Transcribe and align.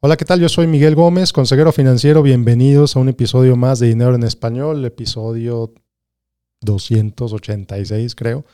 Hola, 0.00 0.16
¿qué 0.16 0.24
tal? 0.24 0.38
Yo 0.38 0.48
soy 0.48 0.68
Miguel 0.68 0.94
Gómez, 0.94 1.32
consejero 1.32 1.72
financiero. 1.72 2.22
Bienvenidos 2.22 2.94
a 2.94 3.00
un 3.00 3.08
episodio 3.08 3.56
más 3.56 3.80
de 3.80 3.88
Dinero 3.88 4.14
en 4.14 4.22
Español, 4.22 4.84
episodio 4.84 5.74
286 6.60 8.14
creo. 8.14 8.44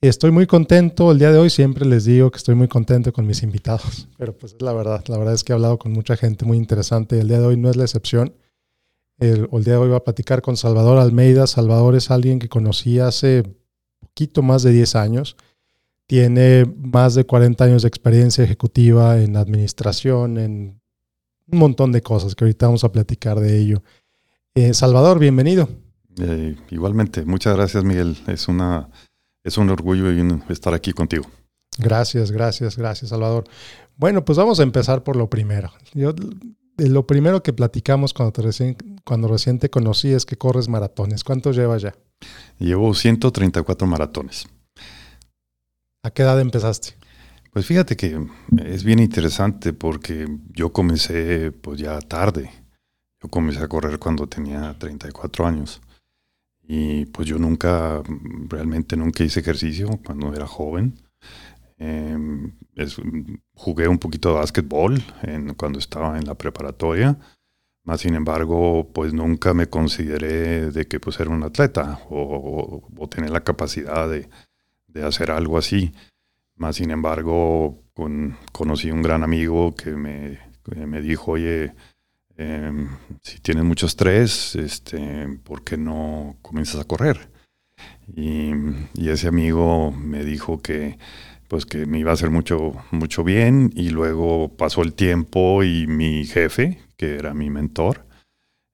Estoy 0.00 0.30
muy 0.30 0.46
contento 0.46 1.10
el 1.10 1.18
día 1.18 1.32
de 1.32 1.38
hoy, 1.38 1.50
siempre 1.50 1.84
les 1.84 2.04
digo 2.04 2.30
que 2.30 2.36
estoy 2.36 2.54
muy 2.54 2.68
contento 2.68 3.12
con 3.12 3.26
mis 3.26 3.42
invitados, 3.42 4.06
pero 4.18 4.38
pues 4.38 4.52
es 4.52 4.62
la 4.62 4.72
verdad, 4.72 5.04
la 5.08 5.18
verdad 5.18 5.34
es 5.34 5.42
que 5.42 5.52
he 5.52 5.54
hablado 5.54 5.80
con 5.80 5.90
mucha 5.90 6.16
gente 6.16 6.44
muy 6.44 6.56
interesante, 6.56 7.18
el 7.18 7.26
día 7.26 7.40
de 7.40 7.46
hoy 7.46 7.56
no 7.56 7.68
es 7.70 7.74
la 7.74 7.82
excepción. 7.82 8.36
El, 9.18 9.48
día 9.50 9.72
de 9.72 9.78
hoy 9.78 9.88
voy 9.88 9.96
a 9.96 10.04
platicar 10.04 10.42
con 10.42 10.56
Salvador 10.56 10.98
Almeida. 10.98 11.48
Salvador 11.48 11.96
es 11.96 12.12
alguien 12.12 12.38
que 12.38 12.48
conocí 12.48 13.00
hace 13.00 13.42
poquito 13.98 14.42
más 14.42 14.62
de 14.62 14.70
10 14.70 14.94
años 14.94 15.36
tiene 16.08 16.64
más 16.64 17.14
de 17.14 17.24
40 17.24 17.62
años 17.62 17.82
de 17.82 17.88
experiencia 17.88 18.42
ejecutiva 18.42 19.20
en 19.20 19.36
administración, 19.36 20.38
en 20.38 20.80
un 21.46 21.58
montón 21.58 21.92
de 21.92 22.00
cosas 22.00 22.34
que 22.34 22.44
ahorita 22.44 22.66
vamos 22.66 22.82
a 22.82 22.90
platicar 22.90 23.38
de 23.38 23.58
ello. 23.58 23.82
Eh, 24.54 24.72
Salvador, 24.72 25.18
bienvenido. 25.18 25.68
Eh, 26.18 26.56
igualmente, 26.70 27.26
muchas 27.26 27.54
gracias 27.54 27.84
Miguel. 27.84 28.16
Es, 28.26 28.48
una, 28.48 28.88
es 29.44 29.58
un 29.58 29.68
orgullo 29.68 30.08
estar 30.48 30.72
aquí 30.72 30.94
contigo. 30.94 31.26
Gracias, 31.76 32.32
gracias, 32.32 32.78
gracias 32.78 33.10
Salvador. 33.10 33.44
Bueno, 33.96 34.24
pues 34.24 34.38
vamos 34.38 34.60
a 34.60 34.62
empezar 34.62 35.04
por 35.04 35.14
lo 35.14 35.28
primero. 35.28 35.70
Yo, 35.92 36.14
lo 36.78 37.06
primero 37.06 37.42
que 37.42 37.52
platicamos 37.52 38.14
cuando, 38.14 38.32
te 38.32 38.40
recién, 38.40 38.76
cuando 39.04 39.28
recién 39.28 39.58
te 39.58 39.68
conocí 39.68 40.08
es 40.08 40.24
que 40.24 40.38
corres 40.38 40.70
maratones. 40.70 41.22
¿Cuántos 41.22 41.54
llevas 41.54 41.82
ya? 41.82 41.94
Llevo 42.58 42.94
134 42.94 43.86
maratones. 43.86 44.46
¿A 46.02 46.10
qué 46.10 46.22
edad 46.22 46.40
empezaste? 46.40 46.94
Pues 47.52 47.66
fíjate 47.66 47.96
que 47.96 48.24
es 48.64 48.84
bien 48.84 49.00
interesante 49.00 49.72
porque 49.72 50.28
yo 50.52 50.72
comencé 50.72 51.50
pues 51.50 51.80
ya 51.80 51.98
tarde. 52.00 52.50
Yo 53.20 53.28
comencé 53.28 53.60
a 53.60 53.68
correr 53.68 53.98
cuando 53.98 54.28
tenía 54.28 54.78
34 54.78 55.46
años. 55.46 55.80
Y 56.62 57.06
pues 57.06 57.26
yo 57.26 57.38
nunca, 57.38 58.02
realmente 58.48 58.96
nunca 58.96 59.24
hice 59.24 59.40
ejercicio 59.40 59.98
cuando 60.04 60.32
era 60.34 60.46
joven. 60.46 60.94
Em, 61.78 62.52
jugué 63.54 63.88
un 63.88 63.98
poquito 63.98 64.28
de 64.28 64.34
básquetbol 64.36 65.02
en, 65.22 65.54
cuando 65.54 65.80
estaba 65.80 66.16
en 66.16 66.26
la 66.26 66.36
preparatoria. 66.36 67.18
Más 67.82 68.02
sin 68.02 68.14
embargo, 68.14 68.88
pues 68.92 69.12
nunca 69.14 69.52
me 69.52 69.68
consideré 69.68 70.70
de 70.70 70.86
que 70.86 71.00
pues 71.00 71.18
era 71.18 71.30
un 71.30 71.42
atleta 71.42 72.00
o, 72.10 72.88
o 72.96 73.08
tener 73.08 73.30
la 73.30 73.42
capacidad 73.42 74.08
de, 74.08 74.28
de 74.88 75.06
hacer 75.06 75.30
algo 75.30 75.58
así. 75.58 75.92
Más 76.56 76.76
sin 76.76 76.90
embargo, 76.90 77.82
con, 77.94 78.36
conocí 78.52 78.90
un 78.90 79.02
gran 79.02 79.22
amigo 79.22 79.74
que 79.74 79.90
me, 79.90 80.38
me 80.86 81.00
dijo, 81.00 81.32
oye, 81.32 81.72
em, 82.36 82.88
si 83.22 83.38
tienes 83.40 83.64
mucho 83.64 83.86
estrés, 83.86 84.56
este, 84.56 85.28
¿por 85.44 85.62
qué 85.62 85.76
no 85.76 86.36
comienzas 86.42 86.80
a 86.80 86.84
correr? 86.84 87.30
Y, 88.14 88.50
y, 88.94 89.10
ese 89.10 89.28
amigo 89.28 89.92
me 89.92 90.24
dijo 90.24 90.60
que, 90.60 90.98
pues 91.48 91.64
que 91.64 91.86
me 91.86 91.98
iba 91.98 92.10
a 92.10 92.14
hacer 92.14 92.30
mucho, 92.30 92.74
mucho 92.90 93.22
bien 93.24 93.70
y 93.74 93.90
luego 93.90 94.56
pasó 94.56 94.82
el 94.82 94.94
tiempo 94.94 95.62
y 95.62 95.86
mi 95.86 96.24
jefe, 96.24 96.80
que 96.96 97.16
era 97.16 97.34
mi 97.34 97.50
mentor, 97.50 98.06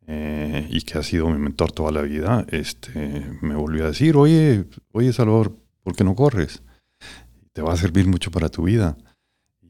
eh, 0.06 0.66
y 0.70 0.82
que 0.82 0.98
ha 0.98 1.02
sido 1.02 1.30
mi 1.30 1.38
mentor 1.38 1.72
toda 1.72 1.90
la 1.90 2.02
vida, 2.02 2.44
este, 2.50 3.26
me 3.40 3.54
volvió 3.54 3.84
a 3.84 3.88
decir, 3.88 4.16
oye, 4.16 4.64
oye 4.92 5.12
Salvador, 5.12 5.56
¿por 5.84 5.94
qué 5.94 6.02
no 6.02 6.16
corres? 6.16 6.62
Te 7.52 7.62
va 7.62 7.72
a 7.72 7.76
servir 7.76 8.08
mucho 8.08 8.32
para 8.32 8.48
tu 8.48 8.64
vida. 8.64 8.96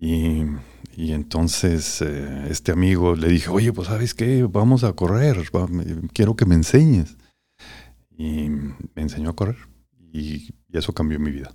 Y, 0.00 0.46
entonces 0.96 2.02
eh, 2.02 2.46
este 2.48 2.72
amigo 2.72 3.14
le 3.14 3.28
dije, 3.28 3.50
oye, 3.50 3.72
pues 3.72 3.88
sabes 3.88 4.14
qué, 4.14 4.46
vamos 4.48 4.84
a 4.84 4.92
correr, 4.92 5.36
quiero 6.12 6.36
que 6.36 6.46
me 6.46 6.54
enseñes. 6.54 7.16
Y 8.16 8.48
me 8.48 9.02
enseñó 9.02 9.30
a 9.30 9.36
correr 9.36 9.56
y, 10.12 10.54
eso 10.72 10.92
cambió 10.92 11.20
mi 11.20 11.30
vida. 11.30 11.52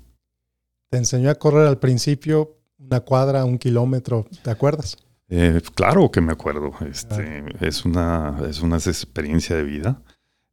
Te 0.90 0.98
enseñó 0.98 1.30
a 1.30 1.36
correr 1.36 1.68
al 1.68 1.80
principio 1.80 2.58
una 2.78 3.02
cuadra, 3.02 3.44
un 3.44 3.58
kilómetro, 3.58 4.26
¿te 4.44 4.50
acuerdas? 4.50 4.98
Eh, 5.28 5.62
claro 5.76 6.10
que 6.10 6.22
me 6.22 6.32
acuerdo. 6.32 6.72
Este, 6.90 7.44
es, 7.60 7.84
una, 7.84 8.42
es 8.50 8.62
una 8.62 8.78
experiencia 8.78 9.58
de 9.58 9.64
vida. 9.64 10.02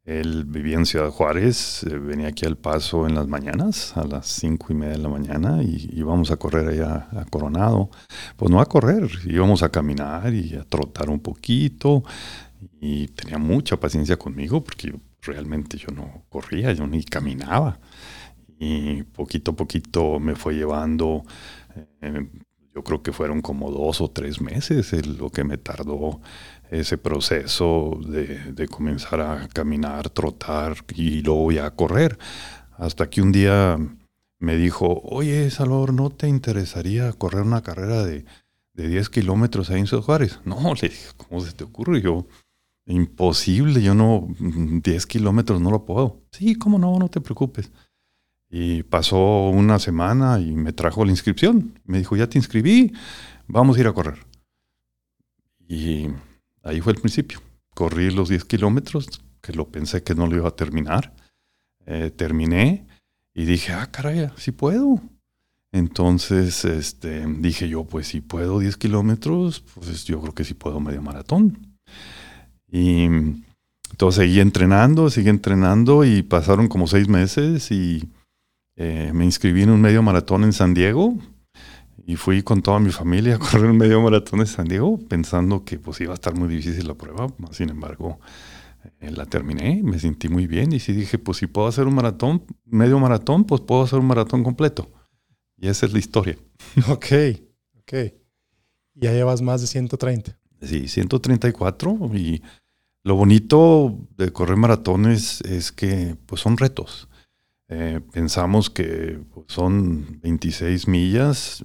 Él 0.07 0.45
vivía 0.45 0.77
en 0.77 0.87
Ciudad 0.87 1.11
Juárez, 1.11 1.83
eh, 1.83 1.99
venía 1.99 2.29
aquí 2.29 2.47
al 2.47 2.57
paso 2.57 3.09
en 3.09 3.17
las 3.17 3.27
mañanas, 3.27 3.97
a 3.97 4.05
las 4.05 4.29
cinco 4.29 4.69
y 4.71 4.77
media 4.77 4.93
de 4.93 5.03
la 5.03 5.09
mañana, 5.09 5.65
y 5.65 5.91
íbamos 5.93 6.31
a 6.31 6.37
correr 6.37 6.69
allá 6.69 7.09
a 7.11 7.25
Coronado. 7.25 7.91
Pues 8.37 8.49
no 8.53 8.61
a 8.61 8.67
correr, 8.67 9.11
íbamos 9.25 9.65
a 9.65 9.69
caminar 9.69 10.33
y 10.33 10.55
a 10.55 10.63
trotar 10.63 11.11
un 11.11 11.19
poquito. 11.19 12.05
Y 12.81 13.09
tenía 13.09 13.39
mucha 13.39 13.81
paciencia 13.81 14.17
conmigo 14.17 14.63
porque 14.63 14.95
realmente 15.23 15.77
yo 15.77 15.89
no 15.93 16.23
corría, 16.29 16.73
yo 16.73 16.87
ni 16.87 17.03
caminaba. 17.03 17.81
Y 18.61 19.03
poquito 19.03 19.51
a 19.51 19.57
poquito 19.57 20.21
me 20.21 20.37
fue 20.37 20.55
llevando, 20.55 21.25
eh, 22.01 22.31
yo 22.77 22.85
creo 22.85 23.03
que 23.03 23.13
fueron 23.13 23.41
como 23.41 23.73
dos 23.73 24.01
o 24.01 24.09
tres 24.09 24.41
meses 24.41 24.93
lo 25.07 25.31
que 25.31 25.45
me 25.45 25.59
tardó 25.59 26.21
ese 26.71 26.99
proceso 26.99 27.99
de, 28.07 28.69
comenzar 28.69 29.21
a 29.21 29.49
caminar, 29.49 30.11
trotar 30.11 30.77
y 30.95 31.23
luego 31.23 31.53
ya 31.53 31.71
correr. 31.71 32.19
Hasta 32.77 33.09
que 33.09 33.23
un 33.23 33.33
día 33.33 33.79
me 34.39 34.57
dijo, 34.57 35.01
oye 35.05 35.51
Salvador, 35.51 35.93
¿no 35.93 36.11
te 36.11 36.29
interesaría 36.29 37.13
correr 37.13 37.43
una 37.43 37.63
carrera 37.63 38.05
de, 38.05 38.25
de 38.75 38.89
10 38.89 39.09
kilómetros 39.11 39.71
ahí 39.71 39.81
en 39.81 39.87
Ciudad 39.87 40.03
Juárez? 40.03 40.41
No, 40.45 40.75
le 40.75 40.89
dije, 40.89 41.09
¿cómo 41.17 41.41
se 41.41 41.53
te 41.53 41.65
ocurre? 41.65 42.01
Yo, 42.03 42.27
imposible, 42.87 43.83
yo 43.83 43.95
no, 43.95 44.29
10 44.39 45.07
kilómetros 45.07 45.61
no 45.61 45.71
lo 45.71 45.85
puedo. 45.85 46.23
Sí, 46.31 46.55
¿cómo 46.55 46.79
no? 46.79 46.99
No 46.99 47.09
te 47.09 47.21
preocupes. 47.21 47.71
Y 48.49 48.85
pasó 48.85 49.51
una 49.51 49.79
semana 49.79 50.39
y 50.39 50.53
me 50.53 50.73
trajo 50.73 51.05
la 51.05 51.11
inscripción. 51.11 51.79
Me 51.85 51.99
dijo, 51.99 52.17
ya 52.17 52.29
te 52.29 52.39
inscribí, 52.39 52.93
vamos 53.49 53.77
a 53.77 53.81
ir 53.81 53.87
a 53.89 53.93
correr. 53.93 54.25
Y 55.69 56.09
Ahí 56.67 56.81
fue 56.81 56.93
el 56.93 57.01
principio. 57.01 57.41
Corrí 57.75 58.11
los 58.11 58.29
10 58.29 58.45
kilómetros, 58.45 59.07
que 59.41 59.53
lo 59.53 59.69
pensé 59.69 60.03
que 60.03 60.15
no 60.15 60.27
lo 60.27 60.37
iba 60.37 60.49
a 60.49 60.57
terminar. 60.57 61.15
Eh, 61.87 62.11
terminé 62.11 62.87
y 63.33 63.45
dije, 63.45 63.73
ah, 63.73 63.89
caray, 63.91 64.31
sí 64.37 64.51
puedo. 64.51 65.01
Entonces 65.73 66.65
este, 66.65 67.25
dije 67.39 67.69
yo, 67.69 67.85
pues 67.85 68.09
si 68.09 68.21
puedo 68.21 68.59
10 68.59 68.77
kilómetros, 68.77 69.61
pues 69.61 70.05
yo 70.05 70.21
creo 70.21 70.35
que 70.35 70.45
sí 70.45 70.55
puedo 70.55 70.81
medio 70.81 71.03
maratón. 71.03 71.77
Y 72.69 73.05
entonces 73.91 74.23
seguí 74.23 74.41
entrenando, 74.41 75.11
seguí 75.11 75.29
entrenando 75.29 76.05
y 76.05 76.23
pasaron 76.23 76.69
como 76.69 76.87
seis 76.89 77.09
meses 77.09 77.71
y 77.71 78.11
eh, 78.77 79.13
me 79.15 79.25
inscribí 79.25 79.63
en 79.63 79.71
un 79.71 79.81
medio 79.81 80.03
maratón 80.03 80.43
en 80.43 80.53
San 80.53 80.75
Diego, 80.75 81.17
y 82.05 82.17
fui 82.17 82.43
con 82.43 82.63
toda 82.63 82.79
mi 82.79 82.91
familia 82.91 83.37
a 83.37 83.39
correr 83.41 83.67
un 83.67 83.77
medio 83.77 84.01
maratón 84.01 84.41
de 84.41 84.47
San 84.47 84.67
Diego, 84.67 84.99
pensando 84.99 85.65
que 85.65 85.79
pues 85.79 86.01
iba 86.01 86.13
a 86.13 86.15
estar 86.15 86.35
muy 86.35 86.49
difícil 86.49 86.87
la 86.87 86.95
prueba. 86.95 87.27
Sin 87.53 87.71
embargo, 87.71 88.19
eh, 89.01 89.11
la 89.11 89.27
terminé, 89.27 89.83
me 89.83 89.99
sentí 89.99 90.29
muy 90.29 90.47
bien 90.47 90.73
y 90.73 90.81
sí 90.81 90.93
dije, 90.93 91.19
pues 91.19 91.39
si 91.39 91.47
puedo 91.47 91.69
hacer 91.69 91.87
un 91.87 91.95
maratón, 91.95 92.45
medio 92.65 92.99
maratón, 92.99 93.45
pues 93.45 93.61
puedo 93.61 93.83
hacer 93.83 93.99
un 93.99 94.07
maratón 94.07 94.45
completo. 94.45 94.89
Y 95.57 95.69
esa 95.69 95.87
es 95.87 95.93
la 95.93 95.99
historia. 95.99 96.37
Ok, 96.89 97.07
ok. 97.81 97.93
Y 98.95 99.01
ya 99.01 99.13
llevas 99.13 99.43
más 99.43 99.61
de 99.61 99.67
130. 99.67 100.39
Sí, 100.63 100.89
134 100.89 102.11
y 102.15 102.43
lo 103.03 103.15
bonito 103.15 103.99
de 104.17 104.33
correr 104.33 104.57
maratones 104.57 105.41
es 105.43 105.71
que 105.71 106.17
pues 106.27 106.41
son 106.41 106.57
retos. 106.57 107.09
Eh, 107.69 108.01
pensamos 108.13 108.71
que 108.71 109.19
pues, 109.35 109.47
son 109.49 110.21
26 110.23 110.87
millas, 110.89 111.65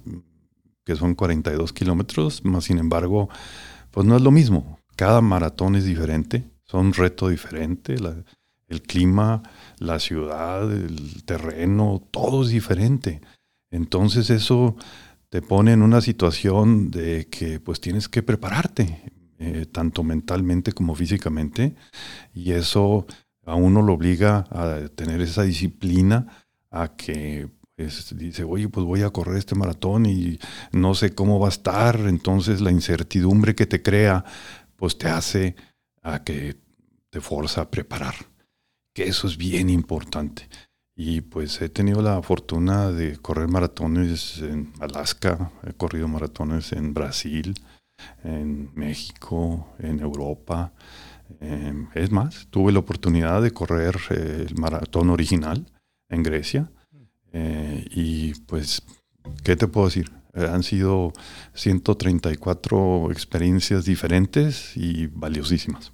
que 0.84 0.96
son 0.96 1.14
42 1.14 1.72
kilómetros, 1.72 2.44
más 2.44 2.64
sin 2.64 2.78
embargo, 2.78 3.28
pues 3.90 4.06
no 4.06 4.16
es 4.16 4.22
lo 4.22 4.30
mismo. 4.30 4.78
Cada 4.96 5.20
maratón 5.20 5.76
es 5.76 5.84
diferente, 5.84 6.44
son 6.64 6.92
reto 6.92 7.28
diferente, 7.28 7.96
el 8.68 8.82
clima, 8.82 9.42
la 9.78 9.98
ciudad, 10.00 10.70
el 10.72 11.24
terreno, 11.24 12.02
todo 12.10 12.42
es 12.42 12.48
diferente. 12.48 13.20
Entonces 13.70 14.28
eso 14.30 14.76
te 15.28 15.40
pone 15.40 15.72
en 15.72 15.82
una 15.82 16.00
situación 16.00 16.90
de 16.90 17.26
que 17.30 17.60
pues 17.60 17.80
tienes 17.80 18.08
que 18.08 18.22
prepararte, 18.22 19.12
eh, 19.38 19.66
tanto 19.70 20.02
mentalmente 20.02 20.72
como 20.72 20.94
físicamente, 20.94 21.74
y 22.34 22.52
eso 22.52 23.06
a 23.44 23.54
uno 23.54 23.82
lo 23.82 23.94
obliga 23.94 24.46
a 24.50 24.88
tener 24.94 25.20
esa 25.20 25.42
disciplina, 25.42 26.26
a 26.70 26.94
que 26.96 27.48
dice, 28.14 28.44
oye, 28.44 28.68
pues 28.68 28.86
voy 28.86 29.02
a 29.02 29.10
correr 29.10 29.36
este 29.36 29.54
maratón 29.54 30.06
y 30.06 30.38
no 30.72 30.94
sé 30.94 31.14
cómo 31.14 31.40
va 31.40 31.48
a 31.48 31.50
estar, 31.50 31.96
entonces 32.00 32.60
la 32.60 32.70
incertidumbre 32.70 33.54
que 33.54 33.66
te 33.66 33.82
crea, 33.82 34.24
pues 34.76 34.98
te 34.98 35.08
hace 35.08 35.56
a 36.02 36.22
que 36.22 36.56
te 37.10 37.20
forza 37.20 37.62
a 37.62 37.70
preparar, 37.70 38.14
que 38.94 39.04
eso 39.04 39.26
es 39.26 39.36
bien 39.36 39.68
importante. 39.70 40.48
Y 40.94 41.22
pues 41.22 41.60
he 41.62 41.68
tenido 41.68 42.02
la 42.02 42.22
fortuna 42.22 42.90
de 42.92 43.16
correr 43.16 43.48
maratones 43.48 44.38
en 44.38 44.72
Alaska, 44.78 45.50
he 45.66 45.72
corrido 45.72 46.06
maratones 46.06 46.72
en 46.72 46.94
Brasil, 46.94 47.54
en 48.22 48.70
México, 48.74 49.74
en 49.78 50.00
Europa. 50.00 50.72
Em, 51.40 51.88
es 51.94 52.10
más, 52.10 52.46
tuve 52.50 52.72
la 52.72 52.78
oportunidad 52.80 53.42
de 53.42 53.52
correr 53.52 53.96
eh, 54.10 54.46
el 54.48 54.54
maratón 54.56 55.10
original 55.10 55.66
en 56.08 56.22
Grecia. 56.22 56.70
Eh, 57.32 57.86
y 57.90 58.34
pues, 58.46 58.82
¿qué 59.42 59.56
te 59.56 59.68
puedo 59.68 59.86
decir? 59.86 60.10
Eh, 60.34 60.46
han 60.50 60.62
sido 60.62 61.12
134 61.54 63.10
experiencias 63.10 63.84
diferentes 63.84 64.76
y 64.76 65.06
valiosísimas. 65.06 65.92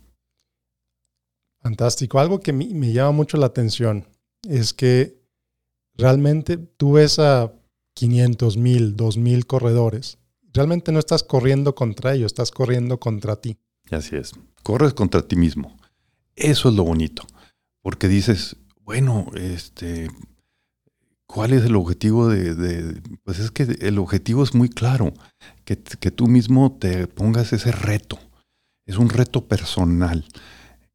Fantástico. 1.60 2.20
Algo 2.20 2.40
que 2.40 2.52
me 2.52 2.92
llama 2.92 3.12
mucho 3.12 3.36
la 3.36 3.46
atención 3.46 4.06
es 4.48 4.72
que 4.72 5.18
realmente 5.94 6.56
tú 6.56 6.92
ves 6.92 7.18
a 7.18 7.52
500 7.94 8.56
mil, 8.56 8.96
2 8.96 9.16
mil 9.16 9.46
corredores. 9.46 10.18
Realmente 10.52 10.92
no 10.92 11.00
estás 11.00 11.24
corriendo 11.24 11.74
contra 11.74 12.14
ellos, 12.14 12.26
estás 12.26 12.52
corriendo 12.52 12.98
contra 13.00 13.36
ti. 13.36 13.58
Así 13.90 14.16
es. 14.16 14.32
Corres 14.62 14.94
contra 14.94 15.22
ti 15.22 15.36
mismo. 15.36 15.76
Eso 16.36 16.68
es 16.68 16.74
lo 16.74 16.84
bonito. 16.84 17.26
Porque 17.82 18.08
dices, 18.08 18.56
bueno, 18.82 19.26
este, 19.34 20.08
¿cuál 21.26 21.52
es 21.52 21.64
el 21.64 21.76
objetivo 21.76 22.28
de, 22.28 23.00
Pues 23.24 23.38
es 23.38 23.50
que 23.50 23.62
el 23.80 23.98
objetivo 23.98 24.42
es 24.42 24.54
muy 24.54 24.68
claro, 24.68 25.14
que, 25.64 25.78
que 25.78 26.10
tú 26.10 26.26
mismo 26.26 26.76
te 26.78 27.06
pongas 27.06 27.52
ese 27.52 27.72
reto. 27.72 28.18
Es 28.86 28.96
un 28.96 29.08
reto 29.08 29.46
personal 29.46 30.26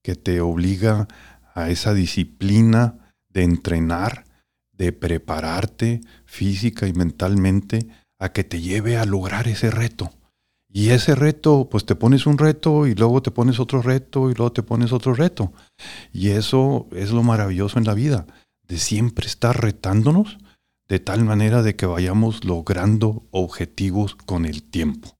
que 0.01 0.15
te 0.15 0.41
obliga 0.41 1.07
a 1.53 1.69
esa 1.69 1.93
disciplina 1.93 3.13
de 3.29 3.43
entrenar, 3.43 4.25
de 4.71 4.91
prepararte 4.91 6.01
física 6.25 6.87
y 6.87 6.93
mentalmente 6.93 7.87
a 8.19 8.31
que 8.31 8.43
te 8.43 8.61
lleve 8.61 8.97
a 8.97 9.05
lograr 9.05 9.47
ese 9.47 9.69
reto. 9.71 10.11
Y 10.75 10.89
ese 10.89 11.13
reto, 11.13 11.69
pues 11.69 11.85
te 11.85 11.95
pones 11.95 12.25
un 12.25 12.39
reto 12.39 12.87
y 12.87 12.95
luego 12.95 13.21
te 13.21 13.29
pones 13.29 13.59
otro 13.59 13.83
reto 13.83 14.31
y 14.31 14.33
luego 14.33 14.51
te 14.51 14.63
pones 14.63 14.91
otro 14.91 15.13
reto. 15.13 15.53
Y 16.11 16.29
eso 16.29 16.87
es 16.91 17.11
lo 17.11 17.21
maravilloso 17.21 17.77
en 17.77 17.85
la 17.85 17.93
vida, 17.93 18.25
de 18.67 18.77
siempre 18.79 19.27
estar 19.27 19.61
retándonos 19.61 20.39
de 20.89 20.99
tal 20.99 21.23
manera 21.25 21.61
de 21.61 21.75
que 21.75 21.85
vayamos 21.85 22.43
logrando 22.43 23.27
objetivos 23.29 24.15
con 24.15 24.45
el 24.45 24.63
tiempo. 24.63 25.15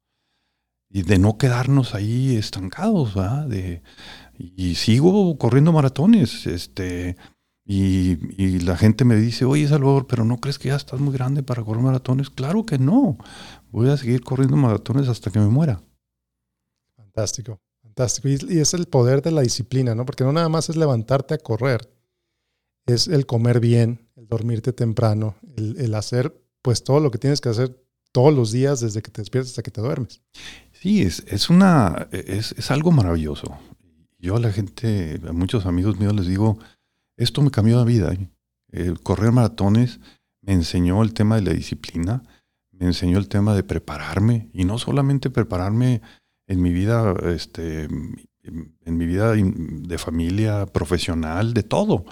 Y 0.89 1.03
de 1.03 1.19
no 1.19 1.37
quedarnos 1.37 1.93
ahí 1.93 2.35
estancados, 2.35 3.13
¿verdad? 3.13 3.47
De, 3.47 3.83
y 4.37 4.73
sigo 4.73 5.37
corriendo 5.37 5.71
maratones. 5.71 6.47
Este, 6.47 7.15
y, 7.65 8.59
la 8.59 8.75
gente 8.75 9.05
me 9.05 9.15
dice, 9.15 9.45
oye 9.45 9.67
Salvador, 9.67 10.05
pero 10.07 10.25
¿no 10.25 10.37
crees 10.37 10.59
que 10.59 10.69
ya 10.69 10.75
estás 10.75 10.99
muy 10.99 11.13
grande 11.13 11.43
para 11.43 11.63
correr 11.63 11.83
maratones? 11.83 12.29
Claro 12.29 12.65
que 12.65 12.77
no. 12.77 13.17
Voy 13.73 13.89
a 13.89 13.97
seguir 13.97 14.21
corriendo 14.21 14.55
maratones 14.55 15.07
hasta 15.07 15.31
que 15.31 15.39
me 15.39 15.47
muera. 15.47 15.81
Fantástico, 16.95 17.59
fantástico. 17.81 18.27
Y, 18.29 18.59
es 18.59 18.75
el 18.75 18.85
poder 18.85 19.23
de 19.23 19.31
la 19.31 19.41
disciplina, 19.41 19.95
¿no? 19.95 20.05
Porque 20.05 20.23
no 20.23 20.31
nada 20.31 20.47
más 20.47 20.69
es 20.69 20.75
levantarte 20.75 21.33
a 21.33 21.39
correr, 21.39 21.91
es 22.85 23.07
el 23.07 23.25
comer 23.25 23.59
bien, 23.59 24.07
el 24.15 24.27
dormirte 24.27 24.73
temprano, 24.73 25.37
el, 25.57 25.95
hacer 25.95 26.39
pues 26.61 26.83
todo 26.83 26.99
lo 26.99 27.09
que 27.09 27.17
tienes 27.17 27.41
que 27.41 27.49
hacer 27.49 27.83
todos 28.11 28.31
los 28.31 28.51
días 28.51 28.79
desde 28.79 29.01
que 29.01 29.09
te 29.09 29.23
despiertas 29.23 29.49
hasta 29.49 29.63
que 29.63 29.71
te 29.71 29.81
duermes. 29.81 30.21
Sí, 30.71 31.01
es, 31.01 31.23
es 31.25 31.49
una, 31.49 32.07
es, 32.11 32.51
es 32.51 32.69
algo 32.69 32.91
maravilloso. 32.91 33.57
Yo 34.19 34.35
a 34.35 34.39
la 34.39 34.51
gente, 34.51 35.19
a 35.27 35.33
muchos 35.33 35.65
amigos 35.65 35.97
míos 35.97 36.13
les 36.13 36.27
digo, 36.27 36.59
esto 37.17 37.41
me 37.41 37.49
cambió 37.49 37.77
la 37.77 37.85
vida. 37.85 38.13
¿eh? 38.13 38.29
El 38.67 39.01
correr 39.01 39.31
maratones 39.31 39.99
me 40.41 40.53
enseñó 40.53 41.01
el 41.01 41.15
tema 41.15 41.37
de 41.37 41.41
la 41.41 41.53
disciplina, 41.53 42.21
enseñó 42.85 43.17
el 43.17 43.27
tema 43.27 43.55
de 43.55 43.63
prepararme 43.63 44.49
y 44.53 44.65
no 44.65 44.77
solamente 44.77 45.29
prepararme 45.29 46.01
en 46.47 46.61
mi 46.61 46.71
vida, 46.71 47.15
este, 47.25 47.83
en 47.83 48.97
mi 48.97 49.05
vida 49.05 49.33
de 49.33 49.97
familia, 49.97 50.65
profesional, 50.65 51.53
de 51.53 51.63
todo. 51.63 52.05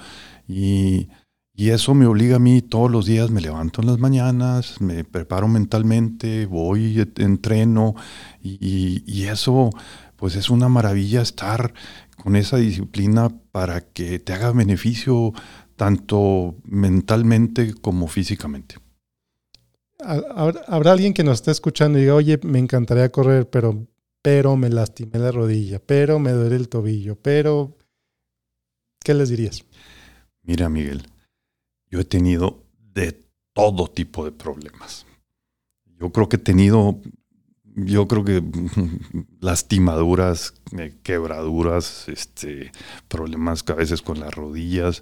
Y, 0.47 1.09
eso 1.53 1.93
me 1.93 2.07
obliga 2.07 2.37
a 2.37 2.39
mí 2.39 2.63
todos 2.63 2.89
los 2.89 3.05
días, 3.05 3.29
me 3.29 3.39
levanto 3.39 3.81
en 3.81 3.87
las 3.87 3.99
mañanas, 3.99 4.81
me 4.81 5.03
preparo 5.03 5.47
mentalmente, 5.47 6.47
voy, 6.47 7.07
entreno 7.17 7.93
y, 8.41 9.03
y 9.05 9.25
eso 9.25 9.69
pues 10.15 10.35
es 10.35 10.49
una 10.49 10.69
maravilla 10.69 11.21
estar 11.21 11.71
con 12.15 12.35
esa 12.35 12.57
disciplina 12.57 13.29
para 13.51 13.81
que 13.81 14.17
te 14.17 14.33
haga 14.33 14.51
beneficio 14.53 15.33
tanto 15.75 16.55
mentalmente 16.63 17.75
como 17.75 18.07
físicamente. 18.07 18.75
Habrá 20.03 20.91
alguien 20.91 21.13
que 21.13 21.23
nos 21.23 21.35
esté 21.35 21.51
escuchando 21.51 21.97
y 21.97 22.01
diga, 22.01 22.15
oye, 22.15 22.39
me 22.43 22.59
encantaría 22.59 23.09
correr, 23.09 23.49
pero, 23.49 23.87
pero 24.21 24.57
me 24.57 24.69
lastimé 24.69 25.19
la 25.19 25.31
rodilla, 25.31 25.79
pero 25.79 26.19
me 26.19 26.31
duele 26.31 26.55
el 26.55 26.69
tobillo, 26.69 27.15
pero... 27.15 27.77
¿Qué 29.03 29.13
les 29.13 29.29
dirías? 29.29 29.65
Mira, 30.43 30.69
Miguel, 30.69 31.07
yo 31.89 31.99
he 31.99 32.05
tenido 32.05 32.63
de 32.77 33.19
todo 33.53 33.87
tipo 33.87 34.25
de 34.25 34.31
problemas. 34.31 35.05
Yo 35.99 36.11
creo 36.11 36.29
que 36.29 36.35
he 36.35 36.39
tenido 36.39 37.01
yo 37.75 38.07
creo 38.07 38.23
que 38.23 38.43
lastimaduras, 39.39 40.53
eh, 40.77 40.95
quebraduras, 41.03 42.07
este, 42.09 42.71
problemas 43.07 43.63
a 43.67 43.73
veces 43.73 44.01
con 44.01 44.19
las 44.19 44.33
rodillas, 44.33 45.01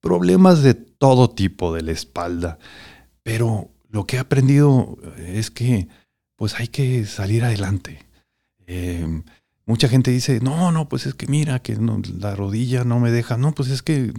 problemas 0.00 0.62
de 0.62 0.74
todo 0.74 1.30
tipo 1.30 1.74
de 1.74 1.82
la 1.82 1.92
espalda. 1.92 2.58
Pero 3.22 3.70
lo 3.90 4.06
que 4.06 4.16
he 4.16 4.18
aprendido 4.20 4.98
es 5.18 5.50
que 5.50 5.88
pues 6.36 6.54
hay 6.58 6.68
que 6.68 7.04
salir 7.06 7.44
adelante. 7.44 8.06
Em, 8.66 9.24
mucha 9.66 9.88
gente 9.88 10.10
dice, 10.10 10.40
no, 10.40 10.72
no, 10.72 10.88
pues 10.88 11.06
es 11.06 11.14
que 11.14 11.26
mira, 11.26 11.60
que 11.60 11.76
la 12.18 12.34
rodilla 12.34 12.84
no 12.84 13.00
me 13.00 13.10
deja. 13.10 13.36
No, 13.36 13.52
pues 13.52 13.68
es 13.68 13.82
que 13.82 14.12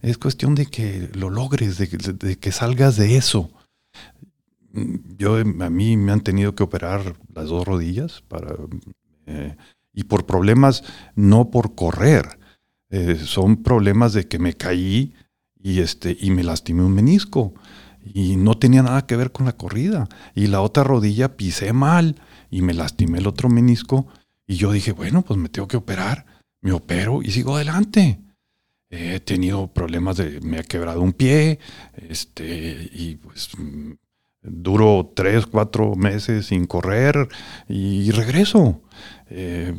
es 0.00 0.18
cuestión 0.18 0.54
de 0.54 0.66
que 0.66 1.10
lo 1.14 1.30
logres, 1.30 1.78
de 1.78 2.36
que 2.38 2.52
salgas 2.52 2.96
de 2.96 3.16
eso 3.16 3.50
yo 5.18 5.36
a 5.36 5.70
mí 5.70 5.96
me 5.96 6.12
han 6.12 6.22
tenido 6.22 6.54
que 6.54 6.62
operar 6.62 7.16
las 7.34 7.48
dos 7.48 7.66
rodillas 7.66 8.22
para 8.28 8.54
eh, 9.26 9.56
y 9.92 10.04
por 10.04 10.24
problemas 10.24 10.82
no 11.14 11.50
por 11.50 11.74
correr 11.74 12.38
eh, 12.90 13.20
son 13.22 13.62
problemas 13.62 14.12
de 14.14 14.26
que 14.28 14.38
me 14.38 14.54
caí 14.54 15.12
y 15.62 15.80
este 15.80 16.16
y 16.18 16.30
me 16.30 16.42
lastimé 16.42 16.82
un 16.82 16.94
menisco 16.94 17.52
y 18.04 18.36
no 18.36 18.56
tenía 18.58 18.82
nada 18.82 19.06
que 19.06 19.16
ver 19.16 19.32
con 19.32 19.46
la 19.46 19.56
corrida 19.56 20.08
y 20.34 20.46
la 20.46 20.60
otra 20.60 20.84
rodilla 20.84 21.36
pisé 21.36 21.72
mal 21.72 22.20
y 22.50 22.62
me 22.62 22.74
lastimé 22.74 23.18
el 23.18 23.26
otro 23.26 23.48
menisco 23.48 24.06
y 24.46 24.56
yo 24.56 24.72
dije 24.72 24.92
bueno 24.92 25.22
pues 25.22 25.38
me 25.38 25.48
tengo 25.48 25.68
que 25.68 25.76
operar 25.76 26.26
me 26.60 26.72
opero 26.72 27.22
y 27.22 27.30
sigo 27.30 27.56
adelante 27.56 28.20
he 28.90 29.20
tenido 29.20 29.72
problemas 29.72 30.16
de 30.16 30.40
me 30.40 30.58
ha 30.58 30.62
quebrado 30.62 31.00
un 31.00 31.12
pie 31.12 31.58
este 31.94 32.90
y 32.92 33.16
pues 33.16 33.50
Duro 34.42 35.12
tres, 35.14 35.46
cuatro 35.46 35.94
meses 35.94 36.46
sin 36.46 36.66
correr 36.66 37.28
y 37.68 38.10
regreso. 38.10 38.82
Eh, 39.30 39.72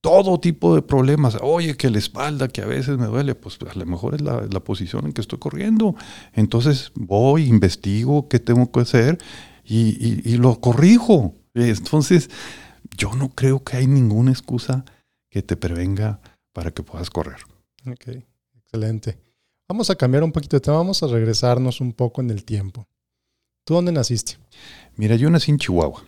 todo 0.00 0.38
tipo 0.38 0.74
de 0.74 0.82
problemas. 0.82 1.36
Oye, 1.42 1.76
que 1.76 1.90
la 1.90 1.98
espalda, 1.98 2.48
que 2.48 2.62
a 2.62 2.66
veces 2.66 2.98
me 2.98 3.06
duele, 3.06 3.34
pues 3.34 3.58
a 3.68 3.78
lo 3.78 3.86
mejor 3.86 4.14
es 4.14 4.20
la, 4.22 4.60
posición 4.60 5.06
en 5.06 5.12
que 5.12 5.20
estoy 5.20 5.38
corriendo. 5.38 5.94
Entonces 6.32 6.92
voy, 6.94 7.44
investigo 7.46 8.28
qué 8.28 8.38
tengo 8.38 8.70
que 8.70 8.80
hacer 8.80 9.18
y, 9.64 10.36
lo 10.36 10.60
corrijo. 10.60 11.34
Entonces, 11.54 12.30
yo 12.96 13.14
no 13.14 13.30
creo 13.30 13.62
que 13.64 13.76
hay 13.76 13.86
ninguna 13.86 14.30
excusa 14.30 14.84
que 15.30 15.42
te 15.42 15.56
prevenga 15.56 16.20
para 16.52 16.70
que 16.70 16.82
puedas 16.82 17.10
correr. 17.10 17.38
Ok, 17.86 18.24
excelente. 18.56 19.18
Vamos 19.68 19.90
a 19.90 19.96
cambiar 19.96 20.24
un 20.24 20.32
poquito 20.32 20.56
de 20.56 20.60
tema, 20.60 20.78
vamos 20.78 21.02
a 21.02 21.08
regresarnos 21.08 21.80
un 21.80 21.92
poco 21.92 22.20
en 22.22 22.30
el 22.30 22.44
tiempo. 22.44 22.86
¿Tú 23.64 23.74
dónde 23.74 23.92
naciste? 23.92 24.38
Mira, 24.96 25.16
yo 25.16 25.28
nací 25.28 25.50
en 25.50 25.58
Chihuahua. 25.58 26.02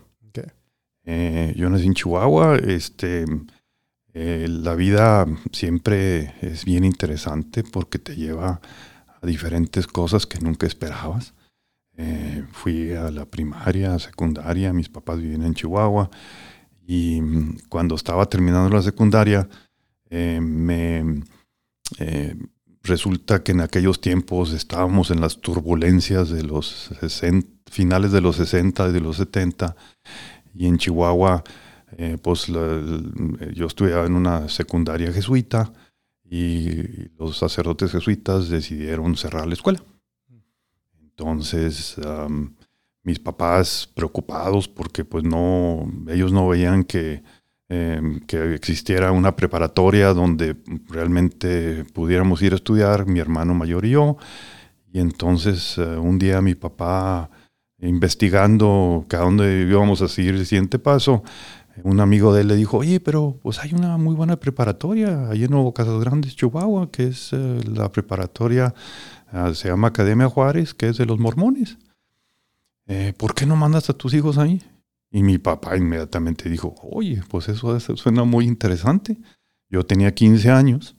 Eh, 1.04 1.54
yo 1.56 1.68
nací 1.68 1.86
en 1.86 1.94
Chihuahua. 1.94 2.56
Este, 2.56 3.24
eh, 4.14 4.46
la 4.48 4.74
vida 4.74 5.26
siempre 5.52 6.34
es 6.40 6.64
bien 6.64 6.84
interesante 6.84 7.62
porque 7.62 7.98
te 7.98 8.16
lleva 8.16 8.60
a 9.20 9.26
diferentes 9.26 9.86
cosas 9.86 10.26
que 10.26 10.40
nunca 10.40 10.66
esperabas. 10.66 11.34
Eh, 11.96 12.44
fui 12.52 12.92
a 12.92 13.10
la 13.10 13.26
primaria, 13.26 13.98
secundaria, 13.98 14.72
mis 14.72 14.88
papás 14.88 15.18
vivían 15.20 15.42
en 15.42 15.54
Chihuahua 15.54 16.10
y 16.86 17.20
mm, 17.20 17.58
cuando 17.68 17.94
estaba 17.94 18.26
terminando 18.26 18.74
la 18.74 18.82
secundaria 18.82 19.48
me 20.10 21.22
resulta 22.82 23.42
que 23.42 23.52
en 23.52 23.60
aquellos 23.60 24.00
tiempos 24.00 24.52
estábamos 24.52 25.10
en 25.10 25.20
las 25.20 25.40
turbulencias 25.40 26.30
de 26.30 26.42
los 26.42 26.90
finales 27.70 28.10
de 28.10 28.20
los 28.20 28.36
60 28.36 28.88
y 28.88 28.92
de 28.92 29.00
los 29.00 29.18
70 29.18 29.76
y 30.54 30.66
en 30.66 30.78
Chihuahua 30.78 31.44
eh, 31.96 32.18
pues 32.22 32.46
yo 32.46 33.66
estudiaba 33.66 34.06
en 34.06 34.14
una 34.14 34.48
secundaria 34.48 35.12
jesuita 35.12 35.72
y 36.24 37.08
los 37.18 37.38
sacerdotes 37.38 37.90
jesuitas 37.90 38.48
decidieron 38.48 39.16
cerrar 39.16 39.46
la 39.46 39.54
escuela. 39.54 39.82
Entonces 41.00 41.98
mis 43.02 43.18
papás 43.18 43.90
preocupados 43.94 44.68
porque 44.68 45.04
pues 45.04 45.24
no, 45.24 45.90
ellos 46.08 46.32
no 46.32 46.48
veían 46.48 46.84
que, 46.84 47.22
em, 47.68 48.20
que 48.20 48.54
existiera 48.54 49.12
una 49.12 49.34
preparatoria 49.36 50.12
donde 50.12 50.56
realmente 50.88 51.84
pudiéramos 51.92 52.42
ir 52.42 52.52
a 52.52 52.56
estudiar, 52.56 53.06
mi 53.06 53.20
hermano 53.20 53.54
mayor 53.54 53.84
y 53.84 53.90
yo. 53.90 54.16
Y 54.92 54.98
entonces 55.00 55.78
eh, 55.78 55.96
un 55.96 56.18
día 56.18 56.42
mi 56.42 56.54
papá, 56.54 57.30
investigando 57.78 59.06
a 59.10 59.16
dónde 59.16 59.66
íbamos 59.68 60.02
a 60.02 60.08
seguir 60.08 60.34
el 60.34 60.44
siguiente 60.46 60.78
paso, 60.78 61.22
un 61.84 62.00
amigo 62.00 62.34
de 62.34 62.42
él 62.42 62.48
le 62.48 62.56
dijo, 62.56 62.78
oye, 62.78 63.00
pero 63.00 63.38
pues 63.42 63.58
hay 63.58 63.74
una 63.74 63.96
muy 63.96 64.14
buena 64.14 64.38
preparatoria 64.38 65.28
ahí 65.28 65.44
en 65.44 65.50
Nuevo 65.50 65.74
Casas 65.74 66.00
Grandes, 66.00 66.36
Chihuahua, 66.36 66.90
que 66.90 67.08
es 67.08 67.32
eh, 67.32 67.60
la 67.64 67.90
preparatoria, 67.90 68.74
ah, 69.32 69.52
se 69.54 69.68
llama 69.68 69.88
Academia 69.88 70.28
Juárez, 70.28 70.74
que 70.74 70.88
es 70.88 70.98
de 70.98 71.06
los 71.06 71.18
mormones. 71.18 71.78
Eh, 72.86 73.12
¿Por 73.16 73.34
qué 73.34 73.46
no 73.46 73.56
mandas 73.56 73.88
a 73.90 73.94
tus 73.94 74.14
hijos 74.14 74.38
ahí? 74.38 74.62
Y 75.10 75.22
mi 75.22 75.38
papá 75.38 75.76
inmediatamente 75.76 76.48
dijo, 76.48 76.74
oye, 76.82 77.22
pues 77.28 77.48
eso, 77.48 77.76
eso 77.76 77.96
suena 77.96 78.24
muy 78.24 78.46
interesante. 78.46 79.18
Yo 79.68 79.84
tenía 79.84 80.14
15 80.14 80.50
años 80.50 80.96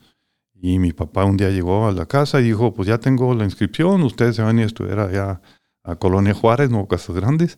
y 0.53 0.79
mi 0.79 0.93
papá 0.93 1.25
un 1.25 1.37
día 1.37 1.49
llegó 1.49 1.87
a 1.87 1.91
la 1.91 2.05
casa 2.05 2.39
y 2.39 2.43
dijo, 2.43 2.73
pues 2.73 2.87
ya 2.87 2.99
tengo 2.99 3.33
la 3.33 3.43
inscripción, 3.43 4.03
ustedes 4.03 4.35
se 4.35 4.41
van 4.41 4.59
a 4.59 4.63
estudiar 4.63 4.99
allá 4.99 5.41
a 5.83 5.95
Colonia 5.95 6.33
Juárez, 6.33 6.69
Nuevo 6.69 6.87
Casas 6.87 7.15
Grandes. 7.15 7.57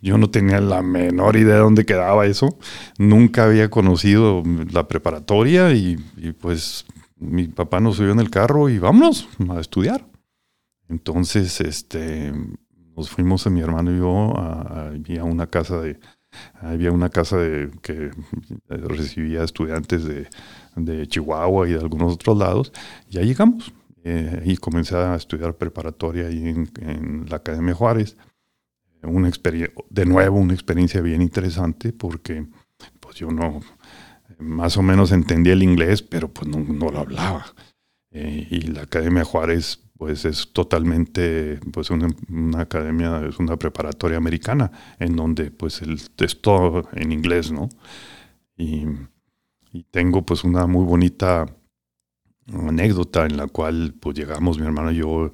Yo 0.00 0.18
no 0.18 0.30
tenía 0.30 0.60
la 0.60 0.82
menor 0.82 1.36
idea 1.36 1.54
de 1.54 1.60
dónde 1.60 1.84
quedaba 1.84 2.26
eso. 2.26 2.58
Nunca 2.98 3.44
había 3.44 3.68
conocido 3.68 4.42
la 4.72 4.88
preparatoria 4.88 5.72
y, 5.72 5.96
pues 6.40 6.86
mi 7.16 7.48
papá 7.48 7.80
nos 7.80 7.96
subió 7.96 8.12
en 8.12 8.20
el 8.20 8.30
carro 8.30 8.68
y 8.68 8.78
vámonos 8.78 9.28
a 9.50 9.60
estudiar. 9.60 10.06
Entonces, 10.88 11.60
este, 11.60 12.32
nos 12.96 13.10
fuimos 13.10 13.46
mi 13.50 13.60
hermano 13.60 13.92
y 13.92 13.98
yo 13.98 14.38
a, 14.38 14.90
a 14.90 15.24
una 15.24 15.48
casa 15.48 15.80
de, 15.80 15.98
había 16.60 16.92
una 16.92 17.08
casa 17.08 17.36
de, 17.36 17.70
que 17.82 18.10
recibía 18.68 19.44
estudiantes 19.44 20.04
de, 20.04 21.06
Chihuahua 21.08 21.68
y 21.68 21.72
de 21.72 21.80
algunos 21.80 22.14
otros 22.14 22.38
lados, 22.38 22.72
y 23.08 23.18
ahí 23.18 23.26
llegamos. 23.26 23.72
Eh, 24.04 24.42
y 24.44 24.56
comencé 24.56 24.96
a 24.96 25.16
estudiar 25.16 25.56
preparatoria 25.56 26.28
ahí 26.28 26.48
en, 26.48 27.26
la 27.28 27.36
Academia 27.36 27.74
Juárez. 27.74 28.16
Una 29.02 29.30
de 29.90 30.06
nuevo, 30.06 30.38
una 30.38 30.54
experiencia 30.54 31.00
bien 31.00 31.22
interesante 31.22 31.92
porque 31.92 32.46
pues 33.00 33.16
yo 33.16 33.30
no, 33.30 33.60
más 34.38 34.76
o 34.76 34.82
menos 34.82 35.12
entendía 35.12 35.52
el 35.52 35.62
inglés, 35.62 36.02
pero 36.02 36.28
pues 36.28 36.48
no, 36.48 36.58
no 36.58 36.90
lo 36.90 36.98
hablaba. 36.98 37.46
Eh, 38.10 38.46
y 38.50 38.60
la 38.62 38.82
Academia 38.82 39.24
Juárez 39.24 39.80
pues 39.98 40.24
es 40.24 40.52
totalmente 40.52 41.58
pues 41.72 41.90
una, 41.90 42.08
una, 42.28 42.62
academia, 42.62 43.20
es 43.28 43.38
una 43.38 43.56
preparatoria 43.56 44.16
americana 44.16 44.70
en 44.98 45.16
donde 45.16 45.50
pues 45.50 45.82
el, 45.82 46.00
es 46.18 46.40
todo 46.40 46.88
en 46.92 47.12
inglés, 47.12 47.50
¿no? 47.50 47.68
Y, 48.56 48.86
y 49.72 49.82
tengo 49.90 50.24
pues 50.24 50.44
una 50.44 50.66
muy 50.66 50.84
bonita 50.84 51.46
anécdota 52.52 53.26
en 53.26 53.36
la 53.36 53.46
cual 53.46 53.94
pues 54.00 54.16
llegamos 54.16 54.58
mi 54.58 54.66
hermano 54.66 54.90
y 54.90 54.96
yo 54.96 55.30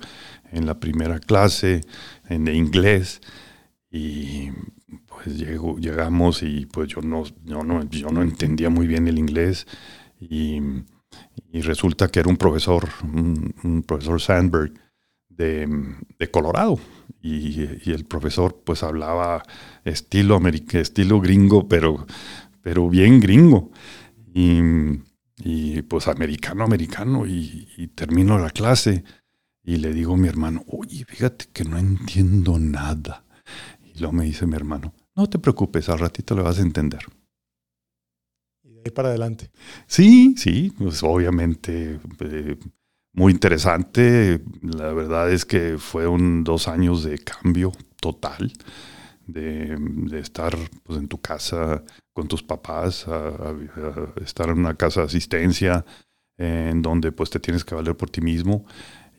en 0.52 0.66
la 0.66 0.78
primera 0.78 1.18
clase 1.18 1.82
en 2.28 2.48
inglés 2.48 3.20
y 3.90 4.50
pues 5.06 5.38
llego, 5.38 5.78
llegamos 5.78 6.42
y 6.42 6.66
pues 6.66 6.88
yo 6.88 7.00
no, 7.00 7.24
yo 7.44 7.62
no, 7.62 7.88
yo 7.90 8.08
no 8.08 8.22
entendía 8.22 8.70
muy 8.70 8.86
bien 8.86 9.06
el 9.06 9.18
inglés 9.18 9.66
y, 10.20 10.60
y 11.52 11.60
resulta 11.60 12.08
que 12.08 12.20
era 12.20 12.28
un 12.28 12.36
profesor, 12.36 12.88
un, 13.02 13.84
profesor 13.86 14.20
Sandberg 14.20 14.72
de, 15.28 15.68
de 16.18 16.30
Colorado. 16.30 16.78
Y, 17.22 17.62
y, 17.84 17.92
el 17.92 18.04
profesor 18.04 18.60
pues 18.64 18.82
hablaba 18.82 19.42
estilo, 19.84 20.40
estilo 20.46 21.20
gringo 21.20 21.68
pero, 21.68 22.06
pero 22.60 22.88
bien 22.90 23.20
gringo. 23.20 23.70
Y 24.34 24.60
y 25.44 25.82
pues 25.82 26.08
americano, 26.08 26.64
americano, 26.64 27.26
y, 27.26 27.90
termino 27.94 28.38
la 28.38 28.48
clase 28.48 29.04
y 29.62 29.76
le 29.76 29.92
digo 29.92 30.14
a 30.14 30.16
mi 30.16 30.26
hermano, 30.26 30.64
oye, 30.66 31.04
fíjate 31.04 31.46
que 31.52 31.64
no 31.64 31.78
entiendo 31.78 32.58
nada. 32.58 33.24
Y 33.82 33.98
luego 33.98 34.14
me 34.14 34.24
dice 34.24 34.46
mi 34.46 34.56
hermano, 34.56 34.94
no 35.14 35.28
te 35.28 35.38
preocupes, 35.38 35.90
al 35.90 35.98
ratito 35.98 36.34
le 36.34 36.42
vas 36.42 36.58
a 36.58 36.62
entender. 36.62 37.00
Y 38.62 38.72
de 38.72 38.82
ahí 38.86 38.90
para 38.90 39.08
adelante. 39.10 39.50
Sí, 39.86 40.34
sí, 40.38 40.72
pues 40.78 41.02
obviamente 41.02 42.00
eh, 42.20 42.58
muy 43.12 43.32
interesante. 43.32 44.40
La 44.62 44.94
verdad 44.94 45.30
es 45.30 45.44
que 45.44 45.76
fueron 45.76 46.42
dos 46.42 46.68
años 46.68 47.04
de 47.04 47.18
cambio 47.18 47.72
total 48.00 48.50
de, 49.26 49.76
estar 50.18 50.56
pues, 50.82 50.98
en 50.98 51.08
tu 51.08 51.20
casa 51.20 51.82
con 52.12 52.28
tus 52.28 52.42
papás, 52.42 53.06
a, 53.08 53.54
estar 54.22 54.48
en 54.48 54.58
una 54.58 54.74
casa 54.74 55.00
de 55.00 55.06
asistencia 55.06 55.84
en 56.36 56.82
donde 56.82 57.12
pues 57.12 57.30
te 57.30 57.38
tienes 57.38 57.64
que 57.64 57.74
valer 57.74 57.96
por 57.96 58.10
ti 58.10 58.20
mismo 58.20 58.66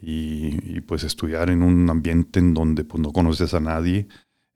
y, 0.02 0.82
pues 0.82 1.04
estudiar 1.04 1.50
en 1.50 1.64
un 1.64 1.90
ambiente 1.90 2.40
en 2.40 2.54
donde 2.54 2.84
pues 2.84 3.02
no 3.02 3.12
conoces 3.12 3.54
a 3.54 3.60
nadie, 3.60 4.08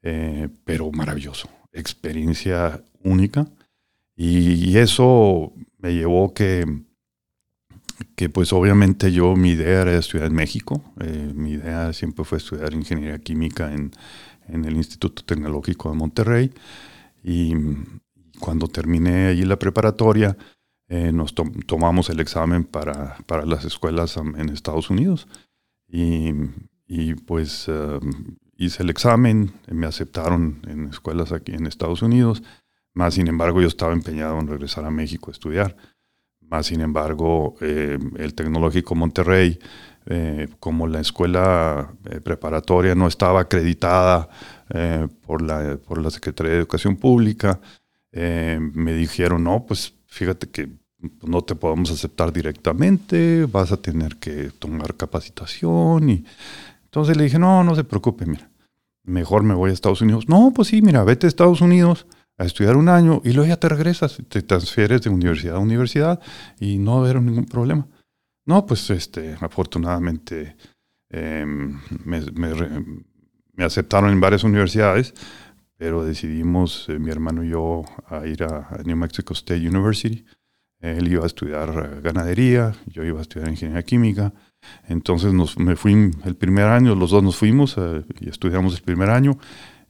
eh, 0.03 0.49
pero 0.65 0.91
maravilloso, 0.91 1.49
experiencia 1.71 2.83
única. 3.03 3.47
Y, 4.15 4.77
eso 4.77 5.53
me 5.77 5.93
llevó 5.93 6.33
que 6.33 6.65
que 8.15 8.29
pues 8.29 8.51
obviamente 8.53 9.11
yo 9.11 9.35
mi 9.35 9.51
idea 9.51 9.81
era 9.81 9.97
estudiar 9.97 10.27
en 10.27 10.35
México, 10.35 10.83
eh, 10.99 11.31
mi 11.33 11.51
idea 11.51 11.93
siempre 11.93 12.25
fue 12.25 12.37
estudiar 12.37 12.73
ingeniería 12.73 13.19
química 13.19 13.73
en, 13.73 13.91
en 14.51 14.65
el 14.65 14.75
Instituto 14.75 15.23
Tecnológico 15.23 15.89
de 15.89 15.95
Monterrey. 15.95 16.53
Y 17.23 17.53
cuando 18.39 18.67
terminé 18.67 19.27
allí 19.27 19.43
la 19.43 19.59
preparatoria, 19.59 20.37
eh, 20.87 21.11
nos 21.11 21.33
tomamos 21.33 22.09
el 22.09 22.19
examen 22.19 22.63
para, 22.63 23.17
para, 23.27 23.45
las 23.45 23.65
escuelas 23.65 24.17
en 24.17 24.49
Estados 24.49 24.89
Unidos. 24.89 25.27
Y, 25.87 26.33
y 26.87 27.13
pues 27.13 27.65
eh, 27.67 27.99
hice 28.57 28.83
el 28.83 28.89
examen, 28.89 29.53
me 29.67 29.85
aceptaron 29.85 30.61
en 30.67 30.87
escuelas 30.87 31.31
aquí 31.31 31.53
en 31.53 31.67
Estados 31.67 32.01
Unidos. 32.01 32.43
Más 32.93 33.13
sin 33.13 33.27
embargo, 33.27 33.61
yo 33.61 33.67
estaba 33.67 33.93
empeñado 33.93 34.39
en 34.39 34.47
regresar 34.47 34.83
a 34.85 34.91
México 34.91 35.29
a 35.29 35.33
estudiar. 35.33 35.77
Más 36.41 36.65
sin 36.65 36.81
embargo, 36.81 37.55
eh, 37.61 37.99
el 38.17 38.33
Tecnológico 38.33 38.95
Monterrey 38.95 39.59
eh, 40.05 40.47
como 40.59 40.87
la 40.87 40.99
escuela 40.99 41.93
eh, 42.09 42.19
preparatoria 42.19 42.95
no 42.95 43.07
estaba 43.07 43.41
acreditada 43.41 44.29
eh, 44.69 45.07
por, 45.25 45.41
la, 45.41 45.77
por 45.77 46.01
la 46.01 46.09
Secretaría 46.09 46.53
de 46.53 46.59
Educación 46.59 46.95
Pública, 46.95 47.59
me 48.11 48.93
dijeron, 48.93 49.43
no, 49.43 49.65
pues 49.67 49.93
fíjate 50.07 50.49
que 50.49 50.67
no 51.21 51.43
te 51.43 51.53
podemos 51.53 51.91
aceptar 51.91 52.33
directamente, 52.33 53.45
vas 53.45 53.71
a 53.71 53.77
tener 53.77 54.17
que 54.17 54.51
tomar 54.57 54.95
capacitación. 54.95 56.09
Y 56.09 56.25
entonces 56.85 57.15
le 57.15 57.25
dije, 57.25 57.37
no, 57.37 57.63
no 57.63 57.75
se 57.75 57.83
preocupe, 57.83 58.25
mira, 58.25 58.49
mejor 59.03 59.43
me 59.43 59.53
voy 59.53 59.69
a 59.69 59.73
Estados 59.73 60.01
Unidos. 60.01 60.27
No, 60.27 60.51
pues 60.55 60.69
sí, 60.69 60.81
mira, 60.81 61.03
vete 61.03 61.27
a 61.27 61.29
Estados 61.29 61.61
Unidos 61.61 62.07
a 62.39 62.45
estudiar 62.45 62.77
un 62.77 62.89
año 62.89 63.21
y 63.23 63.33
luego 63.33 63.49
ya 63.49 63.57
te 63.57 63.69
regresas, 63.69 64.17
te 64.27 64.41
transfieres 64.41 65.01
de 65.01 65.09
universidad 65.09 65.57
a 65.57 65.59
universidad 65.59 66.19
y 66.59 66.77
no 66.79 66.93
va 66.93 66.97
a 66.97 67.09
haber 67.09 67.21
ningún 67.21 67.45
problema. 67.45 67.85
No, 68.49 68.65
pues 68.65 68.89
este, 68.89 69.37
afortunadamente 69.41 70.55
em, 71.11 71.79
me, 72.03 73.63
aceptaron 73.63 74.09
en 74.09 74.19
varias 74.19 74.43
universidades, 74.43 75.13
pero 75.77 76.03
decidimos, 76.03 76.89
eh, 76.89 76.97
mi 76.97 77.11
hermano 77.11 77.43
y 77.43 77.49
yo, 77.49 77.85
ir 78.25 78.43
a, 78.45 78.81
New 78.83 78.97
Mexico 78.97 79.33
State 79.33 79.69
University. 79.69 80.25
Él 80.79 81.09
iba 81.09 81.25
a 81.25 81.27
estudiar 81.27 81.69
eh, 81.69 82.01
ganadería, 82.01 82.73
yo 82.87 83.03
iba 83.03 83.19
a 83.19 83.21
estudiar 83.21 83.49
ingeniería 83.49 83.83
química. 83.83 84.33
Entonces 84.87 85.31
nos, 85.31 85.59
me 85.59 85.75
fui 85.75 86.09
el 86.25 86.35
primer 86.35 86.65
año, 86.65 86.95
los 86.95 87.11
dos 87.11 87.21
nos 87.21 87.35
fuimos 87.35 87.75
eh, 87.77 88.03
y 88.19 88.29
estudiamos 88.29 88.73
el 88.73 88.81
primer 88.81 89.11
año. 89.11 89.37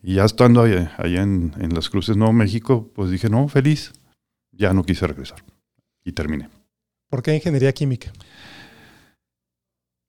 Y 0.04 0.16
ya 0.16 0.26
estando 0.26 0.64
allá, 0.64 0.92
en, 0.98 1.54
en, 1.60 1.74
Las 1.74 1.90
Cruces, 1.90 2.18
Nuevo 2.18 2.34
México, 2.34 2.92
pues 2.94 3.10
dije, 3.10 3.30
no, 3.30 3.48
feliz, 3.48 3.94
ya 4.52 4.74
no 4.74 4.84
quise 4.84 5.08
regresar. 5.08 5.46
Y 6.04 6.12
terminé. 6.12 6.59
¿Por 7.10 7.24
qué 7.24 7.36
ingeniería 7.36 7.74
química? 7.74 8.14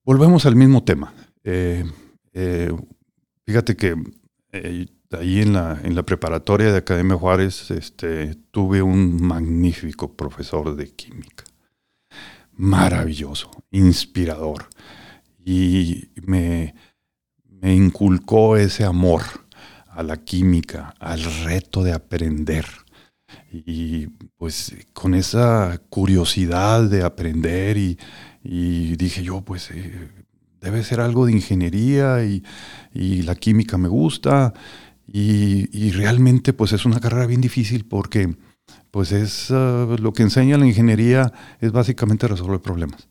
Volvemos 0.05 0.45
al 0.45 0.55
mismo 0.55 0.85
tema. 0.85 1.15
Eh, 1.43 1.85
eh, 2.35 2.71
fíjate 3.47 3.75
que 3.75 3.97
eh, 4.53 4.87
ahí 5.13 5.41
en 5.41 5.55
la, 5.55 5.81
en 5.83 5.95
la 5.95 6.03
preparatoria 6.03 6.71
de 6.71 6.79
Academia 6.79 7.17
Juárez 7.17 7.71
este, 7.71 8.35
tuve 8.51 8.83
un 8.83 9.23
magnífico 9.23 10.15
profesor 10.15 10.77
de 10.77 10.91
química. 10.91 11.45
Maravilloso, 12.53 13.51
inspirador. 13.71 14.69
Y 15.43 16.11
me, 16.27 16.75
me 17.49 17.75
inculcó 17.75 18.59
ese 18.59 18.85
amor 18.85 19.23
a 19.89 20.03
la 20.03 20.19
química, 20.19 20.95
al 20.99 21.23
reto 21.45 21.83
de 21.83 21.93
aprender. 21.93 22.67
Y 23.53 24.07
pues 24.37 24.75
con 24.93 25.15
esa 25.15 25.81
curiosidad 25.89 26.89
de 26.89 27.03
aprender 27.03 27.77
y, 27.77 27.99
y 28.43 28.97
dije 28.97 29.23
yo, 29.23 29.43
pues 29.43 29.71
eh, 29.71 30.09
debe 30.61 30.85
ser 30.85 31.01
algo 31.01 31.27
de 31.27 31.33
ingeniería 31.33 32.25
y, 32.25 32.43
la 33.23 33.35
química 33.35 33.79
me 33.79 33.89
gusta 33.89 34.53
y, 35.07 35.91
realmente 35.93 36.53
pues 36.53 36.73
es 36.73 36.85
una 36.85 37.01
carrera 37.01 37.27
bien 37.27 37.41
difícil 37.41 37.85
porque 37.85 38.37
pues 38.91 39.13
es 39.13 39.51
ah, 39.51 39.97
lo 39.99 40.13
que 40.13 40.23
enseña 40.23 40.59
la 40.59 40.67
ingeniería 40.67 41.33
es 41.61 41.73
básicamente 41.73 42.29
resolver 42.29 42.61
problemas. 42.61 43.09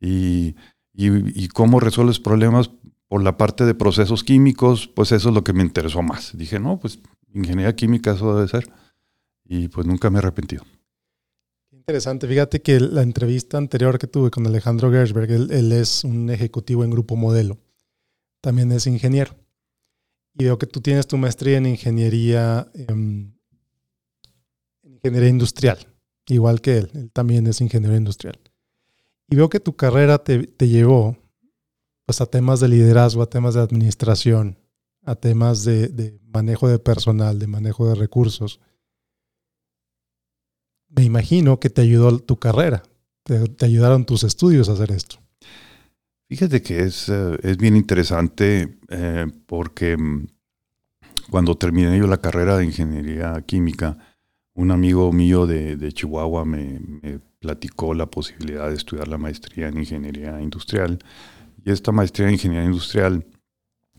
Y, 0.00 0.54
y, 0.94 1.48
cómo 1.48 1.80
resuelves 1.80 2.20
problemas 2.20 2.70
por 3.08 3.22
la 3.22 3.36
parte 3.36 3.64
de 3.64 3.74
procesos 3.74 4.24
químicos, 4.24 4.88
pues 4.88 5.12
eso 5.12 5.28
es 5.30 5.34
lo 5.34 5.44
que 5.44 5.52
me 5.52 5.62
interesó 5.62 6.02
más. 6.02 6.36
Dije, 6.36 6.58
no, 6.58 6.78
pues 6.78 7.00
ingeniería 7.34 7.74
química 7.74 8.12
eso 8.12 8.34
debe 8.34 8.48
ser. 8.48 8.70
Y 9.50 9.66
pues 9.66 9.84
nunca 9.84 10.08
me 10.10 10.18
he 10.18 10.20
arrepentido. 10.20 10.62
Interesante, 11.72 12.28
fíjate 12.28 12.62
que 12.62 12.78
la 12.78 13.02
entrevista 13.02 13.58
anterior 13.58 13.98
que 13.98 14.06
tuve 14.06 14.30
con 14.30 14.46
Alejandro 14.46 14.92
Gersberg, 14.92 15.28
él, 15.32 15.72
es 15.72 16.04
un 16.04 16.30
ejecutivo 16.30 16.84
en 16.84 16.90
Grupo 16.90 17.16
Modelo, 17.16 17.58
también 18.40 18.70
es 18.70 18.86
ingeniero. 18.86 19.34
Y 20.34 20.44
veo 20.44 20.56
que 20.56 20.66
tú 20.66 20.80
tienes 20.80 21.08
tu 21.08 21.16
maestría 21.16 21.58
en 21.58 21.66
ingeniería, 21.66 22.70
em, 22.74 23.32
ingeniería 24.84 25.28
industrial, 25.28 25.78
igual 26.28 26.60
que 26.60 26.78
él, 26.78 26.90
él 26.94 27.10
también 27.10 27.46
es 27.48 27.60
ingeniero 27.60 27.96
industrial. 27.96 28.38
Y 29.28 29.34
veo 29.34 29.48
que 29.48 29.58
tu 29.58 29.74
carrera 29.74 30.22
te, 30.22 30.46
llevó 30.60 31.16
pues, 32.04 32.20
a 32.20 32.26
temas 32.26 32.60
de 32.60 32.68
liderazgo, 32.68 33.22
a 33.22 33.30
temas 33.30 33.54
de 33.54 33.62
administración, 33.62 34.58
a 35.04 35.16
temas 35.16 35.64
de, 35.64 36.20
manejo 36.32 36.68
de 36.68 36.78
personal, 36.78 37.40
de 37.40 37.48
manejo 37.48 37.88
de 37.88 37.96
recursos. 37.96 38.60
Me 40.90 41.04
imagino 41.04 41.60
que 41.60 41.70
te 41.70 41.82
ayudó 41.82 42.18
tu 42.18 42.36
carrera, 42.38 42.82
te, 43.24 43.64
ayudaron 43.64 44.04
tus 44.04 44.24
estudios 44.24 44.68
a 44.68 44.72
hacer 44.72 44.90
esto. 44.90 45.16
Fíjate 46.28 46.62
que 46.62 46.84
es, 46.84 47.08
eh, 47.08 47.38
es 47.42 47.56
bien 47.56 47.76
interesante 47.76 48.78
eh, 48.88 49.26
porque 49.46 49.96
mm, 49.96 50.26
cuando 51.30 51.56
terminé 51.56 51.98
yo 51.98 52.06
la 52.06 52.20
carrera 52.20 52.56
de 52.56 52.64
ingeniería 52.64 53.40
química, 53.46 53.98
un 54.54 54.70
amigo 54.70 55.12
mío 55.12 55.46
de, 55.46 55.92
Chihuahua 55.92 56.44
me, 56.44 56.80
platicó 57.38 57.94
la 57.94 58.06
posibilidad 58.06 58.68
de 58.68 58.74
estudiar 58.74 59.08
la 59.08 59.16
maestría 59.16 59.68
en 59.68 59.78
ingeniería 59.78 60.40
industrial. 60.40 60.98
Y 61.64 61.70
esta 61.70 61.92
maestría 61.92 62.26
en 62.26 62.34
ingeniería 62.34 62.66
industrial 62.66 63.24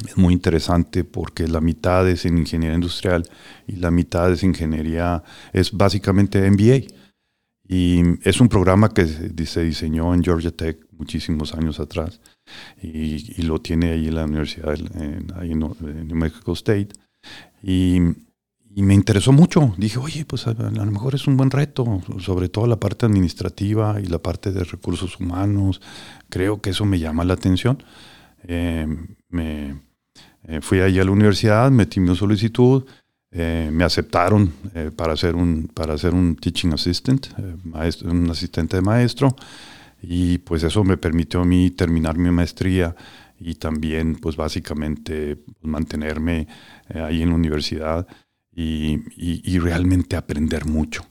es 0.08 0.18
muy 0.18 0.34
interesante 0.34 1.04
porque 1.04 1.48
la 1.48 1.62
mitad 1.62 2.08
es 2.10 2.26
en 2.26 2.38
ingeniería 2.38 2.76
industrial 2.76 3.30
y 3.68 3.78
la 3.78 3.92
mitad 3.92 4.32
es 4.32 4.44
ingeniería, 4.44 5.24
es 5.54 5.72
básicamente 5.72 6.50
MBA. 6.50 6.94
Y 7.68 8.02
es 8.24 8.42
un 8.42 8.50
programa 8.50 8.90
que 8.90 9.06
se 9.08 9.64
diseñó 9.64 10.14
en 10.14 10.24
Georgia 10.24 10.52
Tech 10.52 10.78
muchísimos 10.92 11.54
años 11.54 11.80
atrás 11.80 12.20
y, 12.82 13.42
lo 13.44 13.62
tiene 13.62 13.92
ahí 13.92 14.12
la 14.12 14.26
universidad, 14.26 14.74
en, 14.74 15.32
ahí 15.36 15.52
en 15.52 15.60
New 15.60 16.18
Mexico 16.18 16.52
State. 16.52 16.90
Y 17.64 18.02
y 18.74 18.84
me 18.84 18.94
interesó 18.94 19.32
mucho. 19.34 19.74
Dije, 19.78 20.00
oye, 20.00 20.26
pues 20.26 20.48
a, 20.48 20.54
lo 20.54 20.86
mejor 20.86 21.16
es 21.16 21.28
un 21.28 21.36
buen 21.36 21.52
reto, 21.52 22.02
sobre 22.20 22.48
todo 22.48 22.68
la 22.68 22.80
parte 22.80 23.06
administrativa 23.06 24.00
y 24.00 24.06
la 24.06 24.20
parte 24.20 24.52
de 24.52 24.64
recursos 24.64 25.20
humanos. 25.20 25.82
Creo 26.30 26.62
que 26.62 26.70
eso 26.70 26.86
me 26.86 27.00
llama 27.00 27.26
la 27.26 27.34
atención. 27.34 27.84
Eh, 28.44 28.88
me, 29.30 29.82
eh, 30.48 30.62
fui 30.62 30.80
allí 30.80 31.00
a 31.00 31.04
la 31.04 31.12
universidad, 31.12 31.72
metí 31.72 32.00
mi 32.00 32.16
solicitud, 32.16 32.86
eh, 33.32 33.70
me 33.72 33.84
aceptaron 33.84 34.52
para, 34.96 35.14
hacer 35.14 35.36
un, 35.36 35.70
para 35.74 35.94
hacer 35.94 36.14
un 36.14 36.36
teaching 36.36 36.74
assistant, 36.74 37.28
maestro, 37.64 38.12
un 38.12 38.30
asistente 38.30 38.78
de 38.78 38.82
maestro, 38.82 39.36
y 40.02 40.40
pues 40.40 40.64
eso 40.64 40.84
me 40.84 40.98
permitió 40.98 41.42
a 41.42 41.46
mí 41.46 41.72
terminar 41.72 42.18
mi 42.18 42.32
maestría 42.32 42.96
y 43.40 43.56
también 43.56 44.16
pues 44.16 44.36
básicamente 44.36 45.38
pues, 45.38 45.58
mantenerme 45.62 46.48
ahí 46.94 47.22
en 47.22 47.30
la 47.30 47.36
universidad 47.36 48.08
y, 48.54 49.60
realmente 49.60 50.16
aprender 50.16 50.66
mucho. 50.66 51.06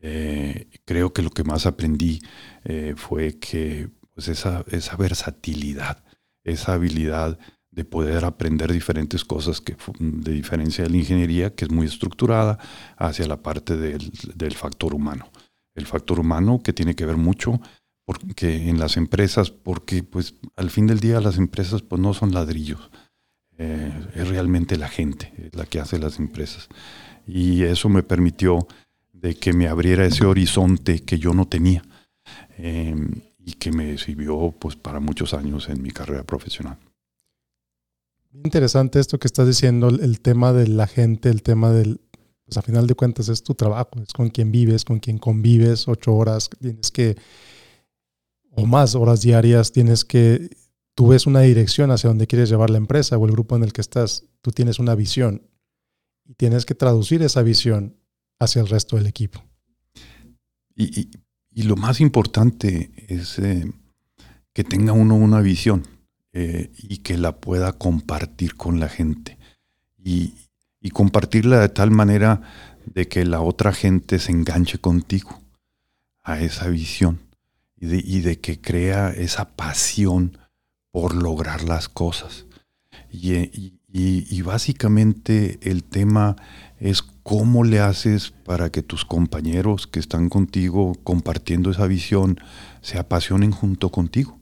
Eh, 0.00 0.68
creo 0.84 1.12
que 1.12 1.22
lo 1.22 1.30
que 1.30 1.44
más 1.44 1.66
aprendí 1.66 2.20
eh, 2.64 2.94
fue 2.96 3.38
que 3.38 3.88
pues 4.14 4.28
esa, 4.28 4.64
esa 4.68 4.96
versatilidad, 4.96 6.02
esa 6.42 6.74
habilidad 6.74 7.38
de 7.72 7.84
poder 7.84 8.24
aprender 8.24 8.70
diferentes 8.70 9.24
cosas 9.24 9.60
que 9.60 9.76
de 9.98 10.32
diferencia 10.32 10.84
de 10.84 10.90
la 10.90 10.98
ingeniería, 10.98 11.54
que 11.54 11.64
es 11.64 11.70
muy 11.70 11.86
estructurada, 11.86 12.58
hacia 12.96 13.26
la 13.26 13.42
parte 13.42 13.76
del, 13.76 14.12
del, 14.34 14.54
factor 14.54 14.94
humano. 14.94 15.30
El 15.74 15.86
factor 15.86 16.20
humano 16.20 16.60
que 16.62 16.74
tiene 16.74 16.94
que 16.94 17.06
ver 17.06 17.16
mucho 17.16 17.60
porque 18.04 18.68
en 18.68 18.78
las 18.78 18.96
empresas, 18.96 19.50
porque 19.50 20.02
pues 20.02 20.34
al 20.56 20.70
fin 20.70 20.86
del 20.86 21.00
día 21.00 21.20
las 21.20 21.38
empresas 21.38 21.82
pues 21.82 22.00
no 22.00 22.12
son 22.12 22.34
ladrillos, 22.34 22.90
eh, 23.58 23.92
es 24.14 24.28
realmente 24.28 24.76
la 24.76 24.88
gente 24.88 25.32
la 25.52 25.64
que 25.64 25.80
hace 25.80 25.98
las 25.98 26.18
empresas. 26.18 26.68
Y 27.26 27.62
eso 27.62 27.88
me 27.88 28.02
permitió 28.02 28.66
de 29.12 29.36
que 29.36 29.52
me 29.52 29.68
abriera 29.68 30.04
ese 30.04 30.26
horizonte 30.26 31.00
que 31.00 31.18
yo 31.18 31.32
no 31.32 31.46
tenía 31.46 31.82
em, 32.58 33.08
y 33.38 33.52
que 33.52 33.70
me 33.70 33.96
sirvió 33.98 34.52
pues, 34.58 34.76
para 34.76 35.00
muchos 35.00 35.32
años 35.32 35.68
en 35.68 35.80
mi 35.80 35.90
carrera 35.90 36.24
profesional. 36.24 36.76
Interesante 38.32 38.98
esto 38.98 39.18
que 39.18 39.28
estás 39.28 39.46
diciendo, 39.46 39.88
el 39.88 40.20
tema 40.20 40.52
de 40.52 40.66
la 40.66 40.86
gente, 40.86 41.28
el 41.28 41.42
tema 41.42 41.70
del, 41.70 42.00
pues 42.44 42.56
a 42.56 42.62
final 42.62 42.86
de 42.86 42.94
cuentas 42.94 43.28
es 43.28 43.42
tu 43.42 43.54
trabajo, 43.54 43.90
es 44.02 44.12
con 44.12 44.30
quien 44.30 44.50
vives, 44.50 44.84
con 44.84 45.00
quien 45.00 45.18
convives 45.18 45.86
ocho 45.86 46.14
horas, 46.14 46.48
tienes 46.58 46.90
que, 46.90 47.16
o 48.50 48.64
más 48.64 48.94
horas 48.94 49.20
diarias, 49.20 49.72
tienes 49.72 50.04
que 50.04 50.48
tú 50.94 51.08
ves 51.08 51.26
una 51.26 51.40
dirección 51.40 51.90
hacia 51.90 52.08
donde 52.08 52.26
quieres 52.26 52.48
llevar 52.48 52.70
la 52.70 52.78
empresa 52.78 53.16
o 53.18 53.26
el 53.26 53.32
grupo 53.32 53.56
en 53.56 53.64
el 53.64 53.72
que 53.72 53.80
estás, 53.80 54.24
tú 54.40 54.50
tienes 54.50 54.78
una 54.78 54.94
visión 54.94 55.42
y 56.24 56.34
tienes 56.34 56.64
que 56.64 56.74
traducir 56.74 57.22
esa 57.22 57.42
visión 57.42 57.96
hacia 58.38 58.60
el 58.60 58.68
resto 58.68 58.96
del 58.96 59.06
equipo. 59.06 59.42
Y, 60.74 61.10
lo 61.54 61.76
más 61.76 62.00
importante 62.00 62.90
es 63.08 63.38
eh, 63.38 63.70
que 64.54 64.64
tenga 64.64 64.94
uno 64.94 65.16
una 65.16 65.42
visión 65.42 65.86
eh, 66.32 66.70
y 66.76 66.98
que 66.98 67.18
la 67.18 67.36
pueda 67.36 67.72
compartir 67.72 68.56
con 68.56 68.80
la 68.80 68.88
gente 68.88 69.38
y, 70.04 70.34
compartirla 70.92 71.60
de 71.60 71.68
tal 71.68 71.92
manera 71.92 72.42
de 72.86 73.06
que 73.06 73.24
la 73.24 73.40
otra 73.40 73.72
gente 73.72 74.18
se 74.18 74.32
enganche 74.32 74.78
contigo 74.78 75.40
a 76.22 76.40
esa 76.40 76.68
visión 76.68 77.20
y 77.76 77.86
de, 77.86 78.02
y 78.04 78.20
de 78.20 78.40
que 78.40 78.60
crea 78.60 79.10
esa 79.10 79.50
pasión 79.50 80.38
por 80.90 81.14
lograr 81.14 81.62
las 81.62 81.88
cosas. 81.88 82.46
Y, 83.10 84.42
básicamente 84.42 85.58
el 85.62 85.84
tema 85.84 86.36
es 86.80 87.02
cómo 87.02 87.64
le 87.64 87.80
haces 87.80 88.30
para 88.30 88.70
que 88.70 88.82
tus 88.82 89.04
compañeros 89.04 89.86
que 89.86 90.00
están 90.00 90.28
contigo 90.28 90.94
compartiendo 91.04 91.70
esa 91.70 91.86
visión 91.86 92.40
se 92.80 92.98
apasionen 92.98 93.52
junto 93.52 93.90
contigo. 93.90 94.38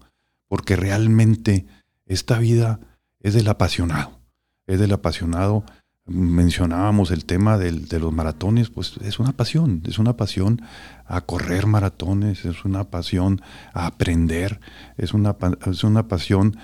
Porque 0.49 0.75
realmente 0.75 1.67
esta 2.11 2.39
vida 2.39 2.81
es 3.21 3.35
del 3.35 3.47
apasionado. 3.49 4.21
Es 4.67 4.81
del 4.81 4.93
apasionado. 4.93 5.65
Mencionábamos 6.07 7.13
el 7.13 7.25
tema 7.25 7.57
de 7.57 8.01
los 8.01 8.13
maratones, 8.13 8.69
pues 8.69 8.97
es 9.03 9.21
una 9.21 9.33
pasión, 9.33 9.83
es 9.87 9.99
una 10.01 10.17
pasión 10.17 10.61
a 11.07 11.21
correr 11.21 11.67
maratones, 11.67 12.45
es 12.45 12.65
una 12.65 12.91
pasión 12.91 13.41
a 13.73 13.87
aprender, 13.87 14.61
es 14.97 15.15
una, 15.15 15.37
es 15.67 15.85
una 15.85 16.09
pasión 16.09 16.57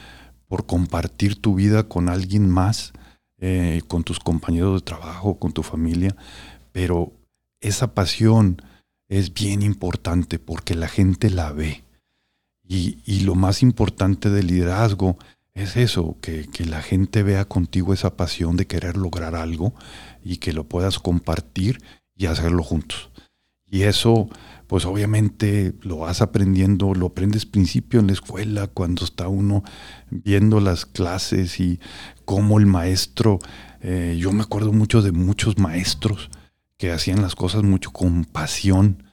por 0.48 0.66
compartir 0.66 1.40
tu 1.40 1.54
vida 1.54 1.84
con 1.84 2.08
alguien 2.08 2.50
más, 2.50 2.92
eh, 3.38 3.82
con 3.86 4.02
tus 4.02 4.18
compañeros 4.18 4.80
de 4.80 4.84
trabajo, 4.84 5.38
con 5.38 5.52
tu 5.52 5.62
familia, 5.62 6.16
pero 6.72 7.12
esa 7.60 7.94
pasión 7.94 8.62
es 9.08 9.32
bien 9.32 9.62
importante 9.62 10.40
porque 10.40 10.74
la 10.74 10.88
gente 10.88 11.30
la 11.30 11.52
ve. 11.52 11.84
Y, 12.68 12.98
y 13.04 13.20
lo 13.20 13.36
más 13.36 13.62
importante 13.62 14.28
del 14.28 14.48
liderazgo 14.48 15.18
es 15.56 15.76
eso, 15.78 16.18
que, 16.20 16.46
que, 16.46 16.66
la 16.66 16.82
gente 16.82 17.22
vea 17.22 17.46
contigo 17.46 17.94
esa 17.94 18.14
pasión 18.14 18.56
de 18.56 18.66
querer 18.66 18.98
lograr 18.98 19.34
algo 19.34 19.74
y 20.22 20.36
que 20.36 20.52
lo 20.52 20.64
puedas 20.64 20.98
compartir 20.98 21.80
y 22.14 22.26
hacerlo 22.26 22.62
juntos. 22.62 23.10
Y 23.64 23.82
eso, 23.82 24.28
pues 24.66 24.84
obviamente 24.84 25.74
lo 25.80 25.98
vas 25.98 26.20
aprendiendo, 26.20 26.94
lo 26.94 27.06
aprendes 27.06 27.46
principio 27.46 28.00
en 28.00 28.06
la 28.06 28.12
escuela, 28.12 28.66
cuando 28.66 29.04
está 29.04 29.28
uno 29.28 29.64
viendo 30.10 30.60
las 30.60 30.84
clases 30.84 31.58
y 31.58 31.80
cómo 32.26 32.58
el 32.58 32.66
maestro, 32.66 33.38
eh, 33.80 34.14
yo 34.20 34.32
me 34.32 34.42
acuerdo 34.42 34.74
mucho 34.74 35.00
de 35.00 35.12
muchos 35.12 35.56
maestros 35.56 36.30
que 36.76 36.92
hacían 36.92 37.22
las 37.22 37.34
cosas 37.34 37.62
mucho 37.62 37.92
con 37.92 38.26
pasión 38.26 39.04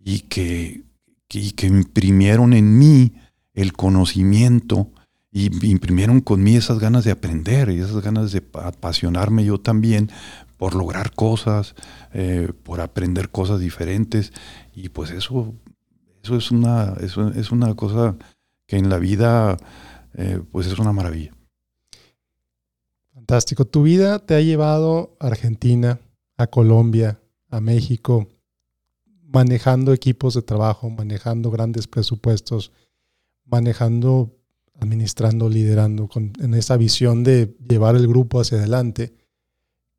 y 0.00 0.20
que, 0.22 0.82
que 1.28 1.66
imprimieron 1.68 2.52
en 2.52 2.76
mí 2.78 3.12
el 3.54 3.72
conocimiento 3.74 4.90
y 5.36 5.50
imprimieron 5.68 6.20
con 6.20 6.44
mí 6.44 6.54
esas 6.54 6.78
ganas 6.78 7.02
de 7.04 7.10
aprender 7.10 7.68
y 7.68 7.80
esas 7.80 8.00
ganas 8.00 8.30
de 8.30 8.40
apasionarme 8.52 9.44
yo 9.44 9.58
también 9.58 10.08
por 10.56 10.76
lograr 10.76 11.12
cosas, 11.12 11.74
eh, 12.12 12.52
por 12.62 12.80
aprender 12.80 13.30
cosas 13.30 13.58
diferentes. 13.58 14.32
Y 14.72 14.90
pues 14.90 15.10
eso, 15.10 15.52
eso 16.22 16.36
es 16.36 16.52
una, 16.52 16.94
eso 17.00 17.30
es 17.30 17.50
una 17.50 17.74
cosa 17.74 18.14
que 18.68 18.76
en 18.76 18.88
la 18.88 18.98
vida 18.98 19.56
eh, 20.14 20.40
pues 20.52 20.68
es 20.68 20.78
una 20.78 20.92
maravilla. 20.92 21.32
Fantástico. 23.12 23.64
Tu 23.64 23.82
vida 23.82 24.20
te 24.20 24.36
ha 24.36 24.40
llevado 24.40 25.16
a 25.18 25.26
Argentina, 25.26 25.98
a 26.36 26.46
Colombia, 26.46 27.18
a 27.50 27.60
México, 27.60 28.28
manejando 29.22 29.92
equipos 29.92 30.34
de 30.34 30.42
trabajo, 30.42 30.88
manejando 30.90 31.50
grandes 31.50 31.88
presupuestos, 31.88 32.70
manejando, 33.44 34.30
administrando, 34.80 35.48
liderando, 35.48 36.08
con, 36.08 36.32
en 36.40 36.54
esa 36.54 36.76
visión 36.76 37.24
de 37.24 37.54
llevar 37.68 37.96
el 37.96 38.06
grupo 38.06 38.40
hacia 38.40 38.58
adelante. 38.58 39.14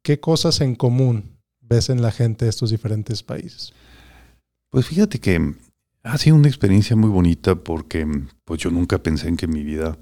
¿Qué 0.01 0.19
cosas 0.19 0.61
en 0.61 0.75
común 0.75 1.39
ves 1.61 1.89
en 1.89 2.01
la 2.01 2.11
gente 2.11 2.45
de 2.45 2.49
estos 2.49 2.69
diferentes 2.69 3.23
países? 3.23 3.73
Pues 4.69 4.85
fíjate 4.85 5.19
que 5.19 5.55
ha 6.03 6.17
sido 6.17 6.35
una 6.35 6.47
experiencia 6.47 6.95
muy 6.95 7.09
bonita 7.09 7.55
porque 7.55 8.07
pues 8.43 8.61
yo 8.61 8.69
nunca 8.69 8.99
pensé 8.99 9.27
en 9.27 9.37
que 9.37 9.47
mi 9.47 9.63
vida 9.63 9.97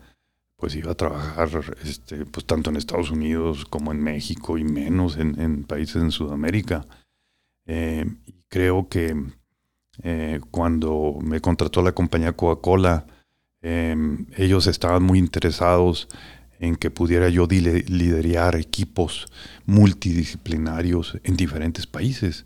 pues 0.58 0.76
iba 0.76 0.92
a 0.92 0.96
trabajar 0.96 1.50
este, 1.84 2.26
pues 2.26 2.46
tanto 2.46 2.70
en 2.70 2.78
Estados 2.78 3.12
Unidos 3.12 3.66
como 3.66 3.92
en 3.92 4.02
México 4.02 4.58
y 4.58 4.64
menos 4.64 5.18
en, 5.18 5.64
países 5.64 5.98
en 5.98 6.12
Sudamérica. 6.12 6.86
Eh, 7.66 8.06
creo 8.48 8.88
que 8.88 9.16
eh, 10.04 10.40
cuando 10.52 11.18
me 11.22 11.40
contrató 11.40 11.82
la 11.82 11.92
compañía 11.92 12.34
Coca-Cola, 12.34 13.06
em, 13.64 14.28
ellos 14.38 14.68
estaban 14.68 15.02
muy 15.02 15.18
interesados 15.18 16.08
en 16.60 16.76
que 16.76 16.92
pudiera 16.92 17.30
yo 17.30 17.48
liderar 17.48 18.56
equipos 18.56 19.26
multidisciplinarios 19.66 21.18
en 21.24 21.36
diferentes 21.36 21.88
países. 21.88 22.46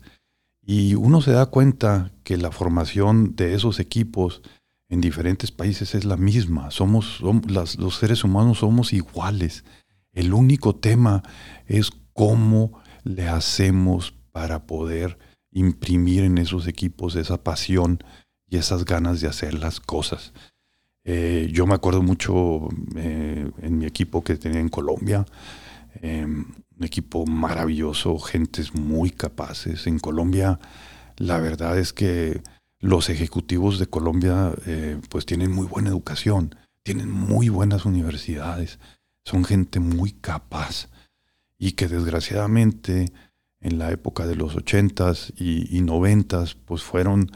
Y 0.64 0.94
uno 0.94 1.20
se 1.20 1.32
da 1.32 1.46
cuenta 1.46 2.10
que 2.24 2.36
la 2.36 2.50
formación 2.50 3.36
de 3.36 3.54
esos 3.54 3.78
equipos 3.78 4.42
en 4.88 5.00
diferentes 5.00 5.50
países 5.50 5.94
es 5.94 6.04
la 6.04 6.16
misma. 6.16 6.70
Somos, 6.70 7.20
los 7.20 7.96
seres 7.96 8.24
humanos 8.24 8.58
somos 8.58 8.92
iguales. 8.92 9.64
El 10.12 10.32
único 10.32 10.74
tema 10.74 11.22
es 11.66 11.90
cómo 12.12 12.80
le 13.04 13.28
hacemos 13.28 14.14
para 14.32 14.66
poder 14.66 15.18
imprimir 15.52 16.24
en 16.24 16.38
esos 16.38 16.66
equipos 16.66 17.16
esa 17.16 17.42
pasión 17.42 18.02
y 18.48 18.56
esas 18.56 18.84
ganas 18.84 19.20
de 19.20 19.28
hacer 19.28 19.54
las 19.54 19.80
cosas. 19.80 20.32
Eh, 21.10 21.48
yo 21.50 21.66
me 21.66 21.74
acuerdo 21.74 22.02
mucho 22.02 22.68
eh, 22.94 23.50
en 23.62 23.78
mi 23.78 23.86
equipo 23.86 24.22
que 24.22 24.36
tenía 24.36 24.60
en 24.60 24.68
Colombia, 24.68 25.24
em, 26.02 26.44
un 26.78 26.84
equipo 26.84 27.24
maravilloso, 27.24 28.18
gentes 28.18 28.74
muy 28.74 29.10
capaces. 29.10 29.86
En 29.86 30.00
Colombia, 30.00 30.60
la 31.16 31.38
verdad 31.40 31.78
es 31.78 31.94
que 31.94 32.42
los 32.78 33.08
ejecutivos 33.08 33.78
de 33.78 33.86
Colombia 33.86 34.52
eh, 34.66 35.00
pues 35.08 35.24
tienen 35.24 35.50
muy 35.50 35.66
buena 35.66 35.88
educación, 35.88 36.54
tienen 36.82 37.10
muy 37.10 37.48
buenas 37.48 37.86
universidades, 37.86 38.78
son 39.24 39.46
gente 39.46 39.80
muy 39.80 40.12
capaz 40.12 40.90
y 41.58 41.72
que 41.72 41.88
desgraciadamente 41.88 43.12
en 43.60 43.78
la 43.78 43.90
época 43.90 44.26
de 44.26 44.36
los 44.36 44.56
ochentas 44.56 45.32
y, 45.36 45.80
noventas 45.80 46.54
pues 46.54 46.82
fueron 46.82 47.30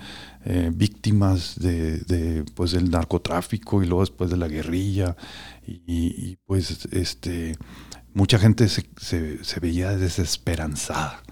eh, 0.44 0.70
víctimas 0.74 1.58
de, 1.58 2.44
pues 2.54 2.72
del 2.72 2.90
narcotráfico 2.90 3.82
y 3.82 3.86
luego 3.86 4.02
después 4.02 4.30
de 4.30 4.36
la 4.36 4.48
guerrilla 4.48 5.16
y, 5.66 6.36
pues 6.44 6.86
este 6.90 7.56
mucha 8.12 8.38
gente 8.38 8.68
se, 8.68 8.84
se, 8.98 9.60
veía 9.60 9.96
desesperanzada 9.96 11.22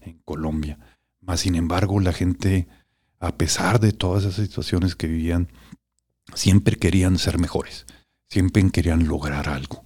en 0.00 0.18
Colombia. 0.24 0.78
Mas 1.20 1.40
sin 1.40 1.54
embargo 1.54 2.00
la 2.00 2.12
gente 2.12 2.68
a 3.20 3.36
pesar 3.36 3.80
de 3.80 3.92
todas 3.92 4.24
esas 4.24 4.46
situaciones 4.46 4.94
que 4.94 5.06
vivían, 5.06 5.48
siempre 6.34 6.76
querían 6.76 7.18
ser 7.18 7.38
mejores, 7.38 7.86
siempre 8.28 8.68
querían 8.70 9.06
lograr 9.08 9.48
algo. 9.48 9.82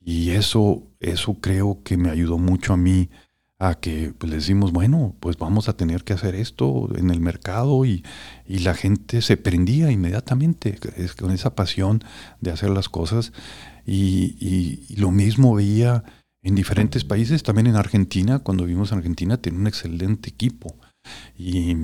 Y 0.00 0.30
eso, 0.30 0.86
eso 1.00 1.34
creo 1.34 1.82
que 1.82 1.96
me 1.96 2.10
ayudó 2.10 2.38
mucho 2.38 2.72
a 2.72 2.76
mí 2.76 3.10
a 3.58 3.74
que 3.74 4.12
pues, 4.16 4.30
les 4.30 4.42
decimos, 4.42 4.72
bueno, 4.72 5.14
pues 5.20 5.36
vamos 5.36 5.68
a 5.68 5.76
tener 5.76 6.04
que 6.04 6.12
hacer 6.12 6.34
esto 6.34 6.88
en 6.96 7.10
el 7.10 7.20
mercado 7.20 7.84
y, 7.84 8.04
la 8.46 8.74
gente 8.74 9.20
se 9.20 9.36
prendía 9.36 9.90
inmediatamente 9.90 10.78
con 11.18 11.32
esa 11.32 11.54
pasión 11.54 12.02
de 12.40 12.50
hacer 12.50 12.70
las 12.70 12.88
cosas. 12.88 13.32
Y, 13.86 14.36
y, 14.40 14.96
lo 14.96 15.10
mismo 15.10 15.54
veía 15.54 16.04
en 16.42 16.54
diferentes 16.54 17.04
países, 17.04 17.42
también 17.42 17.66
en 17.66 17.76
Argentina, 17.76 18.38
cuando 18.38 18.64
vivimos 18.64 18.92
en 18.92 18.98
Argentina, 18.98 19.36
tenía 19.36 19.60
un 19.60 19.66
excelente 19.66 20.30
equipo. 20.30 20.74
Y 21.36 21.74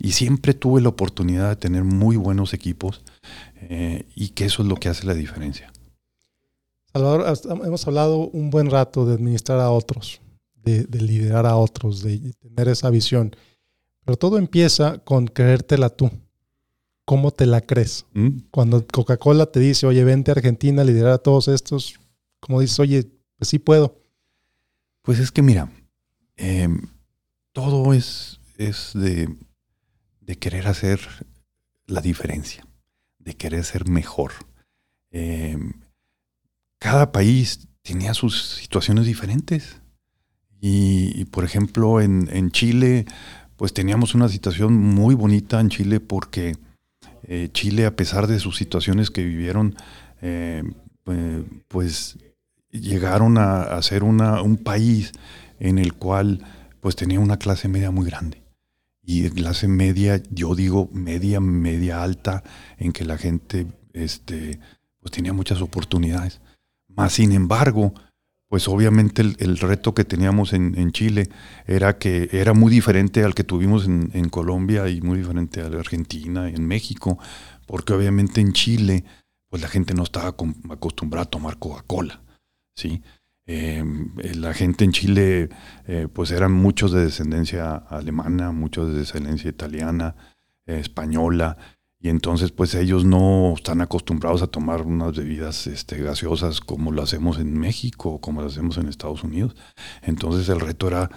y 0.00 0.12
siempre 0.12 0.54
tuve 0.54 0.80
la 0.80 0.88
oportunidad 0.88 1.50
de 1.50 1.56
tener 1.56 1.84
muy 1.84 2.16
buenos 2.16 2.54
equipos 2.54 3.02
eh, 3.60 4.06
y 4.16 4.30
que 4.30 4.46
eso 4.46 4.62
es 4.62 4.68
lo 4.68 4.76
que 4.76 4.88
hace 4.88 5.06
la 5.06 5.14
diferencia. 5.14 5.70
Salvador, 6.92 7.26
hemos 7.64 7.86
hablado 7.86 8.18
un 8.30 8.50
buen 8.50 8.70
rato 8.70 9.04
de 9.04 9.14
administrar 9.14 9.60
a 9.60 9.70
otros, 9.70 10.20
de, 10.62 10.86
liderar 11.00 11.46
a 11.46 11.56
otros, 11.56 12.02
de 12.02 12.32
tener 12.34 12.68
esa 12.68 12.90
visión. 12.90 13.34
Pero 14.04 14.16
todo 14.16 14.38
empieza 14.38 14.98
con 14.98 15.26
creértela 15.26 15.90
tú. 15.90 16.10
¿Cómo 17.04 17.30
te 17.32 17.46
la 17.46 17.60
crees? 17.60 18.06
Mm. 18.12 18.40
Cuando 18.50 18.86
Coca-Cola 18.86 19.46
te 19.46 19.60
dice, 19.60 19.86
oye, 19.86 20.04
vente 20.04 20.30
a 20.30 20.34
Argentina 20.34 20.82
a 20.82 20.84
liderar 20.84 21.12
a 21.12 21.18
todos 21.18 21.48
estos, 21.48 21.98
como 22.38 22.60
dices, 22.60 22.78
oye, 22.78 23.10
pues 23.36 23.48
sí 23.48 23.58
puedo. 23.58 24.00
Pues 25.02 25.18
es 25.18 25.32
que 25.32 25.42
mira, 25.42 25.72
em, 26.36 26.82
todo 27.52 27.92
es, 27.94 28.38
es 28.58 28.92
de, 28.94 29.34
de 30.20 30.36
querer 30.36 30.68
hacer 30.68 31.00
la 31.86 32.00
diferencia, 32.00 32.66
de 33.18 33.34
querer 33.34 33.64
ser 33.64 33.88
mejor. 33.88 34.32
Em, 35.10 35.72
cada 36.78 37.12
país 37.12 37.68
tenía 37.82 38.14
sus 38.14 38.56
situaciones 38.56 39.06
diferentes. 39.06 39.79
Y, 40.60 41.24
por 41.26 41.44
ejemplo, 41.44 42.00
en, 42.00 42.50
Chile, 42.50 43.06
pues 43.56 43.72
teníamos 43.72 44.14
una 44.14 44.28
situación 44.28 44.76
muy 44.76 45.14
bonita 45.14 45.58
en 45.60 45.70
Chile 45.70 46.00
porque 46.00 46.56
eh, 47.22 47.48
Chile, 47.52 47.86
a 47.86 47.96
pesar 47.96 48.26
de 48.26 48.38
sus 48.38 48.56
situaciones 48.56 49.10
que 49.10 49.24
vivieron, 49.24 49.74
em, 50.20 50.74
eh, 51.06 51.44
pues 51.68 52.18
llegaron 52.70 53.38
a, 53.38 53.62
a 53.62 53.82
ser 53.82 54.04
una, 54.04 54.42
un 54.42 54.58
país 54.58 55.12
en 55.58 55.78
el 55.78 55.94
cual 55.94 56.44
pues 56.80 56.94
tenía 56.94 57.20
una 57.20 57.38
clase 57.38 57.68
media 57.68 57.90
muy 57.90 58.06
grande 58.06 58.40
y 59.02 59.28
clase 59.30 59.66
media, 59.66 60.22
yo 60.30 60.54
digo 60.54 60.88
media, 60.92 61.40
media 61.40 62.02
alta, 62.02 62.44
en 62.78 62.92
que 62.92 63.04
la 63.04 63.18
gente 63.18 63.66
este, 63.92 64.60
pues 65.00 65.10
tenía 65.10 65.32
muchas 65.32 65.60
oportunidades. 65.60 66.40
Más 66.86 67.14
sin 67.14 67.32
embargo, 67.32 67.92
pues 68.50 68.66
obviamente 68.66 69.22
el, 69.22 69.58
reto 69.58 69.94
que 69.94 70.04
teníamos 70.04 70.52
en, 70.52 70.90
Chile 70.90 71.28
era 71.68 71.98
que 71.98 72.28
era 72.32 72.52
muy 72.52 72.72
diferente 72.72 73.22
al 73.22 73.32
que 73.32 73.44
tuvimos 73.44 73.86
en, 73.86 74.10
en 74.12 74.28
Colombia 74.28 74.88
y 74.88 75.00
muy 75.00 75.18
diferente 75.18 75.60
a 75.60 75.70
la 75.70 75.78
Argentina 75.78 76.50
y 76.50 76.56
en 76.56 76.66
México, 76.66 77.16
porque 77.64 77.92
obviamente 77.92 78.40
en 78.40 78.52
Chile 78.52 79.04
pues 79.48 79.62
la 79.62 79.68
gente 79.68 79.94
no 79.94 80.02
estaba 80.02 80.34
acostumbrada 80.70 81.24
a 81.24 81.30
tomar 81.30 81.58
Coca-Cola, 81.58 82.20
¿sí? 82.74 83.02
Em, 83.46 84.12
eh, 84.18 84.34
la 84.34 84.52
gente 84.52 84.84
en 84.84 84.90
Chile, 84.92 85.48
eh, 85.86 86.08
pues 86.12 86.32
eran 86.32 86.52
muchos 86.52 86.90
de 86.90 87.04
descendencia 87.04 87.74
alemana, 87.74 88.50
muchos 88.50 88.92
de 88.92 88.98
descendencia 88.98 89.48
italiana, 89.48 90.16
eh, 90.66 90.80
española, 90.80 91.56
y 92.02 92.08
entonces 92.08 92.50
pues 92.50 92.74
ellos 92.74 93.04
no 93.04 93.52
están 93.54 93.82
acostumbrados 93.82 94.42
a 94.42 94.46
tomar 94.46 94.82
unas 94.82 95.14
bebidas 95.16 95.66
este, 95.66 95.98
gaseosas 95.98 96.60
como 96.60 96.92
lo 96.92 97.02
hacemos 97.02 97.38
en 97.38 97.58
México, 97.58 98.20
como 98.20 98.40
lo 98.40 98.46
hacemos 98.46 98.78
en 98.78 98.88
Estados 98.88 99.22
Unidos. 99.22 99.54
Entonces 100.02 100.48
el 100.48 100.60
reto 100.60 100.88
era 100.88 101.10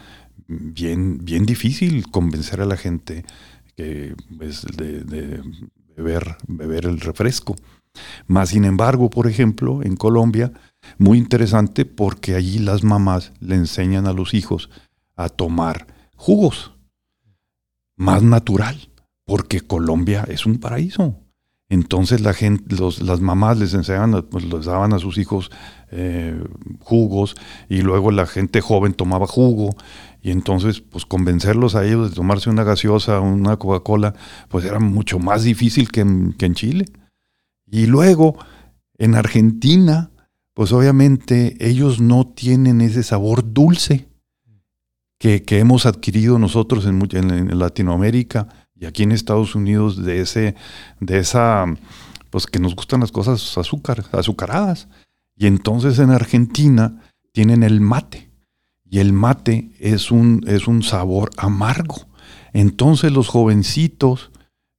bien, 0.48 1.20
bien 1.24 1.46
difícil 1.46 2.10
convencer 2.12 2.60
a 2.60 2.66
la 2.66 2.76
gente 2.76 3.24
que, 3.78 4.16
pues, 4.38 4.66
de, 4.76 5.04
de 5.06 5.42
beber, 5.96 6.36
beber 6.48 6.86
el 6.86 7.00
refresco. 7.00 7.56
Más 8.28 8.50
sin 8.50 8.66
embargo, 8.66 9.10
por 9.10 9.28
ejemplo, 9.28 9.84
en 9.84 9.96
Colombia, 9.96 10.52
muy 10.98 11.18
interesante 11.18 11.86
porque 11.86 12.36
allí 12.36 12.60
las 12.60 12.84
mamás 12.84 13.32
le 13.40 13.56
enseñan 13.56 14.06
a 14.06 14.14
los 14.14 14.34
hijos 14.34 14.70
a 15.16 15.30
tomar 15.30 15.88
jugos 16.16 16.72
más 17.96 18.24
natural, 18.24 18.90
porque 19.26 19.62
Colombia 19.62 20.26
es 20.28 20.46
un 20.46 20.58
paraíso. 20.58 21.20
Entonces 21.70 22.22
la 22.22 22.34
gente, 22.34 22.76
las 23.02 23.22
mamás 23.22 23.58
les 23.58 23.74
enseñaban, 23.74 24.24
pues 24.30 24.46
les 24.46 24.66
daban 24.66 24.94
a 24.94 25.00
sus 25.00 25.18
hijos 25.18 25.50
eh, 25.92 26.40
jugos 26.80 27.36
y 27.70 27.82
luego 27.82 28.12
la 28.12 28.28
gente 28.28 28.62
joven 28.62 28.94
tomaba 28.94 29.26
jugo 29.26 29.76
y 30.22 30.32
entonces 30.32 30.82
pues 30.82 31.06
convencerlos 31.06 31.76
a 31.76 31.86
ellos 31.86 32.10
de 32.10 32.16
tomarse 32.16 32.50
una 32.50 32.64
gaseosa, 32.64 33.20
una 33.22 33.58
Coca-Cola, 33.58 34.14
pues 34.50 34.66
era 34.66 34.80
mucho 34.80 35.20
más 35.20 35.44
difícil 35.44 35.92
que 35.92 36.06
que 36.38 36.46
en 36.46 36.54
Chile. 36.54 36.86
Y 37.66 37.88
luego 37.88 38.38
en 38.98 39.16
Argentina 39.16 40.12
pues 40.54 40.72
obviamente 40.72 41.58
ellos 41.60 42.00
no 42.00 42.28
tienen 42.28 42.82
ese 42.82 43.04
sabor 43.04 43.54
dulce 43.54 44.08
que, 45.18 45.44
hemos 45.52 45.86
adquirido 45.86 46.38
nosotros 46.38 46.86
en, 46.86 47.02
en, 47.14 47.58
Latinoamérica 47.58 48.63
y 48.84 48.86
aquí 48.86 49.04
en 49.04 49.14
Estados 49.14 49.56
Unidos 49.56 50.04
de, 50.04 50.20
ese, 50.20 50.56
de 51.00 51.18
esa 51.18 51.74
pues 52.30 52.46
que 52.48 52.60
nos 52.60 52.76
gustan 52.76 53.00
las 53.00 53.14
cosas 53.14 53.58
azúcar, 53.58 54.04
azucaradas. 54.12 54.90
Y 55.38 55.48
entonces 55.48 56.00
en 56.00 56.10
Argentina 56.10 57.02
tienen 57.32 57.64
el 57.64 57.80
mate. 57.80 58.30
Y 58.84 59.00
el 59.00 59.14
mate 59.14 59.72
es 59.80 60.12
un, 60.12 60.44
es 60.48 60.68
un 60.68 60.84
sabor 60.84 61.30
amargo. 61.38 61.96
Entonces 62.52 63.14
los 63.14 63.30
jovencitos 63.30 64.32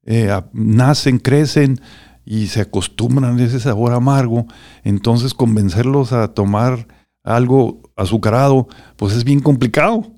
eh, 0.04 0.38
nacen, 0.52 1.18
crecen 1.18 1.80
y 2.26 2.48
se 2.48 2.60
acostumbran 2.60 3.38
a 3.38 3.42
ese 3.42 3.58
sabor 3.58 3.94
amargo. 3.94 4.46
Entonces 4.82 5.32
convencerlos 5.32 6.12
a 6.12 6.28
tomar 6.34 6.88
algo 7.22 7.80
azucarado, 7.96 8.68
pues 8.96 9.14
es 9.14 9.24
bien 9.24 9.40
complicado. 9.40 10.12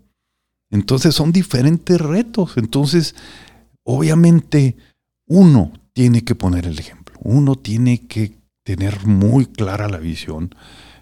Entonces 0.71 1.15
son 1.15 1.31
diferentes 1.31 2.01
retos. 2.01 2.57
Entonces, 2.57 3.15
obviamente, 3.87 4.77
uno 5.27 5.73
tiene 5.95 6.25
que 6.25 6.35
poner 6.35 6.67
el 6.67 6.79
ejemplo. 6.79 7.19
Uno 7.23 7.57
tiene 7.57 8.07
que 8.07 8.37
tener 8.65 9.07
muy 9.07 9.47
clara 9.47 9.89
la 9.89 9.99
visión. 9.99 10.55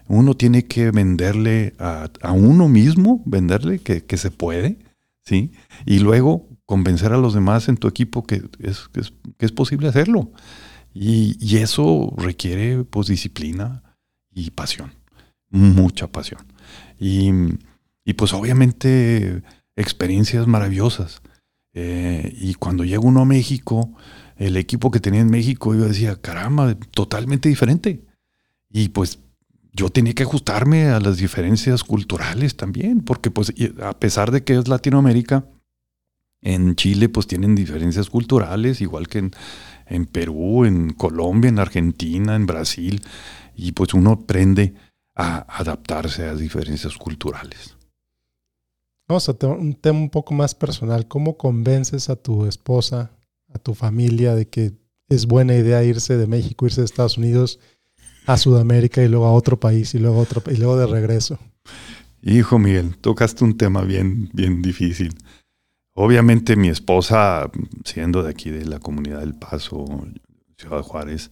Uno 0.07 0.35
tiene 0.35 0.65
que 0.65 0.91
venderle 0.91 1.73
a, 1.79 2.09
uno 2.31 2.69
mismo, 2.69 3.21
venderle 3.25 3.79
que, 3.79 4.17
se 4.17 4.31
puede, 4.31 4.77
¿sí? 5.23 5.51
Y 5.85 5.99
luego 5.99 6.47
convencer 6.65 7.11
a 7.11 7.17
los 7.17 7.33
demás 7.33 7.67
en 7.67 7.77
tu 7.77 7.87
equipo 7.87 8.25
que 8.25 8.43
es, 8.59 8.87
que 8.89 9.01
es, 9.45 9.51
posible 9.51 9.87
hacerlo. 9.87 10.31
Y, 10.93 11.37
y, 11.39 11.57
eso 11.57 12.13
requiere 12.17 12.83
pues 12.83 13.07
disciplina 13.07 13.83
y 14.31 14.51
pasión, 14.51 14.93
mucha 15.49 16.07
pasión. 16.07 16.45
Y, 16.99 17.31
y 18.05 18.13
pues 18.13 18.31
obviamente 18.33 19.41
experiencias 19.75 20.45
maravillosas. 20.45 21.21
Eh, 21.75 22.33
y 22.39 22.53
cuando 22.55 22.85
llega 22.85 23.01
uno 23.01 23.21
a 23.21 23.25
México, 23.25 23.93
el 24.37 24.57
equipo 24.57 24.89
que 24.89 25.01
tenía 25.01 25.19
en 25.19 25.29
México, 25.29 25.75
yo 25.75 25.85
decía, 25.85 26.15
caramba, 26.15 26.73
totalmente 26.91 27.49
diferente. 27.49 28.05
Y 28.69 28.89
pues 28.89 29.19
yo 29.73 29.89
tenía 29.89 30.13
que 30.13 30.23
ajustarme 30.23 30.87
a 30.87 31.01
las 31.01 31.17
diferencias 31.17 31.83
culturales 31.83 32.55
también, 32.55 33.01
porque 33.01 33.29
pues 33.29 33.53
a 33.81 33.99
pesar 33.99 34.31
de 34.31 34.43
que 34.43 34.57
es 34.57 34.69
Latinoamérica, 34.69 35.45
en 36.41 36.75
Chile 36.75 37.09
pues 37.09 37.27
tienen 37.27 37.55
diferencias 37.55 38.09
culturales, 38.09 38.79
igual 38.79 39.09
que 39.09 39.17
en, 39.19 39.31
en 39.87 40.05
Perú, 40.05 40.63
en 40.63 40.93
Colombia, 40.93 41.49
en 41.49 41.59
Argentina, 41.59 42.35
en 42.35 42.45
Brasil, 42.45 43.01
y 43.53 43.73
pues 43.73 43.93
uno 43.93 44.11
aprende 44.11 44.75
a 45.13 45.45
adaptarse 45.59 46.25
a 46.25 46.35
diferencias 46.35 46.95
culturales. 46.95 47.75
Vamos 49.07 49.29
a 49.29 49.47
un 49.47 49.75
tema 49.75 49.99
un 49.99 50.09
poco 50.09 50.33
más 50.33 50.55
personal. 50.55 51.07
¿Cómo 51.07 51.37
convences 51.37 52.09
a 52.09 52.15
tu 52.15 52.45
esposa, 52.45 53.11
a 53.53 53.59
tu 53.59 53.75
familia 53.75 54.33
de 54.33 54.47
que 54.47 54.73
es 55.09 55.27
buena 55.27 55.55
idea 55.55 55.83
irse 55.83 56.17
de 56.17 56.25
México, 56.25 56.65
irse 56.65 56.81
de 56.81 56.85
Estados 56.85 57.17
Unidos 57.17 57.59
a 58.25 58.37
Sudamérica 58.37 59.03
y 59.03 59.07
luego 59.07 59.27
a 59.27 59.33
otro 59.33 59.59
país 59.59 59.93
y 59.93 59.99
luego 59.99 60.17
otro 60.17 60.41
y 60.51 60.57
luego 60.57 60.77
de 60.77 60.87
regreso? 60.87 61.37
Hijo 62.23 62.57
Miguel, 62.57 62.97
tocaste 62.97 63.43
un 63.43 63.55
tema 63.55 63.81
bien, 63.81 64.31
bien 64.33 64.63
difícil. 64.63 65.13
Obviamente 65.93 66.55
mi 66.55 66.69
esposa, 66.69 67.51
siendo 67.83 68.23
de 68.23 68.31
aquí 68.31 68.49
de 68.49 68.65
la 68.65 68.79
comunidad 68.79 69.19
del 69.19 69.35
Paso, 69.35 69.85
Ciudad 70.57 70.81
Juárez, 70.81 71.29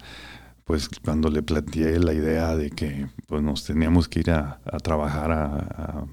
pues 0.64 0.90
cuando 1.04 1.30
le 1.30 1.42
planteé 1.42 2.00
la 2.00 2.14
idea 2.14 2.56
de 2.56 2.70
que 2.70 3.08
pues, 3.28 3.42
nos 3.42 3.66
teníamos 3.66 4.08
que 4.08 4.20
ir 4.20 4.32
a, 4.32 4.62
trabajar 4.84 5.32
a, 5.32 6.06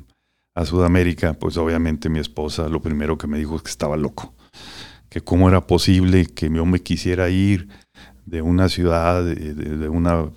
Sudamérica, 0.64 1.34
pues 1.34 1.56
obviamente 1.56 2.08
mi 2.08 2.18
esposa 2.18 2.68
lo 2.68 2.80
primero 2.80 3.16
que 3.16 3.26
me 3.26 3.38
dijo 3.38 3.56
es 3.56 3.62
que 3.62 3.70
estaba 3.70 3.96
loco, 3.96 4.34
que 5.08 5.20
cómo 5.20 5.48
era 5.48 5.66
posible 5.66 6.26
que 6.26 6.50
yo 6.50 6.66
me 6.66 6.80
quisiera 6.80 7.30
ir 7.30 7.68
de 8.26 8.42
una 8.42 8.68
ciudad, 8.68 9.24
de, 9.24 9.88
una, 9.88 10.30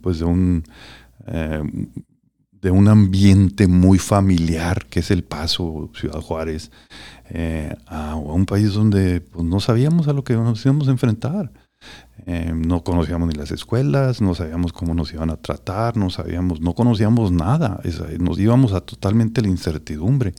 pues 0.00 0.20
de 0.20 0.24
un, 0.24 0.64
eh, 1.26 1.62
de 2.64 2.70
un 2.70 2.88
ambiente 2.88 3.66
muy 3.68 3.98
familiar 3.98 4.86
que 4.86 5.00
es 5.00 5.10
El 5.10 5.24
Paso, 5.24 5.90
Ciudad 5.94 6.20
Juárez, 6.20 6.70
eh, 7.28 7.74
a, 7.86 8.16
un 8.16 8.46
país 8.46 8.72
donde 8.72 9.20
pues, 9.20 9.44
no 9.44 9.60
sabíamos 9.60 10.08
a 10.08 10.14
lo 10.14 10.24
que 10.24 10.34
nos 10.34 10.64
íbamos 10.64 10.88
a 10.88 10.92
enfrentar. 10.92 11.52
Em, 12.26 12.62
no 12.62 12.84
conocíamos 12.84 13.28
ni 13.28 13.34
las 13.34 13.50
escuelas, 13.50 14.20
no 14.20 14.34
sabíamos 14.34 14.72
cómo 14.72 14.94
nos 14.94 15.12
iban 15.12 15.30
a 15.30 15.36
tratar, 15.36 15.96
no 15.96 16.10
sabíamos, 16.10 16.60
no 16.60 16.74
conocíamos 16.74 17.32
nada, 17.32 17.80
nos 18.18 18.38
íbamos 18.38 18.72
a 18.72 18.80
totalmente 18.80 19.42
la 19.42 19.48
incertidumbre. 19.48 20.34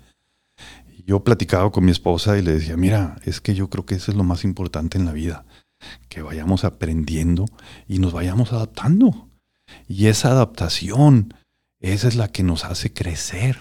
Yo 1.05 1.23
platicaba 1.23 1.71
con 1.71 1.85
mi 1.85 1.91
esposa 1.91 2.38
y 2.38 2.41
le 2.41 2.53
decía, 2.53 2.77
mira, 2.77 3.17
es 3.23 3.39
que 3.39 3.53
yo 3.53 3.69
creo 3.69 3.85
que 3.85 3.95
eso 3.95 4.11
es 4.11 4.17
lo 4.17 4.23
más 4.23 4.43
importante 4.43 4.97
en 4.97 5.05
la 5.05 5.11
vida, 5.11 5.45
que 6.09 6.23
vayamos 6.23 6.63
aprendiendo 6.63 7.45
y 7.88 7.99
nos 7.99 8.13
vayamos 8.13 8.53
adaptando. 8.53 9.29
Y 9.88 10.07
esa 10.07 10.31
adaptación, 10.31 11.33
esa 11.79 12.07
es 12.07 12.15
la 12.15 12.29
que 12.29 12.41
nos 12.41 12.65
hace 12.65 12.91
crecer, 12.91 13.57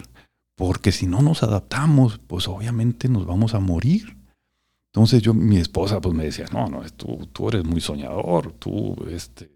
porque 0.55 0.91
si 0.91 1.05
no 1.05 1.21
nos 1.21 1.43
adaptamos, 1.43 2.19
pues 2.25 2.47
obviamente 2.47 3.09
nos 3.09 3.27
vamos 3.27 3.53
a 3.53 3.59
morir. 3.59 4.14
Entonces 4.95 5.21
yo, 5.21 5.33
mi 5.33 5.57
esposa 5.57 5.99
pues 5.99 6.15
me 6.15 6.23
decía, 6.23 6.45
no, 6.53 6.69
no, 6.69 6.81
tú, 6.95 7.27
tú 7.33 7.49
eres 7.49 7.65
muy 7.65 7.81
soñador, 7.81 8.53
tú, 8.53 8.95
este, 9.09 9.51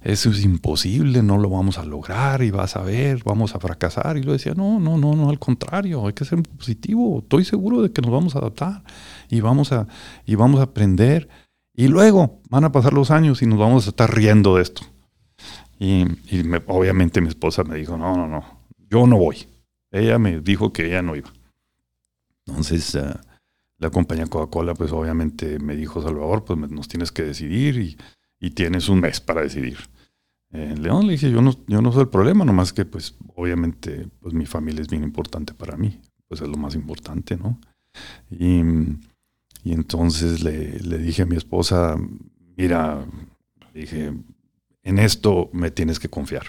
eso 0.00 0.30
es 0.30 0.42
imposible, 0.42 1.22
no 1.22 1.36
lo 1.36 1.50
vamos 1.50 1.76
a 1.76 1.84
lograr 1.84 2.40
y 2.40 2.50
vas 2.50 2.74
a 2.74 2.80
ver, 2.80 3.22
vamos 3.22 3.54
a 3.54 3.60
fracasar. 3.60 4.16
Y 4.16 4.22
yo 4.22 4.32
decía, 4.32 4.54
no, 4.54 4.80
no, 4.80 4.96
no, 4.96 5.14
no, 5.14 5.28
al 5.28 5.38
contrario, 5.38 6.06
hay 6.06 6.14
que 6.14 6.24
ser 6.24 6.42
positivo, 6.42 7.18
estoy 7.18 7.44
seguro 7.44 7.82
de 7.82 7.92
que 7.92 8.00
nos 8.00 8.10
vamos 8.10 8.34
a 8.34 8.38
adaptar 8.38 8.82
y 9.28 9.40
vamos 9.40 9.72
a, 9.72 9.86
y 10.24 10.36
vamos 10.36 10.58
a 10.60 10.62
aprender. 10.62 11.28
Y 11.74 11.88
luego 11.88 12.40
van 12.48 12.64
a 12.64 12.72
pasar 12.72 12.94
los 12.94 13.10
años 13.10 13.42
y 13.42 13.46
nos 13.46 13.58
vamos 13.58 13.84
a 13.84 13.90
estar 13.90 14.10
riendo 14.10 14.56
de 14.56 14.62
esto. 14.62 14.80
Y, 15.78 16.06
obviamente 16.66 17.20
mi 17.20 17.28
esposa 17.28 17.62
me 17.62 17.76
dijo, 17.76 17.98
no, 17.98 18.16
no, 18.16 18.26
no, 18.26 18.42
yo 18.90 19.06
no 19.06 19.18
voy. 19.18 19.48
Ella 19.90 20.18
me 20.18 20.40
dijo 20.40 20.72
que 20.72 20.86
ella 20.86 21.02
no 21.02 21.14
iba. 21.14 21.30
Entonces, 22.46 22.94
uh, 22.94 23.27
la 23.78 23.90
compañía 23.90 24.26
Coca-Cola, 24.26 24.74
pues 24.74 24.92
obviamente 24.92 25.58
me 25.58 25.76
dijo, 25.76 26.02
Salvador, 26.02 26.44
pues 26.44 26.58
nos 26.70 26.88
tienes 26.88 27.12
que 27.12 27.22
decidir 27.22 27.96
y, 28.40 28.50
tienes 28.50 28.88
un 28.88 29.00
mes 29.00 29.20
para 29.20 29.42
decidir. 29.42 29.78
En 30.50 30.82
León 30.82 31.06
le 31.06 31.12
dije, 31.12 31.30
yo 31.30 31.42
no, 31.42 31.54
yo 31.66 31.82
no 31.82 31.92
soy 31.92 32.02
el 32.02 32.08
problema, 32.08 32.44
nomás 32.44 32.72
que 32.72 32.84
pues 32.84 33.14
obviamente 33.34 34.08
pues 34.20 34.32
mi 34.32 34.46
familia 34.46 34.80
es 34.80 34.88
bien 34.88 35.02
importante 35.02 35.54
para 35.54 35.76
mí, 35.76 36.00
pues 36.26 36.40
es 36.40 36.48
lo 36.48 36.56
más 36.56 36.74
importante, 36.74 37.36
¿no? 37.36 37.60
Y, 38.30 38.62
entonces 39.64 40.42
le, 40.42 40.98
dije 40.98 41.22
a 41.22 41.26
mi 41.26 41.36
esposa, 41.36 41.96
mira, 42.56 43.04
dije, 43.74 44.14
en 44.82 44.98
esto 44.98 45.50
me 45.52 45.70
tienes 45.70 45.98
que 45.98 46.08
confiar. 46.08 46.46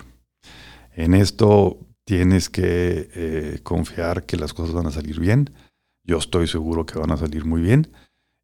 En 0.96 1.14
esto 1.14 1.80
tienes 2.06 2.50
que 2.50 3.10
eh, 3.14 3.60
confiar 3.62 4.26
que 4.26 4.38
las 4.38 4.54
cosas 4.54 4.74
van 4.74 4.88
a 4.88 4.92
salir 4.92 5.20
bien 5.20 5.50
yo 6.04 6.18
estoy 6.18 6.48
seguro 6.48 6.86
que 6.86 7.00
van 7.00 7.12
a 7.12 7.18
salir 7.18 7.46
muy 7.46 7.62
bien 7.62 7.92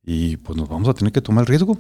y 0.04 0.38
pues 0.38 0.58
nos 0.58 0.70
vamos 0.70 0.88
a 0.88 0.94
tener 0.94 1.12
que 1.12 1.22
tomar 1.22 1.44
el 1.44 1.48
riesgo. 1.48 1.78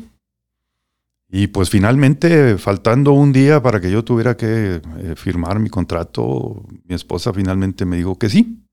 Y 1.30 1.48
pues 1.48 1.70
finalmente, 1.70 2.58
faltando 2.58 3.12
un 3.12 3.34
día 3.34 3.62
para 3.62 3.82
que 3.82 3.92
yo 3.92 4.04
tuviera 4.04 4.38
que 4.38 4.82
eh, 5.00 5.16
firmar 5.16 5.60
mi 5.60 5.70
contrato, 5.70 6.64
mi 6.84 6.96
esposa 6.96 7.34
finalmente 7.34 7.86
me 7.86 7.98
dijo 7.98 8.18
que 8.18 8.30
sí, 8.30 8.64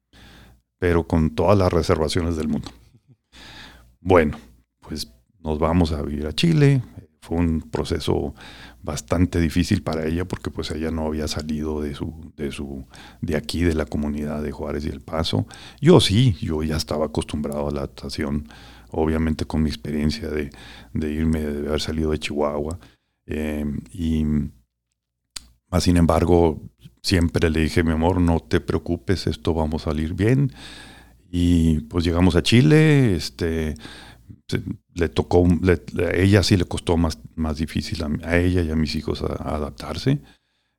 pero 0.79 1.07
con 1.07 1.31
todas 1.31 1.59
las 1.59 1.73
reservaciones 1.73 2.37
del 2.37 2.49
mundo. 2.49 2.69
Bueno, 4.01 4.39
pues 4.81 5.11
nos 5.43 5.59
vamos 5.59 5.93
a 5.93 6.03
vivir 6.03 6.27
a 6.27 6.33
Chile. 6.33 6.83
Fue 7.21 7.39
un 7.39 7.63
proceso 7.63 8.35
bastante 8.83 9.41
difícil 9.41 9.83
para 9.83 10.07
ella 10.07 10.25
porque 10.25 10.51
pues 10.51 10.71
ella 10.71 10.91
no 10.91 11.07
había 11.07 11.29
salido 11.29 11.81
de 11.81 11.95
su 11.95 12.33
de 12.37 12.51
su 12.51 12.85
de 13.21 13.37
aquí 13.37 13.63
de 13.63 13.75
la 13.75 13.87
comunidad 13.87 14.43
de 14.43 14.53
Juárez 14.53 14.85
y 14.85 14.89
El 14.89 15.01
Paso. 15.01 15.47
Yo 15.81 16.01
sí, 16.01 16.37
yo 16.41 16.63
ya 16.63 16.77
estaba 16.77 17.07
acostumbrado 17.07 17.69
a 17.69 17.71
la 17.71 17.81
adaptación, 17.81 18.49
obviamente 18.91 19.45
con 19.45 19.63
mi 19.63 19.71
experiencia 19.71 20.29
de, 20.29 20.51
irme 20.95 21.41
de 21.41 21.69
haber 21.69 21.81
salido 21.81 22.11
de 22.11 22.19
Chihuahua 22.19 22.79
em, 23.27 23.81
y 23.93 24.25
más 25.71 25.85
sin 25.85 25.97
embargo 25.97 26.61
siempre 27.03 27.51
le 27.51 27.61
dije 27.61 27.83
mi 27.83 27.93
amor 27.93 28.21
no 28.21 28.41
te 28.41 28.61
preocupes 28.61 29.27
esto 29.27 29.55
vamos 29.55 29.83
a 29.83 29.91
salir 29.91 30.15
bien 30.15 30.53
y 31.31 31.81
pues 31.83 32.05
llegamos 32.05 32.37
a 32.37 32.43
Chile 32.43 33.15
este 33.15 33.75
le 34.95 35.09
tocó, 35.09 35.47
a 35.47 36.17
ella 36.17 36.43
sí 36.43 36.57
le 36.57 36.65
costó 36.65 36.97
más, 36.97 37.19
más 37.35 37.57
difícil 37.57 38.03
a, 38.23 38.37
ella 38.37 38.63
y 38.63 38.71
a 38.71 38.77
mis 38.77 38.95
hijos 38.95 39.23
adaptarse. 39.23 40.21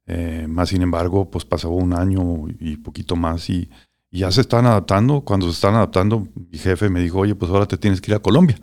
Eh, 0.05 0.45
más 0.49 0.69
sin 0.69 0.81
embargo, 0.81 1.29
pues 1.31 1.45
pasó 1.45 1.69
un 1.69 1.93
año 1.93 2.45
y 2.59 2.77
poquito 2.77 3.15
más 3.15 3.49
y, 3.49 3.69
ya 4.11 4.31
se 4.31 4.41
están 4.41 4.67
adaptando. 4.67 5.21
Cuando 5.21 5.47
se 5.47 5.53
están 5.53 5.73
adaptando, 5.73 6.27
mi 6.35 6.59
jefe 6.59 6.87
me 6.89 6.99
dijo, 7.01 7.19
oye, 7.19 7.33
pues 7.33 7.49
ahora 7.51 7.65
te 7.65 7.77
tienes 7.77 7.99
que 7.99 8.11
ir 8.11 8.15
a 8.15 8.19
Colombia. 8.19 8.59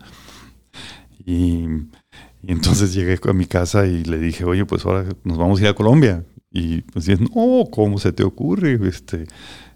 Y, 1.25 1.65
entonces 2.43 2.93
llegué 2.95 3.19
a 3.21 3.33
mi 3.33 3.45
casa 3.45 3.85
y 3.85 4.03
le 4.05 4.17
dije, 4.17 4.45
oye, 4.45 4.65
pues 4.65 4.85
ahora 4.85 5.09
nos 5.23 5.37
vamos 5.37 5.59
a 5.59 5.63
ir 5.63 5.67
a 5.67 5.75
Colombia. 5.75 6.25
Y 6.49 6.81
pues 6.81 7.07
no, 7.19 7.65
¿cómo 7.69 7.97
se 7.97 8.13
te 8.13 8.23
ocurre? 8.23 8.79
Este, 8.87 9.25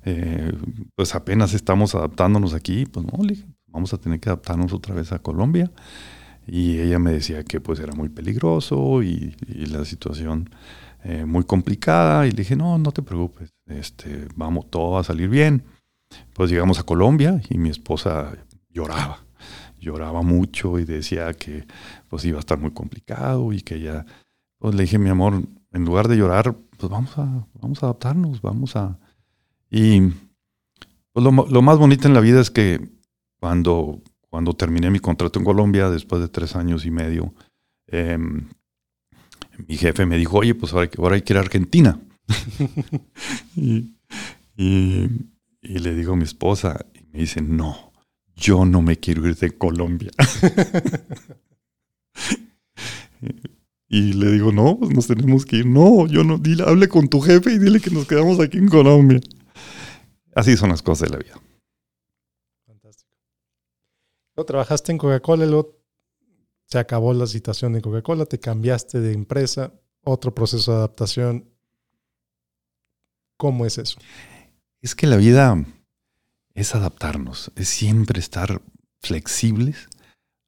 eh, 0.05 0.51
pues 0.95 1.13
apenas 1.13 1.53
estamos 1.53 1.93
adaptándonos 1.93 2.53
aquí. 2.53 2.85
Pues 2.85 3.05
no, 3.05 3.23
le 3.23 3.35
dije, 3.35 3.45
vamos 3.75 3.93
a 3.93 3.97
tener 3.97 4.21
que 4.21 4.29
adaptarnos 4.29 4.71
otra 4.71 4.95
vez 4.95 5.11
a 5.11 5.19
Colombia. 5.19 5.69
y 6.47 6.79
ella 6.79 6.99
me 6.99 7.11
decía 7.11 7.43
que 7.43 7.59
pues 7.59 7.79
era 7.79 7.93
muy 7.93 8.07
peligroso 8.09 9.03
y, 9.03 9.35
la 9.47 9.83
situación 9.83 10.49
eh, 11.03 11.25
muy 11.25 11.43
complicada 11.43 12.25
y 12.25 12.31
le 12.31 12.37
dije, 12.37 12.55
no, 12.55 12.77
no 12.77 12.91
te 12.91 13.01
preocupes, 13.01 13.53
este, 13.65 14.27
vamos, 14.35 14.69
todo 14.69 14.91
va 14.91 15.01
a 15.01 15.03
salir 15.03 15.27
bien. 15.29 15.63
Pues 16.33 16.51
llegamos 16.51 16.79
a 16.79 16.83
Colombia 16.83 17.41
y 17.49 17.57
mi 17.57 17.69
esposa 17.69 18.31
lloraba, 18.69 19.25
lloraba 19.79 20.21
mucho 20.21 20.79
y 20.79 20.85
decía 20.85 21.33
que 21.33 21.65
pues 22.07 22.23
iba 22.25 22.37
a 22.37 22.39
estar 22.39 22.59
muy 22.59 22.71
complicado 22.71 23.51
y 23.51 23.61
que 23.61 23.75
ella, 23.75 24.05
pues 24.59 24.75
le 24.75 24.83
dije, 24.83 24.99
mi 24.99 25.09
amor, 25.09 25.43
en 25.73 25.85
lugar 25.85 26.07
de 26.07 26.15
llorar, 26.15 26.55
pues 26.77 26.89
vamos 26.89 27.17
a, 27.17 27.45
vamos 27.59 27.83
a 27.83 27.87
adaptarnos, 27.87 28.41
vamos 28.41 28.75
a... 28.75 28.97
Y 29.69 30.01
pues 31.11 31.23
lo 31.25 31.61
más 31.61 31.77
bonito 31.77 32.07
en 32.07 32.13
la 32.13 32.21
vida 32.21 32.39
es 32.39 32.51
que 32.51 32.94
cuando 33.39 34.01
cuando 34.35 34.53
terminé 34.53 34.91
mi 34.91 34.99
contrato 34.99 35.39
en 35.39 35.45
Colombia, 35.45 35.89
después 35.89 36.21
de 36.21 36.27
tres 36.27 36.57
años 36.57 36.85
y 36.85 36.91
medio, 36.91 37.33
em, 37.87 38.49
mi 39.65 39.77
jefe 39.77 40.05
me 40.05 40.17
dijo, 40.17 40.39
oye, 40.39 40.53
pues 40.53 40.73
ahora, 40.73 41.15
hay 41.15 41.21
que 41.21 41.31
ir 41.31 41.37
a 41.37 41.39
Argentina. 41.39 41.97
y, 43.55 43.95
le 45.61 45.95
digo 45.95 46.11
a 46.11 46.15
mi 46.17 46.25
esposa, 46.25 46.85
y 46.93 47.05
me 47.13 47.19
dice, 47.19 47.41
no, 47.41 47.93
yo 48.35 48.65
no 48.65 48.81
me 48.81 48.97
quiero 48.97 49.25
ir 49.25 49.37
de 49.37 49.57
Colombia. 49.57 50.11
y 53.87 54.11
le 54.11 54.33
digo, 54.33 54.51
no, 54.51 54.77
pues 54.77 54.93
nos 54.93 55.07
tenemos 55.07 55.45
que 55.45 55.59
ir. 55.59 55.65
No, 55.65 56.07
yo 56.07 56.25
no, 56.25 56.39
dile, 56.39 56.63
hable 56.63 56.89
con 56.89 57.07
tu 57.07 57.21
jefe 57.21 57.53
y 57.53 57.57
dile 57.57 57.79
que 57.79 57.89
nos 57.89 58.05
quedamos 58.05 58.41
aquí 58.41 58.57
en 58.57 58.67
Colombia. 58.67 59.21
Así 60.35 60.57
son 60.57 60.71
las 60.71 60.81
cosas 60.81 61.09
de 61.09 61.15
la 61.15 61.23
vida 61.23 61.44
trabajaste 64.43 64.91
en 64.91 64.97
Coca-Cola, 64.97 65.63
se 66.65 66.79
acabó 66.79 67.13
la 67.13 67.27
situación 67.27 67.73
de 67.73 67.81
Coca-Cola, 67.81 68.25
te 68.25 68.39
cambiaste 68.39 68.99
de 68.99 69.13
empresa, 69.13 69.71
otro 70.03 70.33
proceso 70.33 70.71
de 70.71 70.77
adaptación. 70.77 71.49
¿Cómo 73.37 73.65
es 73.65 73.77
eso? 73.77 73.97
Es 74.81 74.95
que 74.95 75.07
la 75.07 75.17
vida 75.17 75.63
es 76.53 76.75
adaptarnos, 76.75 77.51
es 77.55 77.69
siempre 77.69 78.19
estar 78.19 78.61
flexibles 79.01 79.87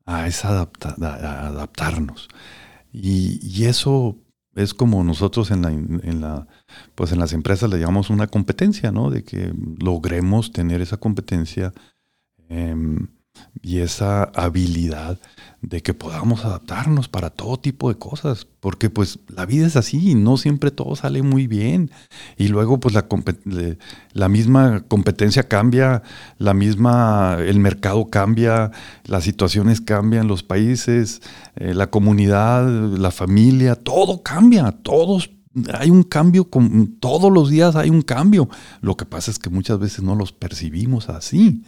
a 0.06 0.28
esa 0.28 0.69
adaptarnos. 0.80 2.28
Y, 2.91 3.65
eso 3.65 4.17
es 4.56 4.73
como 4.73 5.04
nosotros 5.04 5.52
en 5.52 5.62
la, 5.62 5.71
en 5.71 6.21
la, 6.21 6.47
pues 6.95 7.12
en 7.12 7.19
las 7.19 7.34
empresas 7.34 7.69
le 7.69 7.80
llamamos 7.80 8.10
una 8.10 8.28
competencia, 8.28 8.91
¿no? 8.91 9.12
De 9.12 9.23
que 9.23 9.54
logremos 9.80 10.52
tener 10.52 10.82
esa 10.82 10.97
competencia 10.97 11.73
em, 12.50 13.08
y 13.62 13.80
esa 13.80 14.23
habilidad 14.23 15.19
de 15.62 15.82
que 15.82 15.93
podamos 15.93 16.45
adaptarnos 16.45 17.08
para 17.08 17.32
todo 17.32 17.58
tipo 17.58 17.89
de 17.89 17.97
cosas, 17.97 18.45
porque 18.60 18.89
pues 18.89 19.19
la 19.28 19.45
vida 19.45 19.65
es 19.65 19.76
así, 19.76 20.13
no 20.13 20.38
siempre 20.38 20.71
todo 20.71 20.95
sale 20.95 21.23
muy 21.23 21.47
bien. 21.47 21.91
Y 22.38 22.47
luego 22.50 22.80
pues 22.80 22.93
la, 22.93 23.08
la 24.13 24.30
misma 24.30 24.84
competencia 24.88 25.47
cambia, 25.47 26.04
la 26.38 26.54
misma, 26.54 27.38
el 27.39 27.60
mercado 27.60 28.08
cambia, 28.10 28.71
las 29.06 29.23
situaciones 29.23 29.82
cambian, 29.82 30.28
los 30.28 30.43
países, 30.43 31.21
eh, 31.56 31.73
la 31.73 31.89
comunidad, 31.89 32.67
la 32.67 33.12
familia, 33.12 33.76
todo 33.76 34.21
cambia, 34.21 34.71
todos 34.71 35.32
hay 35.73 35.89
un 35.89 36.04
cambio, 36.04 36.47
todos 37.00 37.32
los 37.32 37.50
días 37.50 37.76
hay 37.76 37.89
un 37.89 38.02
cambio. 38.02 38.47
Lo 38.82 38.95
que 38.95 39.06
pasa 39.06 39.32
es 39.32 39.39
que 39.39 39.50
muchas 39.50 39.80
veces 39.80 40.04
no 40.04 40.15
los 40.15 40.32
percibimos 40.32 41.10
así. 41.10 41.63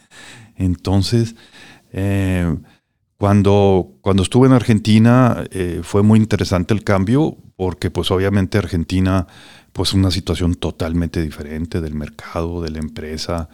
Entonces, 0.60 1.36
eh, 1.92 2.56
cuando, 3.18 3.98
cuando 4.02 4.22
estuve 4.22 4.48
en 4.48 4.54
Argentina 4.54 5.44
eh, 5.50 5.82
fue 5.84 6.04
muy 6.04 6.20
interesante 6.20 6.74
el 6.74 6.84
cambio 6.84 7.38
porque 7.56 7.90
pues 7.90 8.12
obviamente 8.12 8.58
Argentina 8.58 9.26
pues 9.74 9.94
una 9.94 10.12
situación 10.12 10.56
totalmente 10.56 11.22
diferente 11.22 11.82
del 11.82 11.96
mercado, 11.96 12.62
de 12.62 12.70
la 12.72 12.80
empresa. 12.80 13.50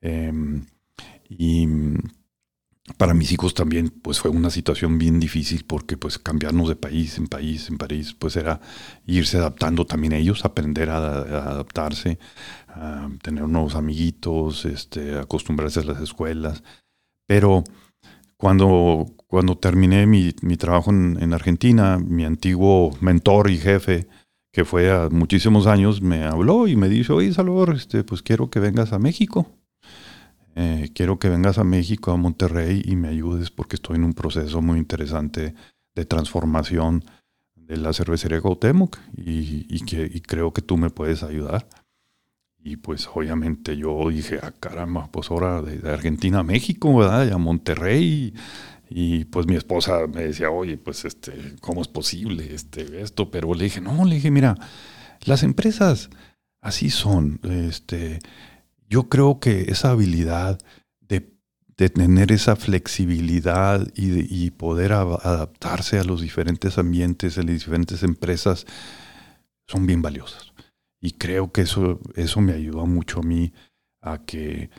Em, 0.00 0.66
y 1.28 1.66
para 2.96 3.14
mis 3.14 3.32
hijos 3.32 3.54
también 3.54 3.90
pues 3.90 4.20
fue 4.20 4.30
una 4.30 4.50
situación 4.50 4.98
bien 4.98 5.20
difícil 5.20 5.64
porque 5.66 5.96
pues 5.96 6.18
cambiarnos 6.18 6.68
de 6.68 6.76
país 6.76 7.18
en 7.18 7.26
país 7.26 7.68
en 7.68 7.78
país 7.78 8.14
pues 8.14 8.36
era 8.36 8.60
irse 9.06 9.38
adaptando 9.38 9.86
también 9.86 10.12
ellos, 10.12 10.44
aprender 10.44 10.90
a, 10.90 10.96
adaptarse, 10.96 12.18
a 12.68 13.08
tener 13.22 13.48
nuevos 13.48 13.74
amiguitos, 13.74 14.64
este, 14.64 15.18
acostumbrarse 15.18 15.80
a 15.80 15.84
las 15.84 16.00
escuelas. 16.00 16.62
Pero 17.26 17.64
cuando, 18.36 19.06
cuando 19.26 19.58
terminé 19.58 20.06
mi, 20.06 20.32
trabajo 20.32 20.90
en, 20.90 21.32
Argentina, 21.32 21.98
mi 21.98 22.24
antiguo 22.24 22.96
mentor 23.00 23.50
y 23.50 23.58
jefe, 23.58 24.08
que 24.52 24.64
fue 24.64 24.90
a 24.90 25.08
muchísimos 25.10 25.66
años, 25.66 26.00
me 26.00 26.24
habló 26.24 26.68
y 26.68 26.76
me 26.76 26.88
dijo, 26.88 27.16
oye 27.16 27.32
Salvador, 27.32 27.74
este, 27.76 28.04
pues 28.04 28.22
quiero 28.22 28.48
que 28.48 28.60
vengas 28.60 28.92
a 28.92 28.98
México. 28.98 29.57
Eh, 30.60 30.90
quiero 30.92 31.20
que 31.20 31.28
vengas 31.28 31.58
a 31.58 31.62
México, 31.62 32.10
a 32.10 32.16
Monterrey 32.16 32.82
y 32.84 32.96
me 32.96 33.06
ayudes 33.06 33.48
porque 33.52 33.76
estoy 33.76 33.94
en 33.94 34.02
un 34.02 34.12
proceso 34.12 34.60
muy 34.60 34.80
interesante 34.80 35.54
de 35.94 36.04
transformación 36.04 37.04
de 37.54 37.76
la 37.76 37.92
cervecería 37.92 38.40
Gautemoc 38.40 38.98
y, 39.16 39.84
que, 39.84 40.10
y 40.12 40.20
creo 40.20 40.52
que 40.52 40.60
tú 40.60 40.76
me 40.76 40.90
puedes 40.90 41.22
ayudar. 41.22 41.68
Y 42.58 42.74
pues 42.74 43.08
obviamente 43.14 43.76
yo 43.76 44.10
dije, 44.10 44.40
ah, 44.42 44.52
caramba, 44.58 45.08
pues 45.12 45.30
ahora 45.30 45.62
de, 45.62 45.88
Argentina 45.88 46.40
a 46.40 46.42
México, 46.42 46.96
¿verdad? 46.96 47.28
Y 47.28 47.30
a 47.30 47.38
Monterrey. 47.38 48.34
Y, 48.90 49.26
pues 49.26 49.46
mi 49.46 49.54
esposa 49.54 50.08
me 50.08 50.24
decía, 50.24 50.50
oye, 50.50 50.76
pues 50.76 51.04
este, 51.04 51.54
¿cómo 51.60 51.82
es 51.82 51.88
posible 51.88 52.52
este, 52.52 53.00
esto? 53.00 53.30
Pero 53.30 53.54
le 53.54 53.62
dije, 53.62 53.80
no, 53.80 54.04
le 54.04 54.16
dije, 54.16 54.32
mira, 54.32 54.56
las 55.24 55.44
empresas 55.44 56.10
así 56.60 56.90
son. 56.90 57.38
Este, 57.44 58.18
yo 58.88 59.08
creo 59.08 59.38
que 59.40 59.70
esa 59.70 59.90
habilidad 59.90 60.58
de, 61.00 61.90
tener 61.90 62.32
esa 62.32 62.56
flexibilidad 62.56 63.86
y, 63.94 64.46
y 64.46 64.50
poder 64.50 64.92
adaptarse 64.92 65.98
a 65.98 66.04
los 66.04 66.20
diferentes 66.20 66.76
ambientes, 66.76 67.38
a 67.38 67.42
las 67.42 67.52
diferentes 67.52 68.02
empresas, 68.02 68.66
son 69.68 69.86
bien 69.86 70.02
valiosas. 70.02 70.52
Y 71.00 71.12
creo 71.12 71.52
que 71.52 71.60
eso, 71.60 72.00
eso 72.16 72.40
me 72.40 72.52
ayudó 72.52 72.86
mucho 72.86 73.20
a 73.20 73.22
mí 73.22 73.52
a 74.00 74.24
que, 74.24 74.70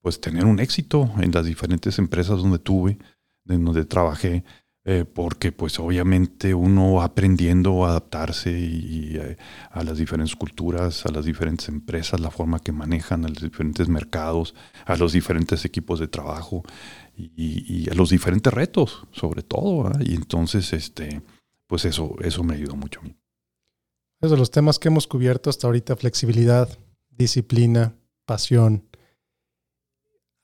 pues, 0.00 0.20
tener 0.20 0.44
un 0.44 0.58
éxito 0.58 1.10
en 1.20 1.30
las 1.30 1.46
diferentes 1.46 1.98
empresas 1.98 2.38
donde 2.38 2.58
tuve, 2.58 2.98
en 3.46 3.64
donde 3.64 3.84
trabajé, 3.84 4.44
eh, 4.90 5.04
porque 5.04 5.52
pues 5.52 5.78
obviamente 5.78 6.54
uno 6.54 7.02
aprendiendo 7.02 7.84
a 7.84 7.90
adaptarse 7.90 8.50
eh, 8.54 9.36
a 9.70 9.84
las 9.84 9.98
diferentes 9.98 10.34
culturas, 10.34 11.04
a 11.04 11.12
las 11.12 11.26
diferentes 11.26 11.68
empresas, 11.68 12.20
la 12.20 12.30
forma 12.30 12.58
que 12.58 12.72
manejan, 12.72 13.26
a 13.26 13.28
los 13.28 13.42
diferentes 13.42 13.86
mercados, 13.86 14.54
a 14.86 14.96
los 14.96 15.12
diferentes 15.12 15.66
equipos 15.66 16.00
de 16.00 16.08
trabajo 16.08 16.62
y, 17.14 17.86
a 17.90 17.94
los 17.94 18.08
diferentes 18.08 18.50
retos, 18.50 19.06
sobre 19.12 19.42
todo. 19.42 19.92
Y 20.00 20.14
entonces, 20.14 20.72
este, 20.72 21.20
pues 21.66 21.84
eso, 21.84 22.14
eso 22.22 22.42
me 22.42 22.54
ayudó 22.54 22.74
mucho 22.74 23.00
a 23.00 23.02
mí. 23.02 23.14
Es 24.22 24.30
de 24.30 24.38
los 24.38 24.50
temas 24.50 24.78
que 24.78 24.88
hemos 24.88 25.06
cubierto 25.06 25.50
hasta 25.50 25.66
ahorita, 25.66 25.96
flexibilidad, 25.96 26.66
disciplina, 27.10 27.94
pasión. 28.24 28.88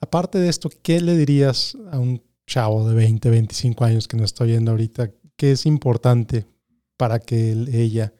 Aparte 0.02 0.36
de 0.36 0.50
esto, 0.50 0.68
¿qué 0.82 1.00
le 1.00 1.16
dirías 1.16 1.78
a 1.90 1.98
un 1.98 2.22
chavo 2.46 2.88
de 2.88 2.94
20, 2.94 3.30
25 3.30 3.84
años 3.84 4.08
que 4.08 4.16
nos 4.16 4.26
está 4.26 4.44
oyendo 4.44 4.70
ahorita? 4.70 5.10
¿Qué 5.36 5.52
es 5.52 5.66
importante 5.66 6.46
para 6.96 7.18
que 7.18 7.52
ella 7.72 8.12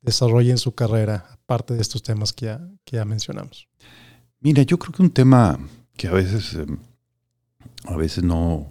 desarrolle 0.00 0.50
en 0.50 0.58
su 0.58 0.74
carrera, 0.74 1.26
aparte 1.32 1.74
de 1.74 1.82
estos 1.82 2.02
temas 2.02 2.32
que 2.32 2.46
ya, 2.46 2.60
que 2.84 2.96
ya 2.96 3.04
mencionamos? 3.04 3.68
Mira, 4.40 4.62
yo 4.62 4.78
creo 4.78 4.92
que 4.92 5.02
un 5.02 5.10
tema 5.10 5.58
que 5.96 6.08
a 6.08 6.12
veces, 6.12 6.54
em, 6.54 6.78
a 7.86 7.96
veces 7.96 8.22
no, 8.22 8.70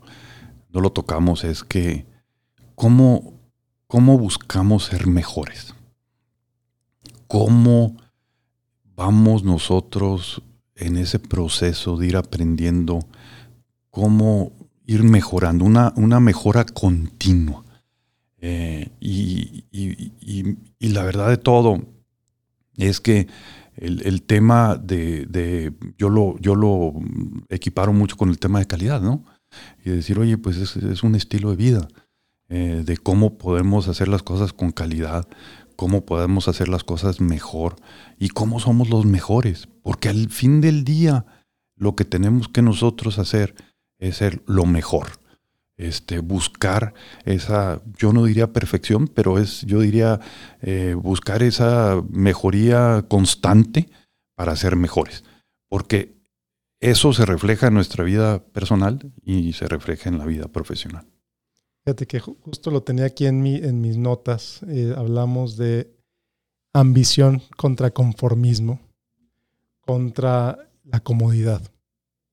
no 0.69 0.79
lo 0.79 0.91
tocamos 0.91 1.43
es 1.43 1.63
que 1.63 2.05
cómo, 2.75 3.33
cómo 3.88 4.17
buscamos 4.17 4.85
ser 4.85 5.07
mejores 5.07 5.75
cómo 7.27 7.97
vamos 8.95 9.43
nosotros 9.43 10.41
en 10.76 10.97
ese 10.97 11.19
proceso 11.19 11.97
de 11.97 12.07
ir 12.07 12.17
aprendiendo, 12.17 12.99
cómo 13.89 14.51
ir 14.86 15.03
mejorando, 15.03 15.65
una, 15.65 15.93
una 15.95 16.19
mejora 16.19 16.65
continua. 16.65 17.63
Eh, 18.39 18.89
y, 18.99 19.65
la 20.79 21.03
verdad 21.03 21.29
de 21.29 21.38
todo 21.38 21.81
es 22.77 23.01
que 23.01 23.27
el, 23.75 24.21
tema 24.21 24.75
de, 24.75 25.73
yo, 25.97 26.09
lo, 26.09 26.38
yo 26.39 26.55
lo 26.55 26.93
equiparo 27.49 27.91
mucho 27.91 28.15
con 28.15 28.29
el 28.29 28.39
tema 28.39 28.59
de 28.59 28.67
calidad, 28.67 29.01
¿no? 29.01 29.25
Y 29.83 29.89
decir, 29.89 30.19
oye, 30.19 30.38
pues 30.38 30.57
es, 30.57 31.03
un 31.03 31.15
estilo 31.15 31.49
de 31.49 31.55
vida, 31.55 31.88
eh, 32.49 32.83
de 32.86 32.97
cómo 32.97 33.38
podemos 33.38 33.88
hacer 33.88 34.07
las 34.07 34.23
cosas 34.23 34.53
con 34.53 34.71
calidad, 34.71 35.27
cómo 35.75 36.05
podemos 36.05 36.47
hacer 36.47 36.69
las 36.69 36.83
cosas 36.83 37.19
mejor 37.19 37.75
y 38.19 38.29
cómo 38.29 38.59
somos 38.59 38.89
los 38.89 39.05
mejores. 39.05 39.67
Porque 39.81 40.09
al 40.09 40.29
fin 40.29 40.61
del 40.61 40.83
día 40.83 41.25
lo 41.75 41.95
que 41.95 42.05
tenemos 42.05 42.47
que 42.47 42.61
nosotros 42.61 43.19
hacer 43.19 43.55
es 44.00 44.18
ser 44.18 44.41
lo 44.46 44.66
mejor. 44.66 45.08
este, 45.78 46.20
buscar 46.20 46.93
esa, 47.26 47.82
yo 47.98 48.14
no 48.14 48.24
diría 48.26 48.54
perfección, 48.54 49.08
pero 49.08 49.39
es, 49.39 49.62
yo 49.62 49.82
diría 49.82 50.20
eh, 50.62 50.96
buscar 50.98 51.43
esa 51.43 52.02
mejoría 52.10 53.06
constante 53.08 53.89
para 54.36 54.56
ser 54.56 54.76
mejores. 54.76 55.24
Porque 55.68 56.16
eso 56.80 57.14
se 57.14 57.26
refleja 57.26 57.68
en 57.68 57.74
nuestra 57.74 58.04
vida 58.04 58.43
personal 58.46 59.12
y 59.24 59.54
se 59.54 59.68
refleja 59.68 60.10
en 60.10 60.18
la 60.18 60.26
vida 60.26 60.48
profesional. 60.48 61.06
Fíjate 61.84 62.08
que 62.08 62.20
justo 62.20 62.72
lo 62.72 62.84
tenía 62.84 63.06
aquí 63.06 63.26
en, 63.26 63.41
mi, 63.41 63.56
en 63.56 63.82
mis 63.82 63.98
notas. 63.98 64.62
Eh, 64.68 64.93
hablamos 64.96 65.56
de 65.58 65.96
ambición 66.74 67.41
contra 67.58 67.91
conformismo, 67.91 68.80
contra 69.82 70.70
la 70.84 71.00
comodidad, 71.00 71.62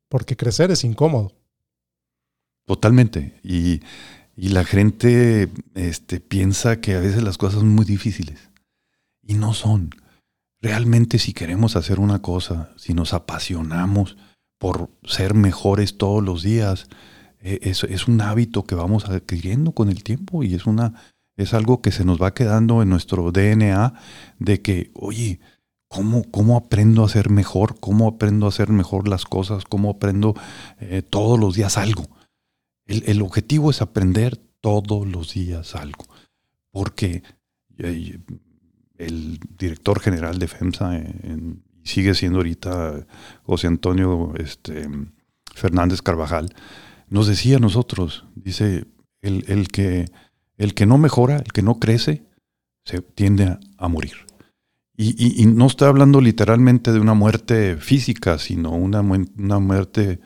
porque 0.09 0.37
crecer 0.37 0.71
es 0.71 0.85
incómodo. 0.85 1.33
Totalmente. 2.67 3.41
Y, 3.43 3.81
la 4.35 4.65
gente 4.65 5.51
este, 5.75 6.19
piensa 6.19 6.81
que 6.81 6.95
a 6.95 7.01
veces 7.01 7.23
las 7.23 7.39
cosas 7.39 7.61
son 7.61 7.69
muy 7.69 7.85
difíciles 7.85 8.51
y 9.23 9.35
no 9.35 9.53
son. 9.53 9.91
Realmente 10.61 11.19
si 11.19 11.33
queremos 11.33 11.77
hacer 11.77 12.01
una 12.01 12.23
cosa, 12.23 12.73
si 12.77 12.95
nos 12.95 13.13
apasionamos 13.13 14.17
por 14.59 14.91
ser 15.05 15.35
mejores 15.35 15.99
todos 15.99 16.25
los 16.25 16.43
días, 16.43 16.89
e, 17.41 17.59
es, 17.63 17.85
es, 17.85 18.09
un 18.09 18.21
hábito 18.21 18.65
que 18.65 18.75
vamos 18.75 19.05
adquiriendo 19.05 19.73
con 19.73 19.91
el 19.91 20.03
tiempo 20.03 20.43
y 20.43 20.55
es, 20.55 20.67
una, 20.67 20.95
es 21.37 21.53
algo 21.55 21.83
que 21.83 21.93
se 21.93 22.05
nos 22.05 22.21
va 22.21 22.35
quedando 22.35 22.83
en 22.83 22.89
nuestro 22.89 23.33
DNA 23.33 23.95
de 24.39 24.63
que, 24.63 24.91
oye, 24.95 25.41
¿cómo, 25.89 26.25
cómo 26.31 26.57
aprendo 26.57 27.05
a 27.05 27.09
ser 27.09 27.29
mejor? 27.29 27.79
¿Cómo 27.81 28.09
aprendo 28.09 28.47
a 28.47 28.49
hacer 28.49 28.71
mejor 28.71 29.09
las 29.09 29.25
cosas? 29.25 29.65
¿Cómo 29.65 29.91
aprendo 29.91 30.35
eh, 30.81 31.03
todos 31.03 31.39
los 31.39 31.55
días 31.55 31.77
algo? 31.77 32.09
El, 32.87 33.05
el, 33.07 33.22
objetivo 33.22 33.70
es 33.70 33.80
aprender 33.80 34.39
todos 34.61 35.07
los 35.07 35.35
días 35.35 35.74
algo, 35.74 36.05
porque 36.70 37.22
eh, 37.78 38.18
el 38.99 39.39
director 39.59 40.01
general 40.01 40.39
de 40.39 40.49
FEMSA 40.49 40.97
en, 40.97 41.62
sigue 41.85 42.14
siendo 42.14 42.39
ahorita 42.39 43.07
José 43.43 43.66
Antonio 43.66 44.35
este, 44.37 44.89
Fernández 45.55 46.03
Carvajal, 46.03 46.55
nos 47.09 47.26
decía 47.26 47.57
a 47.57 47.61
nosotros, 47.61 48.24
dice, 48.35 48.87
el, 49.20 49.45
el, 49.49 49.68
que, 49.68 50.07
el 50.57 50.74
que 50.74 50.87
no 50.87 50.99
mejora, 50.99 51.37
el 51.37 51.53
que 51.53 51.62
no 51.62 51.78
crece, 51.78 52.24
se 52.85 53.01
tiende 53.01 53.59
a, 53.76 53.89
morir. 53.89 54.14
Y, 54.97 55.43
y, 55.43 55.47
no 55.47 55.66
estoy 55.66 55.89
hablando 55.89 56.20
literalmente 56.20 56.93
de 56.93 57.01
una 57.01 57.14
muerte 57.14 57.76
física, 57.76 58.39
sino 58.39 58.70
una 58.72 59.03
muerte, 59.03 60.20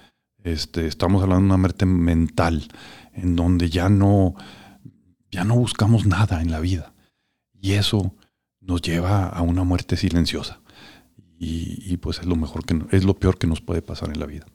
este, 0.46 0.86
estamos 0.86 1.22
hablando 1.22 1.42
de 1.42 1.46
una 1.46 1.56
muerte 1.56 1.86
mental, 1.86 2.68
en 3.12 3.34
donde 3.34 3.68
ya 3.68 3.88
no, 3.88 4.34
ya 5.30 5.44
no 5.44 5.56
buscamos 5.56 6.06
nada 6.06 6.40
en 6.40 6.50
la 6.50 6.60
vida. 6.60 6.94
Y 7.60 7.72
eso 7.72 8.14
nos 8.60 8.80
lleva 8.80 9.26
a 9.26 9.42
una 9.42 9.64
muerte 9.64 9.96
silenciosa. 9.96 10.60
Y, 11.38 11.98
pues 11.98 12.20
es 12.20 12.26
lo 12.26 12.36
mejor 12.36 12.64
que 12.64 12.80
es 12.92 13.04
lo 13.04 13.18
peor 13.18 13.36
que 13.38 13.46
nos 13.46 13.60
puede 13.60 13.82
pasar 13.82 14.10
en 14.10 14.20
la 14.20 14.26
vida. 14.26 14.46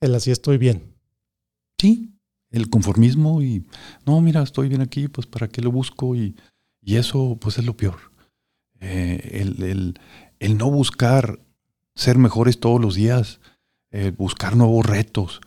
El 0.00 0.14
así 0.14 0.30
estoy 0.30 0.58
bien. 0.58 0.94
Sí, 1.78 2.12
el 2.50 2.68
conformismo 2.68 3.40
y 3.40 3.64
no, 4.04 4.20
mira, 4.20 4.42
estoy 4.42 4.68
bien 4.68 4.82
aquí, 4.82 5.08
pues 5.08 5.26
para 5.26 5.48
qué 5.48 5.62
lo 5.62 5.70
busco 5.70 6.14
y, 6.16 6.36
y 6.82 6.96
eso 6.96 7.38
pues 7.40 7.58
es 7.58 7.64
lo 7.64 7.76
peor. 7.76 7.96
Eh, 8.80 9.40
el, 9.40 9.62
el, 9.62 10.00
el, 10.38 10.58
no 10.58 10.70
buscar 10.70 11.40
ser 11.94 12.18
mejores 12.18 12.60
todos 12.60 12.80
los 12.80 12.94
días, 12.94 13.40
buscar 14.16 14.56
nuevos 14.56 14.84
retos, 14.84 15.40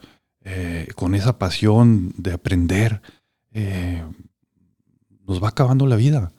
eh, 0.43 0.87
con 0.95 1.13
esa 1.15 1.37
pasión 1.37 2.13
de 2.17 2.33
aprender, 2.33 3.01
eh, 3.51 4.03
nos 5.27 5.43
va 5.43 5.49
acabando 5.49 5.85
la 5.87 5.95
vida. 5.95 6.31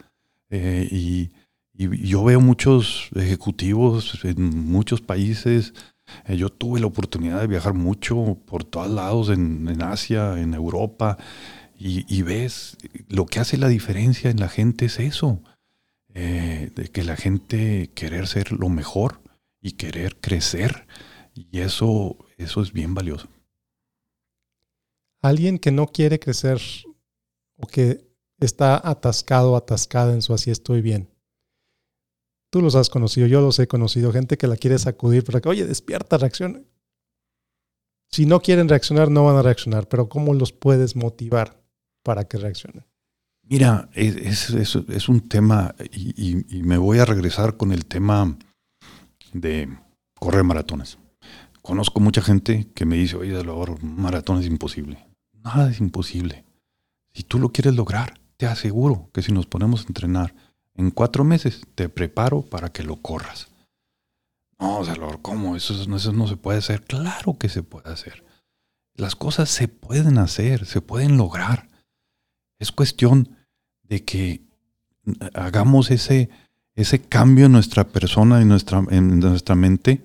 y, 0.51 1.31
y 1.75 2.09
yo 2.09 2.23
veo 2.25 2.41
muchos 2.41 3.09
ejecutivos 3.15 4.25
en 4.25 4.67
muchos 4.67 5.01
países. 5.01 5.73
Eh, 6.27 6.37
yo 6.37 6.49
tuve 6.51 6.81
la 6.81 6.87
oportunidad 6.87 7.41
de 7.41 7.47
viajar 7.47 7.75
mucho 7.75 8.39
por 8.47 8.65
todos 8.65 8.91
lados, 8.91 9.31
en, 9.31 9.83
Asia, 9.83 10.39
en 10.39 10.55
Europa, 10.55 11.19
y, 11.79 12.23
ves 12.23 12.77
lo 13.09 13.27
que 13.27 13.41
hace 13.41 13.57
la 13.57 13.67
diferencia 13.67 14.31
en 14.31 14.39
la 14.39 14.49
gente 14.49 14.85
es 14.85 15.01
eso, 15.01 15.43
eh, 16.15 16.71
de 16.77 16.89
que 16.89 17.03
la 17.03 17.17
gente 17.17 17.91
querer 17.93 18.29
ser 18.29 18.53
lo 18.53 18.69
mejor 18.69 19.21
y 19.61 19.73
querer 19.73 20.17
crecer, 20.21 20.87
y 21.35 21.61
eso, 21.61 22.17
eso 22.37 22.63
es 22.63 22.73
bien 22.73 22.95
valioso. 22.95 23.29
Alguien 25.21 25.59
que 25.59 25.71
no 25.71 25.87
quiere 25.87 26.19
crecer 26.19 26.61
o 27.57 27.67
que 27.67 28.09
está 28.41 28.81
atascado, 28.89 29.57
atascada 29.57 30.13
en 30.13 30.23
su 30.23 30.35
así 30.35 30.51
estoy 30.51 30.83
bien 30.83 31.13
Tú 32.53 32.61
los 32.61 32.75
has 32.75 32.91
conocido, 32.91 33.27
yo 33.27 33.41
los 33.41 33.59
he 33.61 33.67
conocido, 33.67 34.13
gente 34.13 34.37
que 34.37 34.47
la 34.47 34.59
quiere 34.59 34.79
sacudir 34.79 35.25
para 35.25 35.41
que, 35.41 35.49
oye, 35.49 35.65
despierta, 35.65 36.19
reacciona. 36.19 36.61
Si 38.11 38.27
no 38.27 38.43
quieren 38.43 38.69
reaccionar, 38.69 39.11
no 39.11 39.25
van 39.25 39.37
a 39.37 39.43
reaccionar, 39.43 39.89
pero 39.89 40.11
¿cómo 40.11 40.35
los 40.35 40.53
puedes 40.53 40.95
motivar 40.95 41.65
para 42.03 42.25
que 42.25 42.37
reaccionen? 42.37 42.85
Mira, 43.45 43.89
es, 43.95 44.51
es, 44.51 45.09
un 45.09 45.27
tema, 45.31 45.75
y, 45.93 46.63
me 46.63 46.77
voy 46.77 46.99
a 46.99 47.07
regresar 47.07 47.57
con 47.57 47.73
el 47.73 47.87
tema 47.87 48.37
de 49.33 49.75
correr 50.21 50.45
maratones. 50.45 50.99
Conozco 51.63 52.01
mucha 52.01 52.23
gente 52.23 52.69
que 52.75 52.85
me 52.85 52.97
dice, 52.97 53.17
oye, 53.17 53.39
un 53.39 53.97
maratón 53.97 54.41
es 54.41 54.47
imposible. 54.47 55.07
Nada 55.33 55.71
es 55.71 55.81
imposible. 55.81 56.45
Si 57.15 57.23
tú 57.23 57.39
lo 57.39 57.51
quieres 57.51 57.75
lograr, 57.75 58.21
te 58.37 58.47
aseguro 58.47 59.11
que 59.13 59.23
si 59.23 59.33
nos 59.33 59.47
ponemos 59.47 59.85
a 59.85 59.89
entrenar 59.89 60.35
en 60.75 60.91
cuatro 60.91 61.23
meses 61.25 61.63
te 61.75 61.89
preparo 61.89 62.43
para 62.43 62.71
que 62.71 62.83
lo 62.83 62.97
corras. 62.97 63.49
No, 64.59 64.85
Salvador, 64.85 65.21
¿cómo? 65.23 65.57
Eso, 65.57 65.75
eso 65.75 66.13
no 66.13 66.27
se 66.27 66.37
puede 66.37 66.59
hacer. 66.59 66.83
Claro 66.85 67.37
que 67.39 67.49
se 67.49 67.63
puede 67.63 67.91
hacer. 67.91 68.25
Las 68.95 69.17
cosas 69.17 69.49
se 69.49 69.69
pueden 69.69 70.19
hacer, 70.19 70.67
se 70.67 70.81
pueden 70.81 71.17
lograr. 71.17 71.69
Es 72.59 72.73
cuestión 72.73 73.37
de 73.83 74.05
que 74.05 74.43
hagamos 75.35 75.91
ese, 75.91 76.31
ese 76.75 77.01
cambio 77.01 77.47
en 77.47 77.53
nuestra 77.53 77.89
persona, 77.89 78.41
en 78.41 78.49
nuestra, 78.49 78.85
en 78.91 79.21
nuestra 79.21 79.55
mente, 79.55 80.03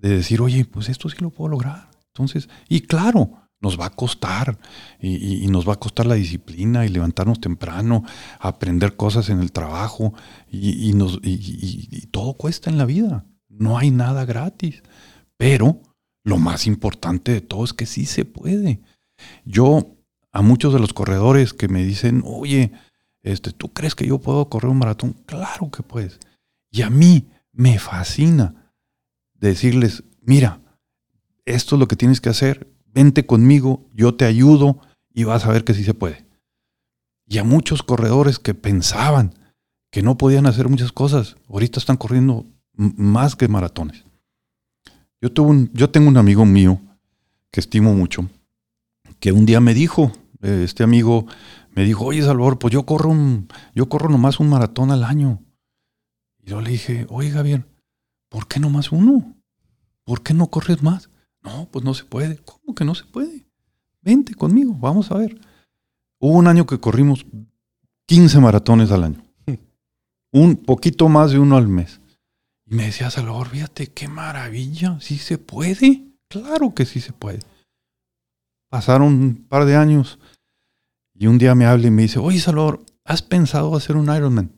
de 0.00 0.10
decir, 0.10 0.40
oye, 0.40 0.64
pues 0.64 0.88
esto 0.88 1.08
sí 1.08 1.16
lo 1.20 1.30
puedo 1.30 1.50
lograr. 1.50 1.90
Entonces, 2.08 2.48
y 2.68 2.82
claro, 2.82 3.32
nos 3.60 3.78
va 3.78 3.86
a 3.86 3.90
costar 3.90 4.58
y, 5.00 5.46
nos 5.48 5.68
va 5.68 5.74
a 5.74 5.80
costar 5.80 6.06
la 6.06 6.14
disciplina 6.14 6.86
y 6.86 6.88
levantarnos 6.88 7.40
temprano, 7.40 8.04
aprender 8.38 8.96
cosas 8.96 9.28
en 9.28 9.40
el 9.40 9.52
trabajo 9.52 10.14
y, 10.50 10.92
nos, 10.94 11.20
y 11.22 12.06
todo 12.06 12.34
cuesta 12.34 12.70
en 12.70 12.78
la 12.78 12.86
vida. 12.86 13.26
No 13.48 13.76
hay 13.78 13.90
nada 13.90 14.24
gratis. 14.24 14.82
Pero 15.36 15.80
lo 16.24 16.38
más 16.38 16.66
importante 16.66 17.32
de 17.32 17.40
todo 17.40 17.64
es 17.64 17.72
que 17.72 17.86
sí 17.86 18.06
se 18.06 18.24
puede. 18.24 18.80
Yo 19.44 19.96
a 20.32 20.42
muchos 20.42 20.72
de 20.72 20.80
los 20.80 20.92
corredores 20.92 21.52
que 21.52 21.68
me 21.68 21.82
dicen, 21.82 22.22
oye, 22.24 22.72
este, 23.22 23.52
¿tú 23.52 23.72
crees 23.72 23.94
que 23.94 24.06
yo 24.06 24.18
puedo 24.18 24.48
correr 24.48 24.70
un 24.70 24.78
maratón? 24.78 25.14
Claro 25.26 25.70
que 25.70 25.82
puedes. 25.82 26.18
Y 26.70 26.82
a 26.82 26.90
mí 26.90 27.28
me 27.52 27.78
fascina 27.78 28.59
decirles, 29.48 30.04
mira, 30.22 30.60
esto 31.44 31.76
es 31.76 31.80
lo 31.80 31.88
que 31.88 31.96
tienes 31.96 32.20
que 32.20 32.28
hacer, 32.28 32.68
vente 32.92 33.26
conmigo, 33.26 33.88
yo 33.94 34.14
te 34.14 34.24
ayudo 34.24 34.80
y 35.12 35.24
vas 35.24 35.44
a 35.44 35.52
ver 35.52 35.64
que 35.64 35.74
sí 35.74 35.84
se 35.84 35.94
puede. 35.94 36.26
Y 37.26 37.38
a 37.38 37.44
muchos 37.44 37.82
corredores 37.82 38.38
que 38.38 38.54
pensaban 38.54 39.34
que 39.90 40.02
no 40.02 40.18
podían 40.18 40.46
hacer 40.46 40.68
muchas 40.68 40.92
cosas, 40.92 41.36
ahorita 41.48 41.78
están 41.78 41.96
corriendo 41.96 42.46
más 42.74 43.36
que 43.36 43.48
maratones. 43.48 44.04
Yo, 45.20 45.30
yo 45.72 45.90
tengo 45.90 46.08
un 46.08 46.16
amigo 46.16 46.46
mío 46.46 46.80
que 47.50 47.60
estimo 47.60 47.94
mucho, 47.94 48.28
que 49.18 49.32
un 49.32 49.46
día 49.46 49.60
me 49.60 49.74
dijo, 49.74 50.12
eh, 50.42 50.62
este 50.64 50.82
amigo 50.82 51.26
me 51.74 51.84
dijo, 51.84 52.04
oye 52.04 52.22
Salvador, 52.22 52.58
pues 52.58 52.72
yo 52.72 52.86
corro, 52.86 53.10
un, 53.10 53.48
yo 53.74 53.88
corro 53.88 54.08
nomás 54.08 54.40
un 54.40 54.48
maratón 54.48 54.90
al 54.90 55.04
año. 55.04 55.42
Y 56.42 56.50
yo 56.50 56.60
le 56.60 56.70
dije, 56.70 57.06
oiga 57.10 57.42
bien, 57.42 57.66
¿por 58.30 58.48
qué 58.48 58.58
nomás 58.58 58.90
uno? 58.92 59.36
¿Por 60.04 60.22
qué 60.22 60.32
no 60.32 60.46
corres 60.46 60.82
más? 60.82 61.10
No, 61.42 61.68
pues 61.70 61.84
no 61.84 61.92
se 61.92 62.04
puede. 62.04 62.38
¿Cómo 62.38 62.74
que 62.74 62.84
no 62.84 62.94
se 62.94 63.04
puede? 63.04 63.46
Vente 64.00 64.34
conmigo, 64.34 64.74
vamos 64.74 65.10
a 65.10 65.18
ver. 65.18 65.38
Hubo 66.18 66.38
un 66.38 66.46
año 66.46 66.64
que 66.64 66.80
corrimos 66.80 67.26
15 68.06 68.40
maratones 68.40 68.90
al 68.90 69.04
año. 69.04 69.24
Un 70.32 70.56
poquito 70.56 71.08
más 71.08 71.32
de 71.32 71.38
uno 71.38 71.56
al 71.56 71.68
mes. 71.68 72.00
Y 72.66 72.74
me 72.74 72.84
decía 72.86 73.10
Salvador, 73.10 73.48
fíjate 73.48 73.88
qué 73.88 74.08
maravilla, 74.08 74.98
sí 75.00 75.18
se 75.18 75.38
puede. 75.38 76.06
Claro 76.28 76.74
que 76.74 76.86
sí 76.86 77.00
se 77.00 77.12
puede. 77.12 77.40
Pasaron 78.68 79.12
un 79.12 79.34
par 79.48 79.64
de 79.64 79.76
años 79.76 80.18
y 81.14 81.26
un 81.26 81.38
día 81.38 81.54
me 81.54 81.66
habla 81.66 81.88
y 81.88 81.90
me 81.90 82.02
dice, 82.02 82.20
oye 82.20 82.38
Salvador, 82.38 82.84
¿has 83.04 83.22
pensado 83.22 83.74
hacer 83.74 83.96
un 83.96 84.14
Ironman? 84.14 84.52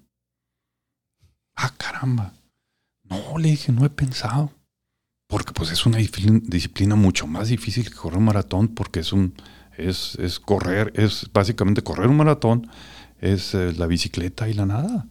Ah, 1.57 1.73
caramba. 1.77 2.35
No, 3.13 3.39
le 3.39 3.51
dije, 3.51 3.73
no 3.73 3.85
he 3.85 3.91
pensado 3.91 4.53
porque 5.33 5.55
pues 5.55 5.71
es 5.71 5.87
una 5.87 5.97
disciplina 5.97 6.95
mucho 6.95 7.27
más 7.27 7.49
difícil 7.49 7.89
que 7.89 7.97
correr 7.97 8.19
un 8.19 8.27
maratón 8.27 8.69
porque 8.69 9.01
es 9.01 9.15
un, 9.15 9.33
es, 9.79 10.15
es 10.17 10.39
correr, 10.39 10.93
es 10.95 11.31
básicamente 11.33 11.83
correr 11.83 12.09
un 12.09 12.19
maratón, 12.19 12.69
es 13.19 13.55
eh, 13.55 13.73
la 13.73 13.87
bicicleta 13.87 14.47
y 14.51 14.53
la 14.53 14.67
nada. 14.67 15.09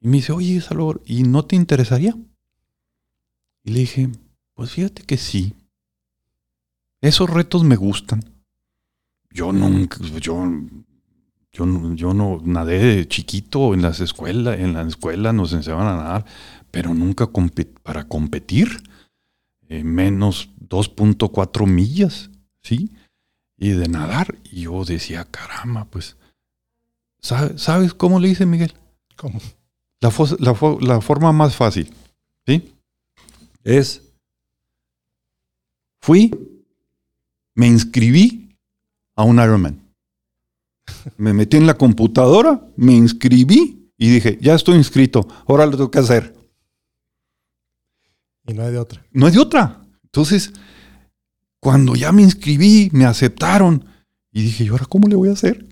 Y 0.00 0.08
me 0.08 0.16
dice, 0.16 0.32
oye, 0.32 0.62
Salvador, 0.62 1.02
¿y 1.04 1.24
no 1.24 1.44
te 1.44 1.56
interesaría? 1.56 2.16
Y 3.62 3.72
le 3.72 3.80
dije, 3.80 4.08
pues 4.54 4.70
fíjate 4.70 5.02
que 5.02 5.18
sí. 5.18 5.52
Esos 7.02 7.28
retos 7.28 7.62
me 7.62 7.76
gustan. 7.76 8.24
Yo 9.30 9.52
nunca, 9.52 9.98
yo, 10.20 10.42
yo, 11.52 11.94
yo 11.94 12.14
no 12.14 12.40
nadé 12.42 12.78
de 12.78 13.08
chiquito 13.08 13.74
en 13.74 13.82
las 13.82 14.00
escuelas, 14.00 14.58
en 14.58 14.72
la 14.72 14.82
escuela 14.82 15.34
nos 15.34 15.52
enseñaban 15.52 15.86
a 15.86 15.96
nadar, 15.96 16.24
pero 16.70 16.94
nunca 16.94 17.28
para 17.82 18.04
competir. 18.04 18.82
Eh, 19.68 19.84
menos 19.84 20.50
2.4 20.68 21.66
millas, 21.66 22.30
¿sí? 22.62 22.90
Y 23.56 23.70
de 23.70 23.88
nadar. 23.88 24.36
Y 24.44 24.62
yo 24.62 24.84
decía, 24.84 25.24
caramba, 25.24 25.84
pues, 25.84 26.16
¿sabes 27.20 27.94
cómo 27.94 28.18
le 28.18 28.28
dice 28.28 28.46
Miguel? 28.46 28.74
¿Cómo? 29.16 29.40
La, 30.00 30.12
la, 30.80 31.00
forma 31.00 31.32
más 31.32 31.54
fácil, 31.54 31.92
¿sí? 32.46 32.74
Es, 33.62 34.02
fui, 36.00 36.30
me 37.54 37.66
inscribí 37.66 38.56
a 39.14 39.24
un 39.24 39.36
Ironman. 39.38 39.78
Me 41.16 41.32
metí 41.32 41.58
en 41.58 41.66
la 41.66 41.74
computadora, 41.74 42.66
me 42.76 42.94
inscribí 42.94 43.92
y 43.96 44.10
dije, 44.10 44.38
ya 44.40 44.54
estoy 44.54 44.76
inscrito, 44.76 45.28
ahora 45.46 45.66
lo 45.66 45.72
tengo 45.72 45.90
que 45.90 45.98
hacer. 45.98 46.39
Y 48.46 48.54
no 48.54 48.64
hay 48.64 48.72
de 48.72 48.78
otra. 48.78 49.04
No 49.12 49.26
hay 49.26 49.32
de 49.32 49.40
otra. 49.40 49.82
Entonces, 50.04 50.52
cuando 51.60 51.94
ya 51.94 52.12
me 52.12 52.22
inscribí, 52.22 52.90
me 52.92 53.04
aceptaron 53.04 53.84
y 54.32 54.42
dije, 54.42 54.64
¿y 54.64 54.68
ahora 54.68 54.86
cómo 54.86 55.08
le 55.08 55.16
voy 55.16 55.28
a 55.28 55.32
hacer? 55.32 55.66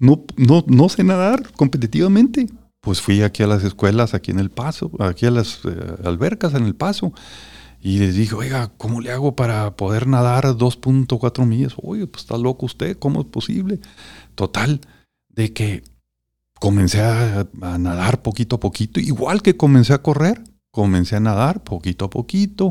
No, 0.00 0.24
no, 0.36 0.64
no 0.68 0.88
sé 0.88 1.02
nadar 1.04 1.52
competitivamente 1.52 2.46
pues 2.80 3.00
fui 3.00 3.22
aquí 3.22 3.42
a 3.42 3.46
las 3.46 3.64
escuelas, 3.64 4.14
aquí 4.14 4.30
en 4.30 4.38
El 4.38 4.50
Paso, 4.50 4.90
aquí 5.00 5.26
a 5.26 5.30
las 5.30 5.60
eh, 5.64 5.96
albercas 6.04 6.54
en 6.54 6.64
El 6.64 6.74
Paso, 6.74 7.12
y 7.80 7.98
les 7.98 8.14
dije, 8.14 8.34
oiga, 8.34 8.72
¿cómo 8.76 9.00
le 9.00 9.12
hago 9.12 9.36
para 9.36 9.76
poder 9.76 10.06
nadar 10.06 10.44
2.4 10.44 11.46
millas? 11.46 11.74
Oye, 11.76 12.06
pues 12.06 12.24
está 12.24 12.38
loco 12.38 12.66
usted, 12.66 12.98
¿cómo 12.98 13.20
es 13.20 13.26
posible? 13.26 13.78
Total, 14.34 14.80
de 15.28 15.52
que 15.52 15.84
comencé 16.60 17.02
a, 17.02 17.46
a, 17.60 17.78
nadar 17.78 18.22
poquito 18.22 18.56
a 18.56 18.60
poquito, 18.60 19.00
igual 19.00 19.42
que 19.42 19.56
comencé 19.56 19.92
a 19.92 20.02
correr, 20.02 20.42
comencé 20.78 21.16
a 21.16 21.20
nadar 21.20 21.64
poquito 21.64 22.04
a 22.04 22.10
poquito, 22.10 22.70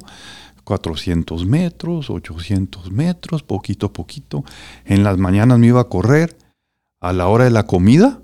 400 0.63 1.45
metros, 1.45 2.09
800 2.09 2.89
metros, 2.89 3.43
poquito 3.43 3.87
a 3.87 3.91
poquito. 3.91 4.45
En 4.85 5.03
las 5.03 5.17
mañanas 5.17 5.59
me 5.59 5.67
iba 5.67 5.81
a 5.81 5.89
correr, 5.89 6.37
a 7.01 7.11
la 7.11 7.27
hora 7.27 7.43
de 7.43 7.51
la 7.51 7.67
comida 7.67 8.21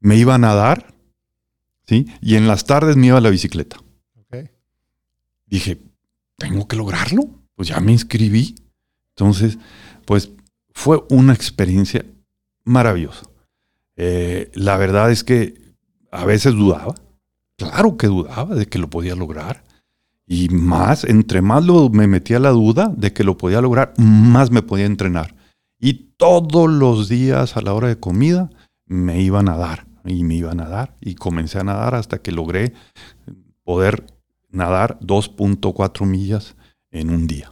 me 0.00 0.16
iba 0.16 0.34
a 0.34 0.38
nadar 0.38 0.94
y 1.86 2.34
en 2.34 2.48
las 2.48 2.64
tardes 2.64 2.96
me 2.96 3.06
iba 3.06 3.18
a 3.18 3.20
la 3.20 3.30
bicicleta. 3.30 3.76
Dije, 5.46 5.78
tengo 6.36 6.66
que 6.66 6.76
lograrlo. 6.76 7.22
Pues 7.54 7.68
ya 7.68 7.78
me 7.80 7.92
inscribí. 7.92 8.56
Entonces, 9.14 9.58
pues 10.06 10.30
fue 10.72 11.04
una 11.08 11.34
experiencia 11.34 12.04
maravillosa. 12.64 13.26
Eh, 13.96 14.50
la 14.54 14.76
verdad 14.76 15.12
es 15.12 15.22
que 15.22 15.54
a 16.10 16.24
veces 16.24 16.54
dudaba. 16.54 16.94
Claro 17.60 17.98
que 17.98 18.06
dudaba 18.06 18.54
de 18.54 18.64
que 18.64 18.78
lo 18.78 18.88
podía 18.88 19.14
lograr. 19.14 19.62
Y 20.26 20.48
más, 20.48 21.04
entre 21.04 21.42
más 21.42 21.62
lo, 21.62 21.90
me 21.90 22.06
metía 22.06 22.38
la 22.38 22.50
duda 22.50 22.90
de 22.96 23.12
que 23.12 23.22
lo 23.22 23.36
podía 23.36 23.60
lograr, 23.60 23.92
más 23.98 24.50
me 24.50 24.62
podía 24.62 24.86
entrenar. 24.86 25.34
Y 25.78 26.14
todos 26.16 26.70
los 26.70 27.10
días 27.10 27.58
a 27.58 27.60
la 27.60 27.74
hora 27.74 27.88
de 27.88 27.98
comida 27.98 28.48
me 28.86 29.20
iban 29.20 29.50
a 29.50 29.58
dar 29.58 29.86
y 30.06 30.24
me 30.24 30.36
iba 30.36 30.52
a 30.52 30.54
nadar 30.54 30.96
y 31.02 31.16
comencé 31.16 31.58
a 31.58 31.64
nadar 31.64 31.94
hasta 31.94 32.22
que 32.22 32.32
logré 32.32 32.72
poder 33.62 34.06
nadar 34.50 34.98
2.4 35.00 36.06
millas 36.06 36.56
en 36.90 37.10
un 37.10 37.26
día. 37.26 37.50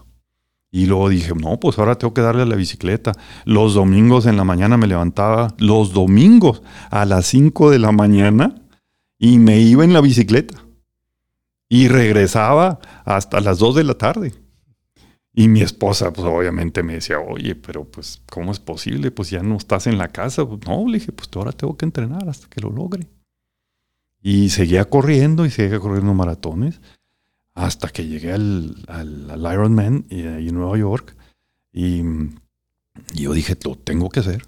Y 0.70 0.86
luego 0.86 1.10
dije, 1.10 1.34
no, 1.34 1.60
pues 1.60 1.78
ahora 1.78 1.96
tengo 1.96 2.14
que 2.14 2.22
darle 2.22 2.42
a 2.42 2.46
la 2.46 2.56
bicicleta. 2.56 3.12
Los 3.44 3.74
domingos 3.74 4.24
en 4.24 4.38
la 4.38 4.44
mañana 4.44 4.78
me 4.78 4.86
levantaba, 4.86 5.54
los 5.58 5.92
domingos 5.92 6.62
a 6.90 7.04
las 7.04 7.26
5 7.26 7.70
de 7.70 7.78
la 7.78 7.92
mañana 7.92 8.54
y 9.18 9.38
me 9.38 9.58
iba 9.60 9.84
en 9.84 9.92
la 9.92 10.00
bicicleta. 10.00 10.64
Y 11.68 11.88
regresaba 11.88 12.78
hasta 13.04 13.40
las 13.40 13.58
2 13.58 13.76
de 13.76 13.84
la 13.84 13.94
tarde. 13.94 14.32
Y 15.34 15.48
mi 15.48 15.60
esposa, 15.60 16.12
pues 16.12 16.26
obviamente 16.26 16.82
me 16.82 16.94
decía, 16.94 17.20
oye, 17.20 17.54
pero 17.54 17.84
pues, 17.84 18.22
¿cómo 18.30 18.50
es 18.50 18.58
posible? 18.58 19.10
Pues 19.10 19.30
ya 19.30 19.42
no 19.42 19.56
estás 19.56 19.86
en 19.86 19.98
la 19.98 20.08
casa. 20.08 20.46
Pues, 20.46 20.60
no, 20.66 20.86
le 20.88 20.98
dije, 20.98 21.12
pues 21.12 21.28
ahora 21.34 21.52
tengo 21.52 21.76
que 21.76 21.84
entrenar 21.84 22.28
hasta 22.28 22.48
que 22.48 22.60
lo 22.60 22.70
logre. 22.70 23.06
Y 24.22 24.48
seguía 24.48 24.86
corriendo 24.86 25.46
y 25.46 25.50
seguía 25.50 25.78
corriendo 25.78 26.12
maratones 26.14 26.80
hasta 27.54 27.88
que 27.88 28.06
llegué 28.06 28.32
al, 28.32 28.76
al, 28.86 29.52
Ironman 29.52 30.06
en 30.10 30.54
Nueva 30.54 30.78
York. 30.78 31.16
Y, 31.72 32.02
yo 33.14 33.32
dije, 33.32 33.56
lo 33.64 33.76
tengo 33.76 34.08
que 34.08 34.20
hacer. 34.20 34.42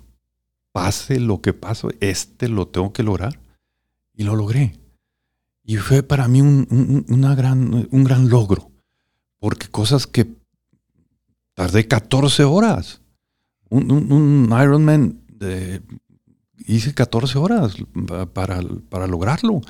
Pase 0.72 1.20
lo 1.20 1.40
que 1.40 1.52
pase, 1.52 1.88
este 2.00 2.48
lo 2.48 2.68
tengo 2.68 2.92
que 2.92 3.02
lograr. 3.02 3.38
Y 4.20 4.24
lo 4.24 4.36
logré. 4.36 4.78
Y 5.64 5.76
fue 5.76 6.02
para 6.02 6.28
mí 6.28 6.42
un, 6.42 7.06
una 7.08 7.34
gran, 7.34 7.88
un 7.90 8.04
gran 8.04 8.28
logro. 8.28 8.70
Porque 9.38 9.68
cosas 9.68 10.06
que 10.06 10.40
Tardé 11.60 11.86
14 11.86 12.44
horas. 12.44 13.02
Un, 13.68 14.48
Ironman 14.50 15.20
de, 15.28 15.82
hice 16.66 16.94
14 16.94 17.38
horas 17.38 17.76
para, 18.32 18.62
para, 18.88 19.06
lograrlo. 19.06 19.60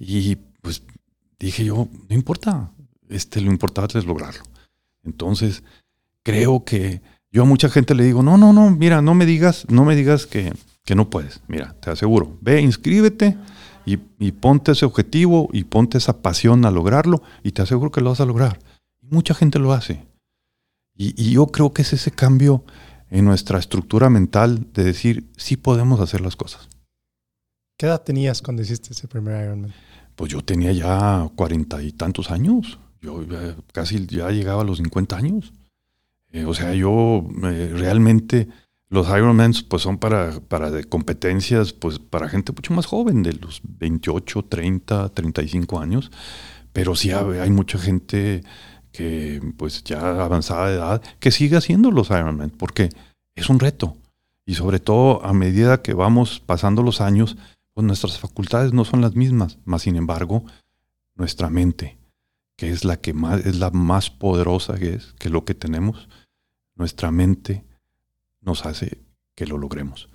Y 0.00 0.34
pues 0.60 0.82
dije 1.38 1.64
yo, 1.64 1.88
no 2.08 2.14
importa, 2.16 2.72
este, 3.08 3.40
lo 3.40 3.52
importante 3.52 4.00
es 4.00 4.04
lograrlo. 4.04 4.42
Entonces, 5.04 5.62
creo 6.24 6.64
que 6.64 7.02
yo 7.30 7.42
a 7.42 7.46
mucha 7.46 7.68
gente 7.68 7.94
le 7.94 8.02
digo, 8.02 8.24
no, 8.24 8.36
no, 8.36 8.52
no, 8.52 8.70
mira, 8.70 9.00
no 9.00 9.14
me 9.14 9.24
digas, 9.24 9.64
no 9.68 9.84
me 9.84 9.94
digas 9.94 10.26
que, 10.26 10.52
que 10.84 10.96
no 10.96 11.08
puedes. 11.08 11.40
Mira, 11.46 11.76
te 11.80 11.90
aseguro, 11.90 12.36
ve, 12.40 12.60
inscríbete 12.60 13.38
y, 13.88 14.00
y, 14.18 14.32
ponte 14.32 14.72
ese 14.72 14.84
objetivo 14.84 15.48
y 15.52 15.64
ponte 15.64 15.98
esa 15.98 16.20
pasión 16.20 16.64
a 16.64 16.70
lograrlo 16.70 17.22
y 17.42 17.52
te 17.52 17.62
aseguro 17.62 17.90
que 17.90 18.00
lo 18.00 18.10
vas 18.10 18.20
a 18.20 18.26
lograr. 18.26 18.58
Y 19.02 19.06
mucha 19.06 19.34
gente 19.34 19.58
lo 19.58 19.72
hace. 19.72 20.06
Y, 21.00 21.30
yo 21.30 21.46
creo 21.46 21.72
que 21.72 21.82
es 21.82 21.92
ese 21.92 22.10
cambio 22.10 22.64
en 23.08 23.24
nuestra 23.24 23.58
estructura 23.60 24.10
mental 24.10 24.66
de 24.74 24.82
decir, 24.82 25.30
sí 25.36 25.56
podemos 25.56 26.00
hacer 26.00 26.20
las 26.20 26.34
cosas. 26.34 26.68
¿Qué 27.78 27.86
edad 27.86 28.02
tenías 28.02 28.42
cuando 28.42 28.62
hiciste 28.62 28.92
ese 28.92 29.06
primer 29.06 29.44
Ironman? 29.44 29.72
Pues 30.16 30.32
yo 30.32 30.42
tenía 30.42 30.72
ya 30.72 31.30
cuarenta 31.36 31.80
y 31.80 31.92
tantos 31.92 32.32
años. 32.32 32.80
Yo 33.00 33.24
casi 33.72 34.04
ya 34.06 34.30
llegaba 34.30 34.62
a 34.62 34.64
los 34.64 34.78
50 34.78 35.16
años. 35.16 35.52
Eh, 36.32 36.44
o 36.44 36.52
sea, 36.52 36.74
yo 36.74 37.24
eh, 37.44 37.72
realmente 37.76 38.48
los 38.90 39.08
Ironmans 39.08 39.62
pues 39.62 39.82
son 39.82 39.98
para, 39.98 40.40
para 40.40 40.82
competencias, 40.84 41.72
pues 41.72 41.98
para 41.98 42.28
gente 42.28 42.52
mucho 42.52 42.72
más 42.72 42.86
joven, 42.86 43.22
de 43.22 43.34
los 43.34 43.60
28, 43.62 44.44
30, 44.44 45.10
35 45.10 45.80
años. 45.80 46.10
Pero 46.72 46.94
sí 46.94 47.10
hay 47.10 47.50
mucha 47.50 47.78
gente 47.78 48.44
que 48.92 49.42
pues 49.56 49.84
ya 49.84 50.24
avanzada 50.24 50.68
de 50.68 50.76
edad, 50.76 51.02
que 51.20 51.30
sigue 51.30 51.56
haciendo 51.56 51.90
los 51.90 52.10
Ironman, 52.10 52.50
porque 52.50 52.88
es 53.34 53.48
un 53.50 53.58
reto. 53.58 53.96
Y 54.46 54.54
sobre 54.54 54.80
todo 54.80 55.24
a 55.24 55.34
medida 55.34 55.82
que 55.82 55.92
vamos 55.92 56.40
pasando 56.40 56.82
los 56.82 57.00
años, 57.02 57.36
pues 57.74 57.86
nuestras 57.86 58.18
facultades 58.18 58.72
no 58.72 58.84
son 58.84 59.02
las 59.02 59.14
mismas, 59.14 59.58
más 59.64 59.82
sin 59.82 59.96
embargo, 59.96 60.44
nuestra 61.14 61.50
mente, 61.50 61.98
que 62.56 62.70
es 62.70 62.84
la 62.84 62.96
que 62.96 63.14
es 63.44 63.56
la 63.56 63.70
más 63.70 64.10
poderosa 64.10 64.78
que 64.78 64.94
es, 64.94 65.12
que 65.18 65.28
lo 65.28 65.44
que 65.44 65.54
tenemos, 65.54 66.08
nuestra 66.74 67.10
mente 67.10 67.64
nos 68.48 68.66
hace 68.66 68.98
que 69.36 69.46
lo 69.46 69.58
logremos. 69.58 70.08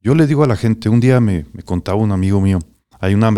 Yo 0.00 0.14
le 0.14 0.26
digo 0.26 0.44
a 0.44 0.46
la 0.46 0.56
gente, 0.56 0.88
un 0.88 1.00
día 1.00 1.20
me, 1.20 1.44
contaba 1.64 1.98
un 1.98 2.12
amigo 2.12 2.40
mío, 2.40 2.60
hay 3.00 3.14
una, 3.14 3.32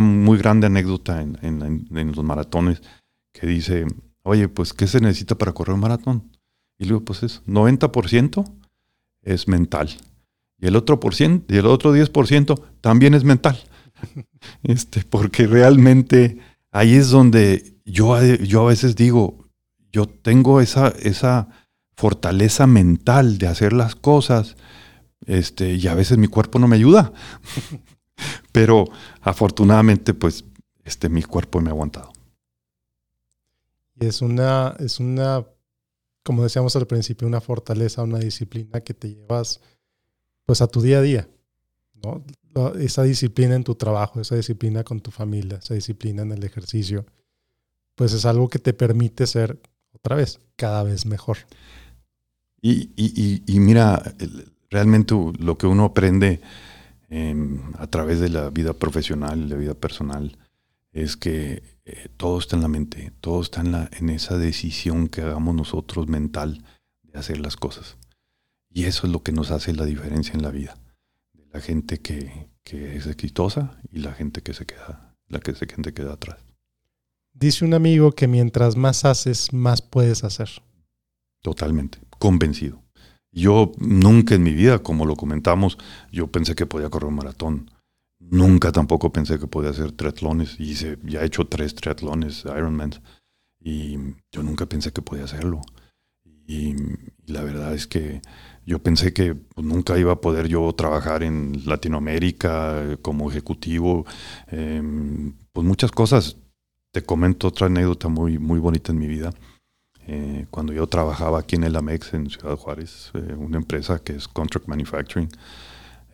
muy 0.00 0.38
grande 0.38 0.66
anécdota 0.66 1.22
en, 1.22 1.38
en 1.42 2.12
los 2.12 2.24
maratones 2.24 2.82
que 3.32 3.46
dice, 3.46 3.86
oye, 4.22 4.48
pues, 4.48 4.72
¿qué 4.72 4.86
se 4.86 5.00
necesita 5.00 5.36
para 5.36 5.52
correr 5.52 5.74
un 5.74 5.80
maratón? 5.80 6.30
Y 6.78 6.86
luego, 6.86 7.04
pues 7.04 7.22
es 7.22 7.42
90% 7.46 8.44
es 9.22 9.48
mental. 9.48 9.90
Y 10.58 10.66
el 10.66 10.76
otro 10.76 11.00
por 11.00 11.14
ciento, 11.14 11.52
y 11.54 11.58
el 11.58 11.66
otro 11.66 11.94
10% 11.94 12.60
también 12.80 13.14
es 13.14 13.24
mental. 13.24 13.58
este, 14.62 15.02
porque 15.02 15.46
realmente 15.46 16.38
ahí 16.70 16.94
es 16.94 17.10
donde 17.10 17.76
yo, 17.84 18.22
yo 18.36 18.64
a 18.64 18.68
veces 18.68 18.96
digo, 18.96 19.46
yo 19.92 20.06
tengo 20.06 20.60
esa, 20.60 20.88
esa 20.88 21.48
fortaleza 21.96 22.66
mental 22.66 23.38
de 23.38 23.46
hacer 23.46 23.72
las 23.72 23.94
cosas, 23.94 24.56
este, 25.26 25.74
y 25.74 25.86
a 25.88 25.94
veces 25.94 26.18
mi 26.18 26.28
cuerpo 26.28 26.58
no 26.58 26.68
me 26.68 26.76
ayuda. 26.76 27.12
Pero 28.52 28.86
afortunadamente, 29.20 30.14
pues, 30.14 30.44
este, 30.84 31.08
mi 31.08 31.22
cuerpo 31.22 31.60
me 31.60 31.68
ha 31.68 31.72
aguantado. 31.72 32.12
Y 33.98 34.06
es 34.06 34.22
una, 34.22 34.76
es 34.78 35.00
una 35.00 35.44
como 36.26 36.42
decíamos 36.42 36.74
al 36.74 36.88
principio, 36.88 37.28
una 37.28 37.40
fortaleza, 37.40 38.02
una 38.02 38.18
disciplina 38.18 38.80
que 38.80 38.94
te 38.94 39.14
llevas 39.14 39.60
pues 40.44 40.60
a 40.60 40.66
tu 40.66 40.82
día 40.82 40.98
a 40.98 41.02
día, 41.02 41.28
¿no? 42.02 42.24
Esa 42.80 43.04
disciplina 43.04 43.54
en 43.54 43.62
tu 43.62 43.76
trabajo, 43.76 44.20
esa 44.20 44.34
disciplina 44.34 44.82
con 44.82 44.98
tu 45.00 45.12
familia, 45.12 45.58
esa 45.58 45.74
disciplina 45.74 46.22
en 46.22 46.32
el 46.32 46.42
ejercicio, 46.42 47.06
pues 47.94 48.12
es 48.12 48.24
algo 48.24 48.48
que 48.48 48.58
te 48.58 48.72
permite 48.72 49.24
ser, 49.28 49.60
otra 49.92 50.16
vez, 50.16 50.40
cada 50.56 50.82
vez 50.82 51.06
mejor. 51.06 51.38
Y, 52.60 52.90
y, 52.96 53.42
y, 53.46 53.60
mira, 53.60 54.02
realmente 54.70 55.14
lo 55.38 55.58
que 55.58 55.66
uno 55.66 55.84
aprende 55.84 56.40
em, 57.08 57.60
a 57.78 57.86
través 57.86 58.20
de 58.20 58.28
la 58.28 58.50
vida 58.50 58.72
profesional 58.72 59.40
y 59.40 59.48
la 59.48 59.56
vida 59.56 59.74
personal 59.74 60.36
es 60.92 61.16
que 61.16 61.62
eh, 61.84 62.08
todo 62.16 62.38
está 62.38 62.56
en 62.56 62.62
la 62.62 62.68
mente, 62.68 63.12
todo 63.20 63.42
está 63.42 63.60
en, 63.60 63.72
la, 63.72 63.90
en 63.92 64.08
esa 64.08 64.38
decisión 64.38 65.08
que 65.08 65.22
hagamos 65.22 65.54
nosotros 65.54 66.08
mental 66.08 66.64
de 67.02 67.18
hacer 67.18 67.38
las 67.38 67.56
cosas. 67.56 67.96
Y 68.70 68.84
eso 68.84 69.06
es 69.06 69.12
lo 69.12 69.22
que 69.22 69.32
nos 69.32 69.50
hace 69.50 69.72
la 69.74 69.84
diferencia 69.84 70.34
en 70.34 70.42
la 70.42 70.50
vida. 70.50 70.76
De 71.34 71.46
la 71.52 71.60
gente 71.60 71.98
que, 71.98 72.50
que 72.64 72.96
es 72.96 73.06
exitosa 73.06 73.78
y 73.92 74.00
la 74.00 74.12
gente 74.12 74.42
que 74.42 74.52
se 74.54 74.66
queda, 74.66 75.14
la 75.28 75.38
que 75.38 75.54
se 75.54 75.66
queda 75.66 76.12
atrás. 76.12 76.38
Dice 77.32 77.64
un 77.64 77.74
amigo 77.74 78.12
que 78.12 78.26
mientras 78.26 78.76
más 78.76 79.04
haces, 79.04 79.52
más 79.52 79.82
puedes 79.82 80.24
hacer. 80.24 80.50
Totalmente, 81.42 81.98
convencido. 82.18 82.82
Yo 83.32 83.72
nunca 83.78 84.34
en 84.34 84.42
mi 84.42 84.54
vida, 84.54 84.78
como 84.78 85.04
lo 85.04 85.14
comentamos, 85.14 85.76
yo 86.10 86.26
pensé 86.28 86.54
que 86.54 86.66
podía 86.66 86.88
correr 86.88 87.08
un 87.08 87.16
maratón. 87.16 87.70
Nunca 88.18 88.72
tampoco 88.72 89.12
pensé 89.12 89.38
que 89.38 89.46
podía 89.46 89.70
hacer 89.70 89.92
triatlones. 89.92 90.58
Hice, 90.58 90.98
ya 91.04 91.20
he 91.20 91.26
hecho 91.26 91.46
tres 91.46 91.74
triatlones, 91.74 92.44
Ironman. 92.46 92.94
Y 93.60 93.98
yo 94.32 94.42
nunca 94.42 94.66
pensé 94.66 94.92
que 94.92 95.02
podía 95.02 95.24
hacerlo. 95.24 95.60
Y, 96.46 96.76
la 97.26 97.42
verdad 97.42 97.74
es 97.74 97.86
que 97.86 98.22
yo 98.64 98.80
pensé 98.82 99.12
que 99.12 99.34
pues, 99.34 99.66
nunca 99.66 99.98
iba 99.98 100.12
a 100.12 100.20
poder 100.20 100.46
yo 100.48 100.72
trabajar 100.74 101.22
en 101.24 101.62
Latinoamérica 101.66 102.92
eh, 102.92 102.96
como 103.02 103.30
ejecutivo. 103.30 104.06
Em, 104.48 105.34
pues 105.52 105.66
muchas 105.66 105.90
cosas. 105.90 106.36
Te 106.92 107.02
comento 107.02 107.48
otra 107.48 107.66
anécdota 107.66 108.08
muy, 108.08 108.38
muy 108.38 108.60
bonita 108.60 108.92
en 108.92 108.98
mi 108.98 109.08
vida. 109.08 109.34
Eh, 110.06 110.46
cuando 110.50 110.72
yo 110.72 110.86
trabajaba 110.86 111.40
aquí 111.40 111.56
en 111.56 111.64
el 111.64 111.76
Amex 111.76 112.14
en 112.14 112.30
Ciudad 112.30 112.56
Juárez, 112.56 113.10
eh, 113.14 113.34
una 113.36 113.58
empresa 113.58 113.98
que 113.98 114.14
es 114.14 114.28
Contract 114.28 114.68
Manufacturing, 114.68 115.28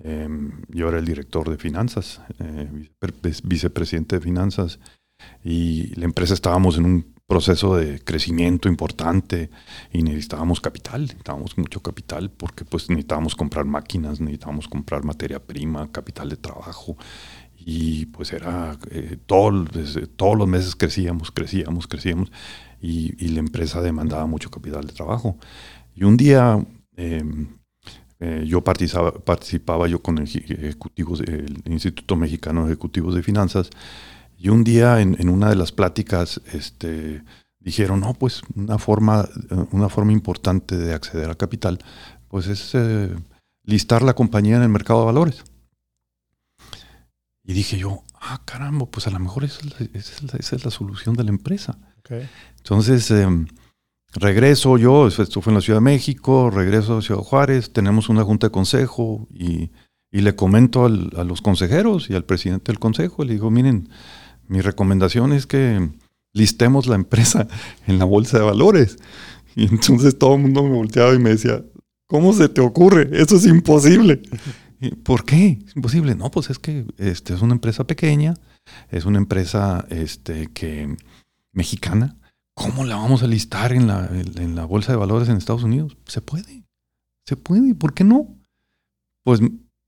Em, 0.04 0.62
yo 0.68 0.88
era 0.88 0.98
el 0.98 1.04
director 1.04 1.48
de 1.48 1.56
finanzas, 1.56 2.20
eh, 2.40 2.90
vicepresidente 3.44 4.16
de 4.16 4.22
finanzas, 4.22 4.80
y 5.44 5.94
la 5.94 6.06
empresa 6.06 6.34
estábamos 6.34 6.76
en 6.76 6.84
un 6.84 7.14
proceso 7.28 7.76
de 7.76 8.00
crecimiento 8.00 8.68
importante 8.68 9.48
y 9.92 10.02
necesitábamos 10.02 10.60
capital, 10.60 11.02
necesitábamos 11.02 11.56
mucho 11.56 11.80
capital 11.80 12.30
porque 12.30 12.64
pues 12.64 12.90
necesitábamos 12.90 13.36
comprar 13.36 13.64
máquinas, 13.64 14.20
necesitábamos 14.20 14.66
comprar 14.66 15.04
materia 15.04 15.38
prima, 15.38 15.90
capital 15.92 16.28
de 16.28 16.36
trabajo 16.36 16.96
y 17.64 18.06
pues 18.06 18.32
era 18.32 18.76
eh, 18.90 19.18
todo, 19.26 19.64
todos 20.16 20.36
los 20.36 20.48
meses 20.48 20.76
crecíamos, 20.76 21.30
crecíamos, 21.30 21.86
crecíamos 21.86 22.32
y, 22.80 23.14
y, 23.24 23.28
la 23.28 23.40
empresa 23.40 23.80
demandaba 23.80 24.26
mucho 24.26 24.50
capital 24.50 24.86
de 24.86 24.92
trabajo. 24.92 25.36
Y 25.94 26.04
un 26.04 26.16
día 26.16 26.64
em, 26.96 27.48
eh, 28.18 28.44
yo 28.46 28.62
participaba, 28.62 29.12
participaba 29.12 29.88
yo 29.88 30.00
con 30.00 30.18
ejecutivos 30.18 31.20
del 31.20 31.60
Instituto 31.66 32.16
Mexicano 32.16 32.66
de 32.66 32.72
Ejecutivos 32.72 33.14
de 33.14 33.22
Finanzas 33.22 33.70
y 34.38 34.48
un 34.48 34.64
día 34.64 35.00
en, 35.00 35.28
una 35.28 35.48
de 35.48 35.56
las 35.56 35.72
pláticas 35.72 36.40
este, 36.52 37.22
dijeron, 37.60 38.00
no, 38.00 38.14
pues 38.14 38.42
una 38.54 38.78
forma, 38.78 39.28
una 39.70 39.88
forma 39.88 40.12
importante 40.12 40.76
de 40.76 40.94
acceder 40.94 41.30
a 41.30 41.34
capital 41.34 41.78
pues 42.28 42.46
es 42.46 42.70
eh, 42.74 43.14
listar 43.64 44.02
la 44.02 44.14
compañía 44.14 44.56
en 44.56 44.62
el 44.62 44.68
mercado 44.68 45.00
de 45.00 45.06
valores. 45.06 45.44
Y 47.44 47.54
dije 47.54 47.78
yo, 47.78 48.04
ah, 48.20 48.42
caramba, 48.44 48.86
pues 48.86 49.06
a 49.06 49.10
lo 49.10 49.18
mejor 49.18 49.44
esa 49.44 49.60
es 49.94 50.64
la, 50.64 50.70
solución 50.70 51.16
de 51.16 51.24
la 51.24 51.30
empresa. 51.30 51.78
Entonces, 52.58 53.10
em, 53.10 53.46
Regreso 54.14 54.76
yo, 54.76 55.06
esto 55.06 55.40
fue 55.40 55.52
en 55.52 55.54
la 55.54 55.60
Ciudad 55.62 55.78
de 55.78 55.84
México, 55.84 56.50
regreso 56.50 56.98
a 56.98 57.02
Ciudad 57.02 57.22
Juárez, 57.22 57.72
tenemos 57.72 58.10
una 58.10 58.24
junta 58.24 58.48
de 58.48 58.50
consejo 58.50 59.26
y, 59.32 59.70
le 60.10 60.36
comento 60.36 60.84
a 60.84 61.24
los 61.24 61.40
consejeros 61.40 62.10
y 62.10 62.14
al 62.14 62.26
presidente 62.26 62.70
del 62.70 62.78
consejo, 62.78 63.24
le 63.24 63.32
digo, 63.32 63.50
miren, 63.50 63.88
mi 64.46 64.60
recomendación 64.60 65.32
es 65.32 65.46
que 65.46 65.88
listemos 66.34 66.86
la 66.86 66.96
empresa 66.96 67.48
en 67.86 67.98
la 67.98 68.04
bolsa 68.04 68.38
de 68.38 68.44
valores. 68.44 68.98
Y 69.56 69.64
entonces 69.64 70.18
todo 70.18 70.34
el 70.34 70.42
mundo 70.42 70.62
me 70.64 70.74
volteaba 70.74 71.14
y 71.14 71.18
me 71.18 71.30
decía, 71.30 71.64
¿cómo 72.06 72.34
se 72.34 72.50
te 72.50 72.60
ocurre? 72.60 73.08
Eso 73.12 73.36
es 73.36 73.46
imposible. 73.46 74.20
¿Por 75.04 75.24
qué? 75.24 75.58
Es 75.66 75.76
imposible. 75.76 76.14
No, 76.14 76.30
pues 76.30 76.50
es 76.50 76.58
que 76.58 76.86
este, 76.98 77.34
es 77.34 77.42
una 77.42 77.54
empresa 77.54 77.84
pequeña, 77.84 78.34
es 78.90 79.04
una 79.04 79.18
empresa 79.18 79.86
este, 79.90 80.48
que, 80.48 80.96
mexicana, 81.52 82.16
¿Cómo 82.54 82.84
la 82.84 82.96
vamos 82.96 83.22
a 83.22 83.26
listar 83.26 83.72
en 83.72 83.86
la, 83.86 84.08
en 84.12 84.54
la 84.54 84.64
bolsa 84.64 84.92
de 84.92 84.98
valores 84.98 85.28
en 85.28 85.36
Estados 85.36 85.62
Unidos? 85.62 85.96
Se 86.06 86.20
puede. 86.20 86.64
Se 87.24 87.36
puede. 87.36 87.74
¿Por 87.74 87.94
qué 87.94 88.04
no? 88.04 88.36
Pues 89.22 89.40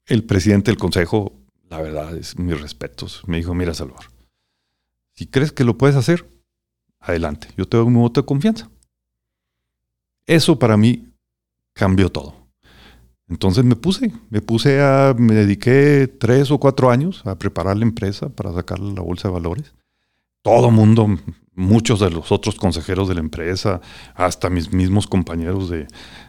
el 0.07 0.25
presidente 0.25 0.71
del 0.71 0.79
consejo, 0.79 1.33
la 1.69 1.81
verdad 1.81 2.17
es 2.17 2.39
mis 2.39 2.59
respetos, 2.61 3.23
me 3.27 3.39
dijo, 3.39 3.55
mira 3.55 3.75
Salvador, 3.75 4.11
si 5.13 5.27
crees 5.27 5.53
que 5.53 5.65
lo 5.65 5.77
puedes 5.77 5.97
hacer, 5.97 6.29
adelante, 7.01 7.49
yo 7.57 7.67
te 7.67 7.77
doy 7.77 7.87
un 7.87 7.95
voto 7.95 8.23
de 8.23 8.27
confianza. 8.27 8.71
Eso 10.27 10.59
para 10.59 10.77
mí 10.77 11.13
cambió 11.75 12.11
todo. 12.11 12.44
Entonces 13.29 13.65
me 13.65 13.77
puse, 13.77 14.13
me 14.31 14.43
puse 14.43 14.81
a, 14.81 15.15
me 15.17 15.35
dediqué 15.35 16.09
tres 16.09 16.51
o 16.51 16.59
cuatro 16.59 16.91
años 16.91 17.23
a 17.25 17.39
preparar 17.39 17.77
la 17.77 17.85
empresa 17.85 18.29
para 18.29 18.53
sacarle 18.53 18.93
la 18.93 19.01
bolsa 19.01 19.29
de 19.29 19.35
valores. 19.35 19.75
Todo 20.43 20.71
mundo 20.71 21.09
muchos 21.55 22.01
de 22.01 22.11
los 22.11 22.33
otros 22.33 22.57
consejeros 22.57 23.09
de 23.09 23.15
la 23.15 23.21
empresa, 23.21 23.81
hasta 24.15 24.51
mis 24.51 24.73
mismos 24.73 25.07
compañeros 25.07 25.71
de, 25.71 25.87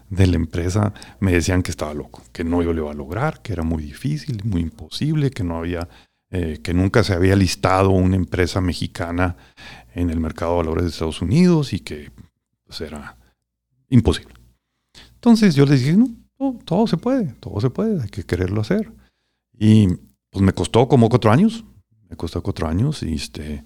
la 0.09 0.35
empresa, 0.35 0.93
me 1.19 1.31
decían 1.31 1.63
que 1.63 1.71
estaba 1.71 1.93
loco, 1.93 2.21
que 2.31 2.43
no 2.43 2.61
yo 2.61 2.73
lo 2.73 2.83
iba 2.83 2.91
a 2.91 2.95
lograr, 2.95 3.41
que 3.41 3.53
era 3.53 3.63
muy 3.63 3.83
difícil, 3.83 4.41
muy 4.43 4.61
imposible, 4.61 5.31
que 5.31 5.43
no 5.43 5.57
había, 5.57 5.89
eh, 6.29 6.59
que 6.63 6.73
nunca 6.73 7.03
se 7.03 7.13
había 7.13 7.35
listado 7.35 7.89
una 7.89 8.15
empresa 8.15 8.61
mexicana 8.61 9.35
en 9.93 10.09
el 10.09 10.19
mercado 10.19 10.51
de 10.51 10.57
valores 10.57 10.83
de 10.85 10.89
Estados 10.91 11.21
Unidos 11.21 11.73
y 11.73 11.79
que 11.79 12.11
pues, 12.65 12.81
era 12.81 13.17
imposible. 13.89 14.33
Entonces 15.15 15.55
yo 15.55 15.65
les 15.65 15.81
dije, 15.81 15.97
no, 15.97 16.09
todo 16.65 16.87
se 16.87 16.97
puede, 16.97 17.33
todo 17.39 17.59
se 17.61 17.69
puede, 17.69 18.01
hay 18.01 18.09
que 18.09 18.23
quererlo 18.23 18.61
hacer. 18.61 18.91
Y 19.57 19.87
pues 20.29 20.43
me 20.43 20.53
costó 20.53 20.87
como 20.87 21.09
cuatro 21.09 21.31
años, 21.31 21.63
me 22.09 22.17
costó 22.17 22.43
cuatro 22.43 22.67
años 22.67 23.03
y 23.03 23.13
este, 23.13 23.63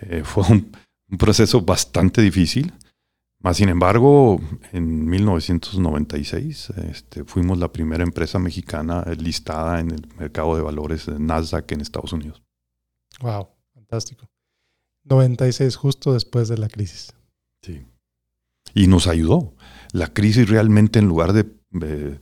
eh, 0.00 0.22
fue 0.24 0.44
un, 0.48 0.72
un 1.10 1.18
proceso 1.18 1.62
bastante 1.62 2.22
difícil. 2.22 2.72
Más 3.40 3.56
sin 3.56 3.68
embargo, 3.68 4.40
en 4.72 5.06
1996 5.06 6.70
este, 6.90 7.24
fuimos 7.24 7.58
la 7.58 7.70
primera 7.70 8.02
empresa 8.02 8.40
mexicana 8.40 9.04
listada 9.16 9.78
en 9.78 9.92
el 9.92 10.08
mercado 10.18 10.56
de 10.56 10.62
valores 10.62 11.06
de 11.06 11.20
Nasdaq 11.20 11.70
en 11.70 11.80
Estados 11.80 12.12
Unidos. 12.12 12.42
Wow, 13.20 13.48
fantástico. 13.74 14.28
96, 15.04 15.76
justo 15.76 16.12
después 16.12 16.48
de 16.48 16.58
la 16.58 16.68
crisis. 16.68 17.14
Sí. 17.62 17.86
Y 18.74 18.88
nos 18.88 19.06
ayudó. 19.06 19.54
La 19.92 20.12
crisis 20.12 20.48
realmente, 20.48 20.98
en 20.98 21.06
lugar 21.06 21.32
de, 21.32 21.44
de 21.70 22.18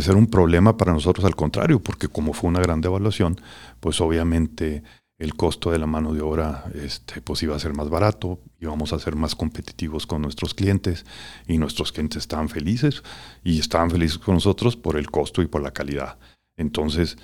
ser 0.00 0.16
un 0.16 0.26
problema 0.26 0.76
para 0.76 0.92
nosotros, 0.92 1.24
al 1.24 1.36
contrario, 1.36 1.80
porque 1.80 2.08
como 2.08 2.32
fue 2.32 2.48
una 2.48 2.60
gran 2.60 2.80
devaluación, 2.80 3.40
pues 3.80 4.00
obviamente 4.00 4.82
el 5.20 5.34
costo 5.34 5.70
de 5.70 5.78
la 5.78 5.86
mano 5.86 6.14
de 6.14 6.22
obra 6.22 6.64
este, 6.74 7.20
pues 7.20 7.42
iba 7.42 7.54
a 7.54 7.58
ser 7.58 7.74
más 7.74 7.90
barato, 7.90 8.40
íbamos 8.58 8.94
a 8.94 8.98
ser 8.98 9.16
más 9.16 9.34
competitivos 9.34 10.06
con 10.06 10.22
nuestros 10.22 10.54
clientes 10.54 11.04
y 11.46 11.58
nuestros 11.58 11.92
clientes 11.92 12.22
estaban 12.22 12.48
felices 12.48 13.02
y 13.44 13.60
estaban 13.60 13.90
felices 13.90 14.16
con 14.18 14.34
nosotros 14.34 14.76
por 14.76 14.96
el 14.96 15.10
costo 15.10 15.42
y 15.42 15.46
por 15.46 15.62
la 15.62 15.72
calidad. 15.72 16.18
Entonces, 16.56 17.18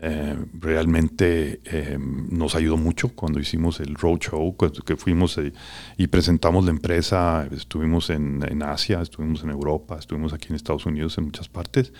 eh, 0.00 0.36
realmente 0.54 1.60
eh, 1.64 1.98
nos 1.98 2.54
ayudó 2.54 2.76
mucho 2.76 3.08
cuando 3.08 3.40
hicimos 3.40 3.80
el 3.80 3.94
roadshow, 3.94 4.56
que 4.56 4.96
fuimos 4.96 5.36
eh, 5.38 5.52
y 5.96 6.06
presentamos 6.06 6.64
la 6.64 6.70
empresa, 6.70 7.48
estuvimos 7.50 8.10
en, 8.10 8.42
en, 8.48 8.62
Asia, 8.62 9.02
estuvimos 9.02 9.42
en 9.42 9.50
Europa, 9.50 9.98
estuvimos 9.98 10.32
aquí 10.32 10.48
en 10.50 10.56
Estados 10.56 10.86
Unidos, 10.86 11.18
en 11.18 11.24
muchas 11.24 11.48
partes, 11.48 11.92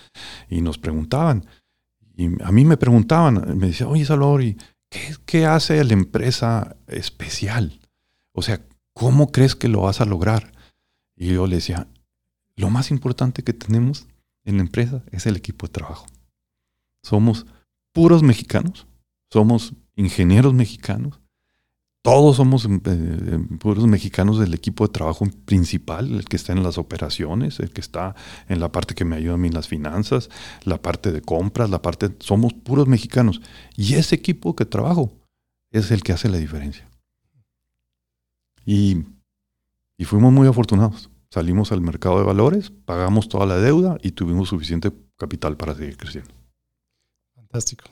y 0.49 0.61
nos 0.61 0.79
preguntaban, 0.79 1.45
y 2.15 2.29
a 2.43 2.53
mí 2.53 2.65
me 2.65 2.77
preguntaban, 2.77 3.59
me 3.59 3.69
decían, 3.69 3.89
oye 3.91 4.05
Salvador, 4.05 4.43
¿y 4.43 4.57
¿Qué, 5.27 5.47
hace 5.47 5.83
la 5.85 5.95
empresa 5.95 6.77
especial? 6.87 7.81
O 8.33 8.43
sea, 8.43 8.61
¿cómo 8.93 9.33
crees 9.33 9.55
que 9.57 9.69
lo 9.69 9.83
vas 9.83 10.01
a 10.01 10.05
lograr? 10.05 10.53
Y 11.17 11.29
yo 11.33 11.47
le 11.47 11.57
decía, 11.57 11.89
lo 12.57 12.69
más 12.69 12.91
importante 12.91 13.43
que 13.43 13.55
tenemos 13.55 14.07
en 14.45 14.57
la 14.57 14.63
empresa 14.63 15.03
es 15.11 15.27
el 15.27 15.37
equipo 15.37 15.67
de 15.67 15.73
trabajo. 15.73 16.07
Somos 17.03 17.47
puros 17.93 18.23
mexicanos, 18.23 18.87
somos 19.31 19.75
ingenieros 19.97 20.55
mexicanos, 20.55 21.23
todos 22.03 22.37
somos 22.37 22.67
eh, 22.67 23.39
puros 23.61 23.87
mexicanos 23.87 24.41
del 24.41 24.55
equipo 24.55 24.87
de 24.87 24.93
trabajo 24.93 25.25
principal, 25.45 26.13
el 26.13 26.25
que 26.25 26.35
está 26.35 26.53
en 26.53 26.65
las 26.65 26.77
operaciones, 26.77 27.61
el 27.61 27.71
que 27.71 27.81
está 27.81 28.17
en 28.49 28.59
la 28.59 28.73
parte 28.73 28.97
que 28.97 29.05
me 29.05 29.15
ayuda 29.15 29.35
a 29.35 29.39
mí 29.39 29.47
en 29.47 29.55
las 29.55 29.69
finanzas, 29.69 30.29
la 30.65 30.83
parte 30.83 31.13
de 31.13 31.23
compras, 31.23 31.71
la 31.71 31.81
parte... 31.81 32.11
Somos 32.19 32.55
puros 32.55 32.89
mexicanos. 32.89 33.41
Y 33.77 33.95
ese 33.95 34.17
equipo 34.17 34.57
que 34.57 34.65
trabajo 34.65 35.13
es 35.71 35.93
el 35.93 36.03
que 36.03 36.13
hace 36.13 36.29
la 36.29 36.39
diferencia. 36.39 36.89
Y, 38.67 39.05
y 39.97 40.05
fuimos 40.05 40.33
muy 40.33 40.49
afortunados. 40.49 41.09
Salimos 41.31 41.71
al 41.71 41.83
mercado 41.83 42.19
de 42.19 42.25
valores, 42.25 42.73
pagamos 42.85 43.29
toda 43.29 43.47
la 43.47 43.59
deuda 43.59 43.97
y 44.03 44.11
tuvimos 44.11 44.49
suficiente 44.49 44.91
capital 45.17 45.57
para 45.57 45.77
seguir 45.77 45.97
creciendo. 45.97 46.42
Fantástico. 47.53 47.85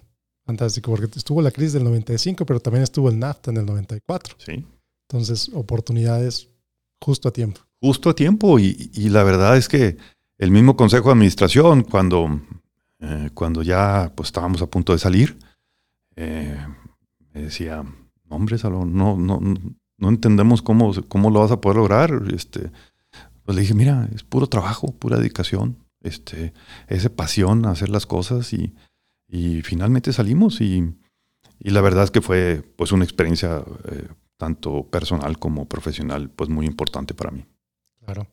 Fantástico, 0.46 0.90
porque 0.90 1.06
estuvo 1.18 1.42
la 1.42 1.50
crisis 1.50 1.74
del 1.74 1.84
95, 1.84 2.46
pero 2.46 2.60
también 2.60 2.82
estuvo 2.82 3.10
el 3.10 3.18
NAFTA 3.18 3.50
en 3.50 3.58
el 3.58 3.66
94. 3.66 4.36
Sí. 4.38 4.64
Entonces, 5.06 5.50
oportunidades 5.52 6.48
justo 6.98 7.28
a 7.28 7.32
tiempo. 7.32 7.60
Justo 7.82 8.08
a 8.08 8.14
tiempo 8.14 8.58
y, 8.58 8.90
la 9.10 9.22
verdad 9.22 9.58
es 9.58 9.68
que 9.68 9.98
el 10.38 10.50
mismo 10.50 10.76
consejo 10.76 11.08
de 11.08 11.12
administración, 11.12 11.82
cuando, 11.82 12.40
eh, 13.00 13.28
cuando 13.34 13.62
ya 13.62 14.10
pues, 14.14 14.28
estábamos 14.28 14.62
a 14.62 14.66
punto 14.66 14.94
de 14.94 14.98
salir, 14.98 15.36
eh, 16.16 16.56
me 17.34 17.42
decía, 17.42 17.84
hombre, 18.30 18.56
no, 18.64 19.16
no, 19.16 19.40
no 19.98 20.08
entendemos 20.08 20.62
cómo, 20.62 20.92
cómo 21.08 21.30
lo 21.30 21.40
vas 21.40 21.50
a 21.50 21.60
poder 21.60 21.76
lograr. 21.76 22.22
Este, 22.34 22.70
pues 23.44 23.56
le 23.56 23.60
dije, 23.60 23.74
mira, 23.74 24.08
es 24.14 24.22
puro 24.22 24.46
trabajo, 24.46 24.92
pura 24.92 25.18
dedicación, 25.18 25.76
este, 26.00 26.54
esa 26.88 27.10
pasión 27.10 27.66
a 27.66 27.72
hacer 27.72 27.90
las 27.90 28.06
cosas 28.06 28.54
y, 28.54 28.72
y 29.30 29.62
finalmente 29.62 30.12
salimos 30.12 30.60
y, 30.60 30.94
la 31.60 31.80
verdad 31.80 32.04
es 32.04 32.10
que 32.10 32.22
fue 32.22 32.62
pues 32.76 32.90
una 32.90 33.04
experiencia 33.04 33.62
eh, 33.90 34.08
tanto 34.36 34.84
personal 34.90 35.38
como 35.38 35.68
profesional 35.68 36.30
pues 36.30 36.48
muy 36.48 36.66
importante 36.66 37.14
para 37.14 37.30
mí. 37.30 37.44
Claro. 38.02 38.26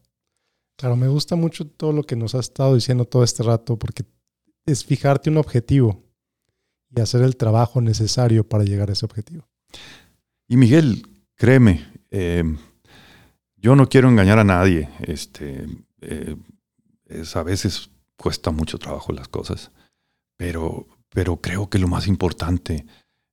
Claro, 0.78 0.96
me 0.96 1.08
gusta 1.08 1.36
mucho 1.36 1.68
todo 1.68 1.92
lo 1.92 2.04
que 2.04 2.16
nos 2.16 2.36
has 2.36 2.46
estado 2.46 2.76
diciendo 2.76 3.06
todo 3.06 3.24
este 3.24 3.44
rato 3.44 3.78
porque 3.78 4.06
es 4.66 4.86
fijarte 4.86 5.30
un 5.30 5.38
objetivo 5.38 6.04
y 6.96 7.02
hacer 7.02 7.22
el 7.22 7.36
trabajo 7.36 7.82
necesario 7.82 8.48
para 8.48 8.64
llegar 8.64 8.90
a 8.90 8.94
ese 8.94 9.06
objetivo. 9.06 9.48
Y 10.48 10.56
Miguel, 10.56 11.06
créeme, 11.36 11.92
eh, 12.12 12.44
yo 13.58 13.76
no 13.76 13.90
quiero 13.90 14.08
engañar 14.08 14.40
a 14.40 14.44
nadie. 14.44 14.90
Este, 15.02 15.68
eh, 16.02 16.38
a 17.34 17.44
veces 17.44 17.90
cuesta 18.16 18.52
mucho 18.52 18.78
trabajo 18.78 19.12
las 19.12 19.28
cosas. 19.28 19.72
Pero, 20.38 20.88
pero 21.10 21.38
creo 21.38 21.70
que 21.70 21.80
lo 21.80 21.88
más 21.88 22.08
importante 22.08 22.86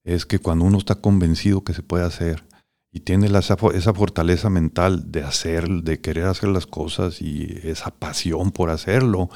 es 0.05 0.27
que 0.27 0.39
cuando 0.39 0.65
uno 0.65 0.79
está 0.79 0.97
convencido 0.97 1.65
que 1.65 1.75
se 1.75 1.83
puede 1.83 2.05
hacer 2.05 2.45
y 2.93 3.01
tiene 3.01 3.27
esa, 3.27 3.57
fortaleza 3.57 4.51
mental 4.51 5.11
de 5.11 5.23
hacer, 5.23 5.69
de 5.69 6.01
querer 6.01 6.25
hacer 6.27 6.51
las 6.51 6.67
cosas 6.67 7.21
y 7.21 7.59
esa 7.65 7.91
pasión 7.91 8.53
por 8.53 8.71
hacerlo, 8.71 9.29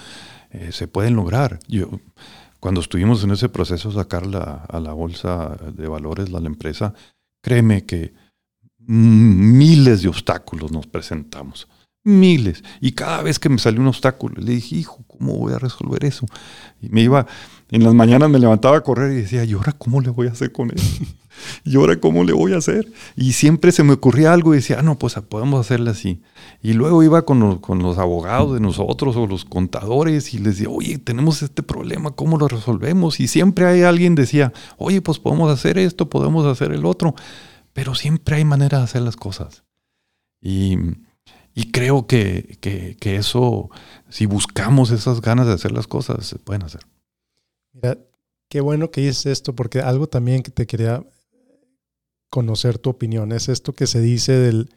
eh, 0.50 0.70
se 0.72 0.86
pueden 0.86 1.16
lograr. 1.16 1.58
Yo, 1.66 1.90
cuando 2.60 2.80
estuvimos 2.80 3.24
en 3.24 3.32
ese 3.32 3.48
proceso 3.48 3.88
de 3.88 3.96
sacar 3.96 4.24
a 4.24 4.80
la 4.80 4.92
bolsa 4.92 5.56
de 5.74 5.88
valores, 5.88 6.30
la, 6.30 6.40
la 6.40 6.46
empresa, 6.46 6.94
créeme 7.42 7.84
que 7.84 8.12
miles 8.78 10.02
de 10.02 10.08
obstáculos 10.08 10.70
nos 10.70 10.86
presentamos 10.86 11.68
miles. 12.08 12.64
Y 12.80 12.92
cada 12.92 13.22
vez 13.22 13.38
que 13.38 13.48
me 13.48 13.58
salió 13.58 13.80
un 13.80 13.88
obstáculo, 13.88 14.34
le 14.40 14.52
dije, 14.52 14.76
hijo, 14.76 15.04
¿cómo 15.06 15.36
voy 15.36 15.52
a 15.52 15.58
resolver 15.58 16.04
eso? 16.04 16.26
Y 16.80 16.88
me 16.88 17.02
iba, 17.02 17.26
en 17.70 17.84
las 17.84 17.94
mañanas 17.94 18.30
me 18.30 18.38
levantaba 18.38 18.78
a 18.78 18.82
correr 18.82 19.12
y 19.12 19.22
decía, 19.22 19.44
¿y 19.44 19.52
ahora 19.52 19.72
cómo 19.72 20.00
le 20.00 20.10
voy 20.10 20.28
a 20.28 20.32
hacer 20.32 20.52
con 20.52 20.70
eso? 20.70 21.04
¿Y 21.64 21.76
ahora 21.76 22.00
cómo 22.00 22.24
le 22.24 22.32
voy 22.32 22.52
a 22.52 22.58
hacer? 22.58 22.90
Y 23.14 23.32
siempre 23.32 23.72
se 23.72 23.84
me 23.84 23.92
ocurría 23.92 24.32
algo 24.32 24.52
y 24.52 24.56
decía, 24.56 24.78
ah, 24.80 24.82
no, 24.82 24.98
pues 24.98 25.14
podemos 25.28 25.60
hacerle 25.60 25.90
así. 25.90 26.22
Y 26.62 26.72
luego 26.72 27.02
iba 27.02 27.22
con 27.22 27.40
los, 27.40 27.60
con 27.60 27.80
los 27.80 27.98
abogados 27.98 28.54
de 28.54 28.60
nosotros 28.60 29.16
o 29.16 29.26
los 29.26 29.44
contadores 29.44 30.34
y 30.34 30.38
les 30.38 30.56
decía, 30.56 30.68
oye, 30.68 30.98
tenemos 30.98 31.42
este 31.42 31.62
problema, 31.62 32.10
¿cómo 32.10 32.38
lo 32.38 32.48
resolvemos? 32.48 33.20
Y 33.20 33.28
siempre 33.28 33.66
hay 33.66 33.82
alguien 33.82 34.14
decía, 34.14 34.52
oye, 34.78 35.00
pues 35.00 35.18
podemos 35.18 35.50
hacer 35.52 35.78
esto, 35.78 36.08
podemos 36.08 36.46
hacer 36.46 36.72
el 36.72 36.84
otro. 36.84 37.14
Pero 37.72 37.94
siempre 37.94 38.36
hay 38.36 38.44
manera 38.44 38.78
de 38.78 38.84
hacer 38.84 39.02
las 39.02 39.16
cosas. 39.16 39.62
Y 40.40 40.76
y 41.58 41.72
creo 41.72 42.06
que, 42.06 42.56
eso, 43.02 43.68
si 44.08 44.26
buscamos 44.26 44.92
esas 44.92 45.20
ganas 45.20 45.48
de 45.48 45.54
hacer 45.54 45.72
las 45.72 45.88
cosas, 45.88 46.24
se 46.24 46.38
pueden 46.38 46.62
hacer. 46.62 46.82
Mira, 47.72 47.98
qué 48.48 48.60
bueno 48.60 48.90
que 48.90 49.02
dices 49.02 49.26
esto, 49.26 49.54
porque 49.54 49.80
algo 49.80 50.08
también 50.08 50.42
que 50.42 50.50
te 50.50 50.66
quería 50.66 51.04
conocer 52.30 52.78
tu 52.78 52.90
opinión 52.90 53.32
es 53.32 53.48
esto 53.48 53.72
que 53.72 53.86
se 53.86 54.00
dice 54.00 54.32
del, 54.32 54.70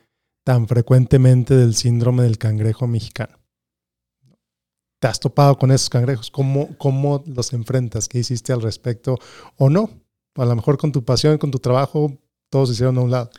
tan 0.44 0.68
frecuentemente 0.68 1.56
del 1.56 1.76
síndrome 1.76 2.24
del 2.24 2.38
cangrejo 2.38 2.88
mexicano. 2.88 3.38
¿Te 5.00 5.08
has 5.08 5.20
topado 5.20 5.58
con 5.58 5.72
esos 5.72 5.90
cangrejos? 5.90 6.30
¿Cómo, 6.30 6.78
¿Cómo 6.78 7.24
los 7.26 7.54
enfrentas? 7.54 8.08
¿Qué 8.08 8.20
hiciste 8.20 8.54
al 8.54 8.62
respecto? 8.62 9.18
¿O 9.58 9.70
no? 9.70 9.90
A 10.36 10.46
lo 10.46 10.56
mejor 10.56 10.78
con 10.78 10.92
tu 10.92 11.04
pasión, 11.04 11.38
con 11.40 11.52
tu 11.52 11.60
trabajo, 11.60 12.16
todos 12.50 12.70
se 12.70 12.74
hicieron 12.74 12.98
a 13.00 13.02
un 13.02 13.12
lado. 13.12 13.32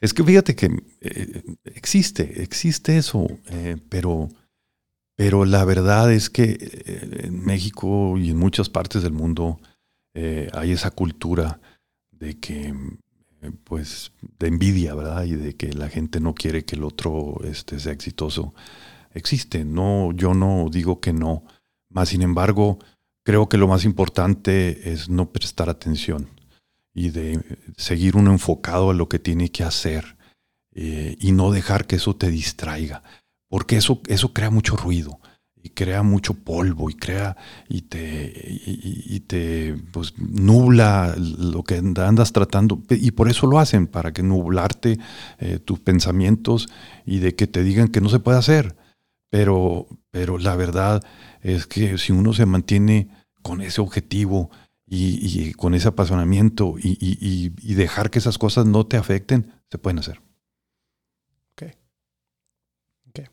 Es 0.00 0.12
que 0.12 0.24
fíjate 0.24 0.54
que 0.54 0.68
eh, 1.00 1.42
existe, 1.64 2.42
existe 2.42 2.96
eso, 2.96 3.26
eh, 3.50 3.76
pero, 3.88 4.28
pero 5.18 5.44
la 5.44 5.64
verdad 5.64 6.12
es 6.12 6.30
que 6.30 6.56
eh, 6.60 7.24
en 7.24 7.44
México 7.44 8.16
y 8.16 8.30
en 8.30 8.36
muchas 8.38 8.68
partes 8.68 9.02
del 9.02 9.12
mundo 9.12 9.58
hay 10.52 10.72
esa 10.72 10.90
cultura 10.90 11.60
de 12.10 12.40
que, 12.40 12.74
pues, 13.62 14.10
de 14.40 14.48
envidia, 14.48 14.92
¿verdad? 14.96 15.22
Y 15.22 15.36
de 15.36 15.54
que 15.54 15.72
la 15.72 15.88
gente 15.88 16.18
no 16.18 16.34
quiere 16.34 16.64
que 16.64 16.74
el 16.74 16.82
otro 16.82 17.40
este, 17.44 17.78
sea 17.78 17.92
exitoso. 17.92 18.52
Existe, 19.14 19.64
no, 19.64 20.10
yo 20.12 20.34
no 20.34 20.68
digo 20.72 20.98
que 20.98 21.12
no, 21.12 21.44
más 21.88 22.08
sin 22.08 22.22
embargo, 22.22 22.80
creo 23.22 23.48
que 23.48 23.58
lo 23.58 23.68
más 23.68 23.84
importante 23.84 24.92
es 24.92 25.08
no 25.08 25.30
prestar 25.30 25.68
atención 25.68 26.28
y 26.94 27.10
de 27.10 27.40
seguir 27.76 28.16
uno 28.16 28.32
enfocado 28.32 28.90
a 28.90 28.94
lo 28.94 29.08
que 29.08 29.18
tiene 29.18 29.50
que 29.50 29.62
hacer 29.62 30.16
eh, 30.74 31.16
y 31.20 31.32
no 31.32 31.50
dejar 31.52 31.86
que 31.86 31.96
eso 31.96 32.16
te 32.16 32.30
distraiga, 32.30 33.02
porque 33.48 33.76
eso, 33.76 34.00
eso 34.08 34.32
crea 34.32 34.50
mucho 34.50 34.76
ruido 34.76 35.20
y 35.62 35.70
crea 35.70 36.02
mucho 36.02 36.34
polvo 36.34 36.90
y 36.90 36.94
crea 36.94 37.36
y 37.68 37.82
te, 37.82 38.32
y, 38.36 39.20
te 39.20 39.74
pues, 39.92 40.14
nubla 40.18 41.14
lo 41.16 41.64
que 41.64 41.76
andas 41.76 42.32
tratando 42.32 42.82
y 42.90 43.10
por 43.10 43.28
eso 43.28 43.46
lo 43.46 43.58
hacen, 43.58 43.86
para 43.86 44.12
que 44.12 44.22
nublarte 44.22 44.98
eh, 45.38 45.58
tus 45.58 45.80
pensamientos 45.80 46.68
y 47.04 47.18
de 47.18 47.34
que 47.34 47.46
te 47.46 47.62
digan 47.62 47.88
que 47.88 48.00
no 48.00 48.08
se 48.08 48.20
puede 48.20 48.38
hacer. 48.38 48.76
Pero, 49.30 49.86
pero 50.10 50.38
la 50.38 50.56
verdad 50.56 51.02
es 51.42 51.66
que 51.66 51.98
si 51.98 52.12
uno 52.12 52.32
se 52.32 52.46
mantiene 52.46 53.08
con 53.42 53.60
ese 53.60 53.80
objetivo 53.80 54.50
y, 54.86 55.52
con 55.54 55.74
ese 55.74 55.88
apasionamiento 55.88 56.76
y, 56.78 57.50
dejar 57.74 58.10
que 58.10 58.18
esas 58.18 58.38
cosas 58.38 58.66
no 58.66 58.86
te 58.86 58.96
afecten, 58.96 59.52
se 59.70 59.78
pueden 59.78 59.98
hacer. 59.98 60.20
Ok. 61.52 61.74
okay. 63.08 63.26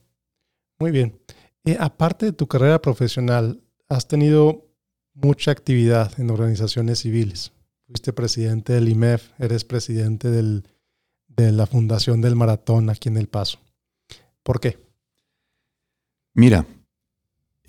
Muy 0.80 0.91
bien. 0.91 1.19
Eh, 1.63 1.78
aparte 1.80 2.28
de 2.28 2.34
tu 2.34 2.47
carrera 2.47 2.82
profesional, 2.82 3.61
has 3.89 4.07
tenido 4.07 4.65
mucha 5.13 5.51
actividad 5.51 6.19
en 6.19 6.30
organizaciones 6.30 6.99
civiles. 6.99 7.51
Fuiste 7.88 8.13
presidente 8.13 8.73
del 8.73 8.89
IMEF, 8.89 9.30
eres 9.39 9.63
presidente 9.63 10.30
de 10.30 11.51
la 11.51 11.65
Fundación 11.67 12.21
del 12.21 12.36
Maratón 12.36 12.89
aquí 12.89 13.09
en 13.09 13.17
El 13.17 13.28
Paso. 13.28 13.59
¿Por 14.43 14.59
qué? 14.59 14.78
Mira, 16.34 16.65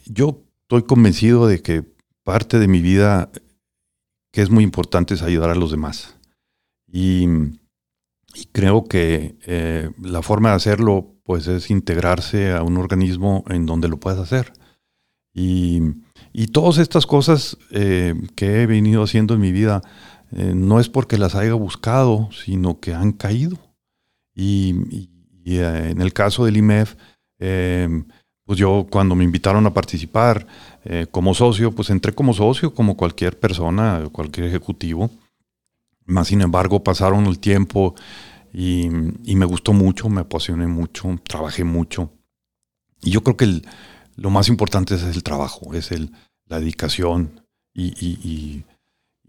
yo 0.06 0.42
estoy 0.62 0.82
convencido 0.82 1.46
de 1.46 1.62
que 1.62 1.84
parte 2.24 2.58
de 2.58 2.68
mi 2.68 2.80
vida 2.80 3.30
que 4.32 4.42
es 4.42 4.50
muy 4.50 4.64
importante 4.64 5.14
es 5.14 5.22
ayudar 5.22 5.50
a 5.50 5.54
los 5.54 5.70
demás. 5.70 6.16
Y, 6.86 7.26
creo 8.52 8.84
que 8.84 9.36
eh, 9.46 9.90
la 10.02 10.20
forma 10.20 10.50
de 10.50 10.56
hacerlo 10.56 11.15
pues 11.26 11.46
es 11.48 11.70
integrarse 11.70 12.52
a 12.52 12.62
un 12.62 12.78
organismo 12.78 13.44
en 13.48 13.66
donde 13.66 13.88
lo 13.88 13.98
puedas 13.98 14.18
hacer. 14.18 14.52
Y, 15.34 15.80
todas 16.52 16.78
estas 16.78 17.06
cosas 17.06 17.58
eh, 17.70 18.14
que 18.34 18.62
he 18.62 18.66
venido 18.66 19.02
haciendo 19.02 19.34
en 19.34 19.40
mi 19.40 19.52
vida 19.52 19.82
eh, 20.32 20.52
no 20.54 20.80
es 20.80 20.88
porque 20.88 21.18
las 21.18 21.34
haya 21.34 21.52
buscado, 21.54 22.30
sino 22.32 22.80
que 22.80 22.94
han 22.94 23.12
caído. 23.12 23.58
Y, 24.34 25.10
en 25.44 26.00
el 26.00 26.12
caso 26.12 26.44
del 26.44 26.56
IMEF, 26.56 26.96
pues 28.46 28.58
yo 28.58 28.86
cuando 28.88 29.14
me 29.14 29.24
invitaron 29.24 29.66
a 29.66 29.74
participar, 29.74 30.46
eh, 30.84 31.06
como 31.10 31.34
socio, 31.34 31.72
pues 31.72 31.90
entré 31.90 32.12
como 32.12 32.32
socio, 32.32 32.72
como 32.72 32.96
cualquier 32.96 33.38
persona, 33.38 34.04
cualquier 34.12 34.46
ejecutivo. 34.46 35.10
Más 36.04 36.28
sin 36.28 36.40
embargo, 36.40 36.84
pasaron 36.84 37.26
el 37.26 37.40
tiempo 37.40 37.96
y, 38.58 38.88
me 38.88 39.44
gustó 39.44 39.74
mucho, 39.74 40.08
me 40.08 40.22
apasioné 40.22 40.66
mucho, 40.66 41.20
trabajé 41.28 41.62
mucho. 41.62 42.10
Y 43.02 43.10
yo 43.10 43.22
creo 43.22 43.36
que 43.36 43.60
lo 44.16 44.30
más 44.30 44.48
importante 44.48 44.94
es 44.94 45.02
el 45.02 45.22
trabajo, 45.22 45.74
es 45.74 45.92
el, 45.92 46.10
la 46.46 46.58
dedicación 46.58 47.42
y, 47.74 48.64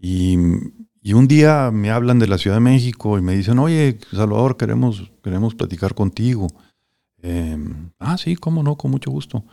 y 0.00 1.12
un 1.12 1.28
día 1.28 1.70
me 1.70 1.90
hablan 1.90 2.18
de 2.18 2.26
la 2.26 2.38
Ciudad 2.38 2.56
de 2.56 2.60
México 2.60 3.18
y 3.18 3.22
me 3.22 3.36
dicen, 3.36 3.58
oye, 3.58 3.98
Salvador, 4.12 4.56
queremos, 4.56 5.10
queremos 5.22 5.54
platicar 5.54 5.94
contigo. 5.94 6.48
Em, 7.20 7.90
ah, 7.98 8.16
sí, 8.16 8.34
cómo 8.34 8.62
no, 8.62 8.76
con 8.76 8.90
mucho 8.92 9.10
gusto. 9.10 9.44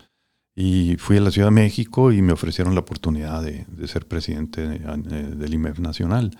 Y 0.55 0.95
fui 0.99 1.17
a 1.17 1.21
la 1.21 1.32
Ciudad 1.32 1.49
de 1.49 1.55
México 1.55 2.13
y 2.13 2.21
me 2.21 2.32
ofrecieron 2.32 2.76
la 2.76 2.80
oportunidad 2.80 3.43
de, 3.43 3.65
ser 3.89 4.07
presidente 4.07 4.65
del 4.65 5.53
IMEF 5.53 5.80
Nacional. 5.80 6.32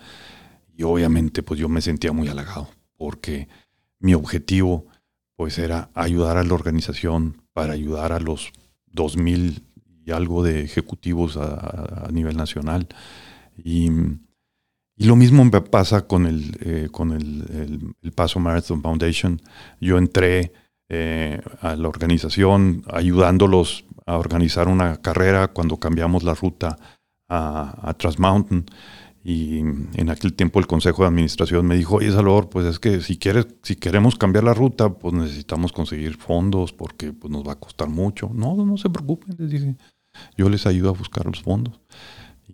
Y 0.74 0.84
obviamente 0.84 1.42
pues 1.42 1.60
yo 1.60 1.68
me 1.68 1.82
sentía 1.82 2.12
muy 2.12 2.28
halagado 2.28 2.70
porque 2.96 3.48
mi 3.98 4.14
objetivo 4.14 4.86
pues 5.36 5.58
era 5.58 5.90
ayudar 5.94 6.38
a 6.38 6.44
la 6.44 6.54
organización 6.54 7.42
para 7.52 7.74
ayudar 7.74 8.12
a 8.12 8.20
los 8.20 8.52
2.000 8.94 9.62
y 10.04 10.12
algo 10.12 10.42
de 10.42 10.62
ejecutivos 10.62 11.36
a, 11.36 12.08
nivel 12.10 12.36
nacional. 12.36 12.86
Y, 13.62 13.90
lo 14.98 15.14
mismo 15.14 15.44
me 15.44 15.60
pasa 15.60 16.06
con 16.06 16.24
el, 16.24 16.56
eh, 16.60 16.88
con 16.90 17.12
el, 17.12 17.94
Paso 18.14 18.40
Marathon 18.40 18.80
Foundation. 18.80 19.42
Yo 19.78 19.98
entré 19.98 20.54
eh, 20.88 21.42
a 21.60 21.76
la 21.76 21.88
organización 21.88 22.82
ayudándolos 22.90 23.84
a 24.06 24.16
organizar 24.16 24.68
una 24.68 25.02
carrera 25.02 25.48
cuando 25.48 25.76
cambiamos 25.76 26.22
la 26.22 26.34
ruta 26.34 26.78
a, 27.28 27.90
a 27.90 27.92
Transmountain. 27.92 28.64
Y 29.28 29.58
en 29.58 30.08
aquel 30.08 30.34
tiempo 30.34 30.60
el 30.60 30.68
consejo 30.68 31.02
de 31.02 31.08
administración 31.08 31.66
me 31.66 31.74
dijo, 31.74 31.96
oye 31.96 32.12
Salvador, 32.12 32.48
pues 32.48 32.64
es 32.64 32.78
que 32.78 33.00
si 33.00 33.18
quieres, 33.18 33.48
si 33.64 33.74
queremos 33.74 34.14
cambiar 34.14 34.44
la 34.44 34.54
ruta, 34.54 34.88
pues 34.88 35.14
necesitamos 35.14 35.72
conseguir 35.72 36.16
fondos 36.16 36.72
porque 36.72 37.12
pues, 37.12 37.32
nos 37.32 37.42
va 37.44 37.54
a 37.54 37.58
costar 37.58 37.88
mucho. 37.88 38.30
No, 38.32 38.54
no 38.54 38.76
se 38.76 38.88
preocupen, 38.88 39.34
les 39.36 39.50
dije, 39.50 39.74
yo 40.36 40.48
les 40.48 40.64
ayudo 40.64 40.90
a 40.90 40.92
buscar 40.92 41.26
los 41.26 41.42
fondos. 41.42 41.80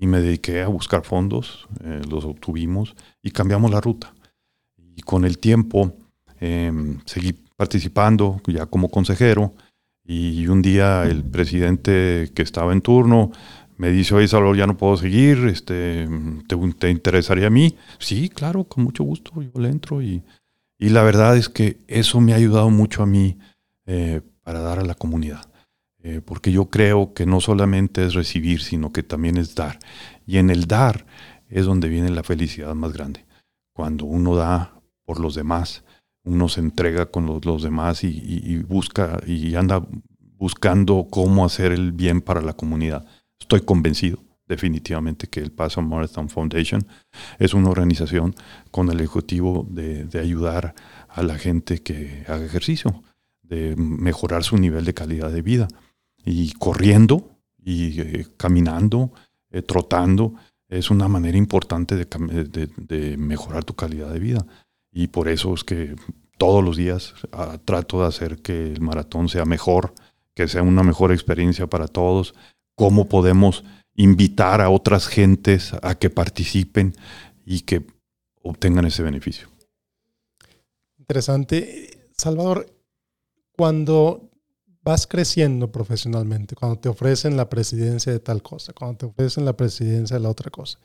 Y 0.00 0.06
me 0.06 0.22
dediqué 0.22 0.62
a 0.62 0.68
buscar 0.68 1.04
fondos, 1.04 1.68
eh, 1.84 2.00
los 2.08 2.24
obtuvimos 2.24 2.96
y 3.22 3.32
cambiamos 3.32 3.70
la 3.70 3.82
ruta. 3.82 4.14
Y 4.96 5.02
con 5.02 5.26
el 5.26 5.36
tiempo 5.36 5.94
em, 6.40 7.00
seguí 7.04 7.34
participando 7.54 8.40
ya 8.46 8.64
como 8.64 8.88
consejero 8.88 9.52
y 10.04 10.46
un 10.46 10.62
día 10.62 11.04
el 11.04 11.22
presidente 11.22 12.32
que 12.34 12.40
estaba 12.40 12.72
en 12.72 12.80
turno 12.80 13.30
me 13.82 13.90
dice, 13.90 14.14
oye 14.14 14.28
Salvador, 14.28 14.56
ya 14.56 14.68
no 14.68 14.76
puedo 14.76 14.96
seguir, 14.96 15.38
este, 15.48 16.08
¿te, 16.78 16.88
interesaría 16.88 17.48
a 17.48 17.50
mí? 17.50 17.76
Sí, 17.98 18.28
claro, 18.28 18.62
con 18.62 18.84
mucho 18.84 19.02
gusto, 19.02 19.32
yo 19.42 19.60
le 19.60 19.70
entro 19.70 20.00
y, 20.00 20.22
y 20.78 20.90
la 20.90 21.02
verdad 21.02 21.36
es 21.36 21.48
que 21.48 21.80
eso 21.88 22.20
me 22.20 22.32
ha 22.32 22.36
ayudado 22.36 22.70
mucho 22.70 23.02
a 23.02 23.06
mí 23.06 23.38
eh, 23.86 24.20
para 24.44 24.60
dar 24.60 24.78
a 24.78 24.84
la 24.84 24.94
comunidad. 24.94 25.50
Eh, 26.04 26.20
porque 26.24 26.52
yo 26.52 26.66
creo 26.66 27.12
que 27.12 27.26
no 27.26 27.40
solamente 27.40 28.06
es 28.06 28.14
recibir, 28.14 28.62
sino 28.62 28.92
que 28.92 29.02
también 29.02 29.36
es 29.36 29.56
dar. 29.56 29.80
Y 30.28 30.38
en 30.38 30.48
el 30.50 30.66
dar 30.66 31.04
es 31.48 31.66
donde 31.66 31.88
viene 31.88 32.10
la 32.10 32.22
felicidad 32.22 32.76
más 32.76 32.92
grande. 32.92 33.26
Cuando 33.72 34.04
uno 34.04 34.36
da 34.36 34.80
por 35.04 35.18
los 35.18 35.34
demás, 35.34 35.82
uno 36.22 36.48
se 36.48 36.60
entrega 36.60 37.06
con 37.06 37.26
los, 37.26 37.44
los 37.44 37.64
demás 37.64 38.04
y, 38.04 38.58
busca 38.58 39.20
y 39.26 39.56
anda 39.56 39.84
buscando 40.36 41.08
cómo 41.10 41.44
hacer 41.44 41.72
el 41.72 41.90
bien 41.90 42.20
para 42.20 42.42
la 42.42 42.52
comunidad. 42.52 43.04
Estoy 43.42 43.62
convencido 43.62 44.20
definitivamente 44.46 45.26
que 45.26 45.40
el 45.40 45.50
Paso 45.50 45.82
Marathon 45.82 46.28
Foundation 46.28 46.86
es 47.40 47.54
una 47.54 47.70
organización 47.70 48.36
con 48.70 48.88
el 48.88 49.04
objetivo 49.04 49.66
de, 49.68 50.06
ayudar 50.20 50.74
a 51.08 51.24
la 51.24 51.36
gente 51.36 51.82
que 51.82 52.24
haga 52.28 52.44
ejercicio, 52.44 53.02
de 53.42 53.74
mejorar 53.76 54.44
su 54.44 54.58
nivel 54.58 54.84
de 54.84 54.94
calidad 54.94 55.32
de 55.32 55.42
vida. 55.42 55.66
Y 56.24 56.52
corriendo 56.52 57.30
y 57.64 58.00
eh, 58.00 58.26
caminando, 58.36 59.10
eh, 59.50 59.62
trotando, 59.62 60.34
es 60.68 60.88
una 60.92 61.08
manera 61.08 61.36
importante 61.36 61.96
de, 61.96 62.68
de, 62.76 63.16
mejorar 63.16 63.64
tu 63.64 63.74
calidad 63.74 64.12
de 64.12 64.20
vida. 64.20 64.46
Y 64.92 65.08
por 65.08 65.28
eso 65.28 65.52
es 65.52 65.64
que 65.64 65.96
todos 66.38 66.62
los 66.62 66.76
días 66.76 67.14
ah, 67.32 67.58
trato 67.64 68.02
de 68.02 68.06
hacer 68.06 68.40
que 68.40 68.72
el 68.72 68.80
maratón 68.80 69.28
sea 69.28 69.44
mejor, 69.44 69.94
que 70.32 70.46
sea 70.46 70.62
una 70.62 70.84
mejor 70.84 71.10
experiencia 71.10 71.66
para 71.66 71.88
todos, 71.88 72.34
cómo 72.74 73.08
podemos 73.08 73.64
invitar 73.94 74.60
a 74.60 74.70
otras 74.70 75.06
gentes 75.06 75.72
a 75.82 75.94
que 75.96 76.10
participen 76.10 76.94
y 77.44 77.60
que 77.60 77.86
obtengan 78.42 78.86
ese 78.86 79.02
beneficio. 79.02 79.48
Interesante. 80.98 82.08
Salvador, 82.16 82.66
cuando 83.56 84.30
vas 84.82 85.06
creciendo 85.06 85.70
profesionalmente, 85.70 86.54
cuando 86.54 86.78
te 86.78 86.88
ofrecen 86.88 87.36
la 87.36 87.48
presidencia 87.48 88.12
de 88.12 88.20
tal 88.20 88.42
cosa, 88.42 88.72
cuando 88.72 88.98
te 88.98 89.06
ofrecen 89.06 89.44
la 89.44 89.56
presidencia 89.56 90.16
de 90.16 90.22
la 90.22 90.30
otra 90.30 90.50
cosa, 90.50 90.78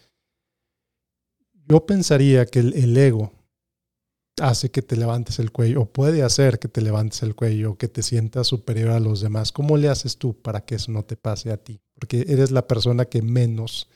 yo 1.68 1.86
pensaría 1.86 2.46
que 2.46 2.60
el, 2.60 2.96
ego 2.98 3.34
hace 4.42 4.72
que 4.72 4.82
te 4.82 4.96
levantes 4.96 5.40
el 5.40 5.52
cuello, 5.52 5.82
o 5.82 5.92
puede 5.92 6.24
hacer 6.24 6.60
que 6.60 6.68
te 6.68 6.82
levantes 6.82 7.24
el 7.24 7.36
cuello, 7.36 7.72
o 7.72 7.78
que 7.78 7.88
te 7.88 8.04
sientas 8.04 8.48
superior 8.48 8.92
a 8.92 9.00
los 9.00 9.22
demás. 9.22 9.52
¿Cómo 9.52 9.78
le 9.78 9.90
haces 9.90 10.18
tú 10.18 10.40
para 10.40 10.62
que 10.62 10.76
eso 10.76 10.92
no 10.92 11.04
te 11.04 11.18
pase 11.18 11.52
a 11.52 11.58
ti? 11.58 11.82
Porque 11.96 12.26
eres 12.28 12.52
la 12.52 12.68
persona 12.68 13.06
que 13.06 13.22
menos 13.22 13.90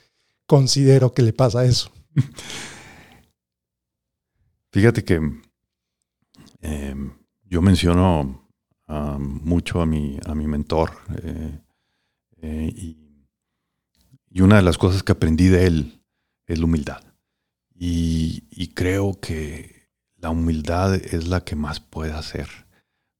considero 0.45 1.13
que 1.13 1.21
le 1.21 1.33
pasa 1.33 1.65
eso. 1.65 1.91
Fíjate 4.71 5.03
que 5.03 5.19
em, 6.61 7.11
yo 7.43 7.61
menciono 7.61 8.39
mucho 9.19 9.81
a 9.81 9.85
mi, 9.85 10.19
a 10.25 10.35
mi 10.35 10.47
mentor 10.47 10.91
eh, 11.23 11.59
eh, 12.41 12.73
y, 12.75 12.97
una 14.41 14.57
de 14.57 14.61
las 14.61 14.77
cosas 14.77 15.03
que 15.03 15.11
aprendí 15.11 15.49
de 15.49 15.67
él 15.67 16.01
es 16.47 16.57
la 16.57 16.65
humildad. 16.65 17.03
Y 17.73 18.67
creo 18.73 19.19
que 19.19 19.80
la 20.21 20.29
humildad 20.29 20.95
es 20.95 21.27
la 21.27 21.43
que 21.43 21.55
más 21.55 21.79
puede 21.79 22.13
hacer 22.13 22.47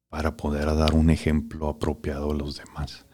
para 0.08 0.38
poder 0.38 0.66
dar 0.66 0.94
un 0.94 1.10
ejemplo 1.10 1.68
apropiado 1.68 2.32
a 2.32 2.36
los 2.36 2.58
demás. 2.58 3.06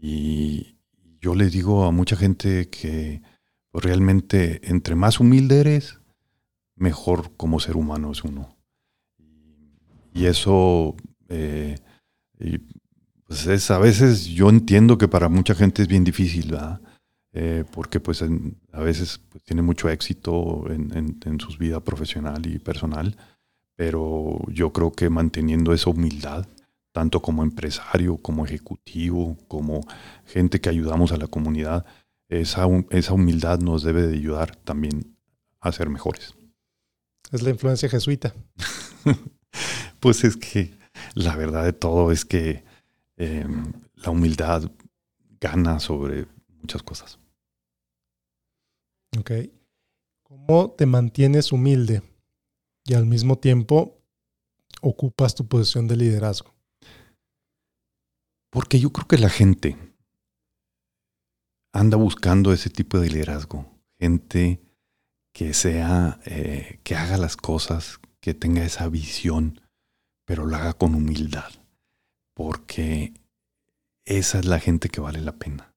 Y 0.00 0.78
yo 1.20 1.34
les 1.34 1.52
digo 1.52 1.84
a 1.84 1.90
mucha 1.90 2.16
gente 2.16 2.68
que 2.70 3.22
pues, 3.70 3.84
realmente 3.84 4.60
entre 4.70 4.94
más 4.94 5.18
humilde 5.18 5.60
eres, 5.60 5.98
mejor 6.76 7.36
como 7.36 7.58
ser 7.58 7.76
humano 7.76 8.12
es 8.12 8.22
uno. 8.22 8.56
Y 10.14 10.26
eso, 10.26 10.94
eh, 11.28 11.76
pues 13.24 13.46
es 13.46 13.70
a 13.70 13.78
veces 13.78 14.26
yo 14.26 14.48
entiendo 14.48 14.96
que 14.96 15.08
para 15.08 15.28
mucha 15.28 15.54
gente 15.54 15.82
es 15.82 15.88
bien 15.88 16.04
difícil, 16.04 16.52
¿verdad? 16.52 16.80
Eh, 17.40 17.64
porque 17.70 18.00
pues 18.00 18.20
a 18.72 18.80
veces 18.80 19.20
pues, 19.28 19.44
tiene 19.44 19.62
mucho 19.62 19.88
éxito 19.88 20.64
en, 20.68 21.38
su 21.38 21.56
vida 21.56 21.78
profesional 21.78 22.44
y 22.46 22.58
personal, 22.58 23.16
pero 23.76 24.40
yo 24.48 24.72
creo 24.72 24.90
que 24.90 25.08
manteniendo 25.08 25.72
esa 25.72 25.90
humildad, 25.90 26.48
tanto 26.90 27.22
como 27.22 27.44
empresario, 27.44 28.16
como 28.16 28.44
ejecutivo, 28.44 29.36
como 29.46 29.86
gente 30.26 30.60
que 30.60 30.68
ayudamos 30.68 31.12
a 31.12 31.16
la 31.16 31.28
comunidad, 31.28 31.86
esa, 32.28 32.66
esa 32.90 33.12
humildad 33.12 33.60
nos 33.60 33.84
debe 33.84 34.08
de 34.08 34.16
ayudar 34.16 34.56
también 34.56 35.16
a 35.60 35.70
ser 35.70 35.90
mejores. 35.90 36.34
Es 37.30 37.42
la 37.42 37.50
influencia 37.50 37.88
jesuita. 37.88 38.34
pues 40.00 40.24
es 40.24 40.36
que 40.36 40.74
la 41.14 41.36
verdad 41.36 41.64
de 41.64 41.72
todo 41.72 42.10
es 42.10 42.24
que 42.24 42.64
em, 43.16 43.74
la 43.94 44.10
humildad 44.10 44.68
gana 45.40 45.78
sobre 45.78 46.26
muchas 46.60 46.82
cosas. 46.82 47.20
Ok. 49.16 49.32
¿Cómo 50.22 50.72
te 50.72 50.84
mantienes 50.84 51.52
humilde 51.52 52.02
y 52.84 52.94
al 52.94 53.06
mismo 53.06 53.38
tiempo 53.38 54.02
ocupas 54.82 55.34
tu 55.34 55.46
posición 55.46 55.88
de 55.88 55.96
liderazgo? 55.96 56.54
Porque 58.50 58.78
yo 58.78 58.92
creo 58.92 59.06
que 59.08 59.18
la 59.18 59.30
gente 59.30 59.76
anda 61.72 61.96
buscando 61.96 62.52
ese 62.52 62.70
tipo 62.70 62.98
de 62.98 63.08
liderazgo. 63.08 63.66
Gente 63.98 64.60
que 65.32 65.54
sea, 65.54 66.20
eh, 66.24 66.80
que 66.82 66.96
haga 66.96 67.16
las 67.16 67.36
cosas, 67.36 68.00
que 68.20 68.34
tenga 68.34 68.64
esa 68.64 68.88
visión, 68.88 69.60
pero 70.24 70.44
lo 70.44 70.56
haga 70.56 70.74
con 70.74 70.94
humildad. 70.94 71.50
Porque 72.34 73.14
esa 74.04 74.40
es 74.40 74.44
la 74.44 74.60
gente 74.60 74.88
que 74.88 75.00
vale 75.00 75.20
la 75.20 75.36
pena. 75.36 75.74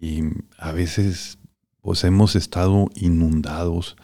Y 0.00 0.22
a 0.58 0.72
veces 0.72 1.37
pues 1.80 2.04
hemos 2.04 2.36
estado 2.36 2.90
inundados 2.94 3.96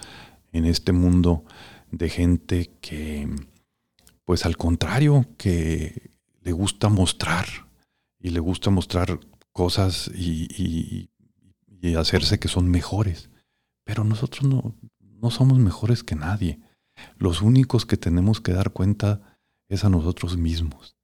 en 0.52 0.64
este 0.64 0.92
mundo 0.92 1.44
de 1.90 2.08
gente 2.08 2.70
que, 2.80 3.28
pues 4.24 4.46
al 4.46 4.56
contrario, 4.56 5.26
que 5.36 6.10
le 6.42 6.52
gusta 6.52 6.88
mostrar 6.88 7.46
y 8.18 8.30
le 8.30 8.40
gusta 8.40 8.70
mostrar 8.70 9.20
cosas 9.52 10.10
y, 10.14 11.10
hacerse 11.98 12.38
que 12.38 12.48
son 12.48 12.70
mejores. 12.70 13.28
Pero 13.84 14.04
nosotros 14.04 14.48
no, 14.48 14.74
no 15.00 15.30
somos 15.30 15.58
mejores 15.58 16.02
que 16.02 16.14
nadie. 16.14 16.58
Los 17.18 17.42
únicos 17.42 17.84
que 17.84 17.98
tenemos 17.98 18.40
que 18.40 18.54
dar 18.54 18.70
cuenta 18.72 19.38
es 19.68 19.84
a 19.84 19.90
nosotros 19.90 20.38
mismos. 20.38 20.96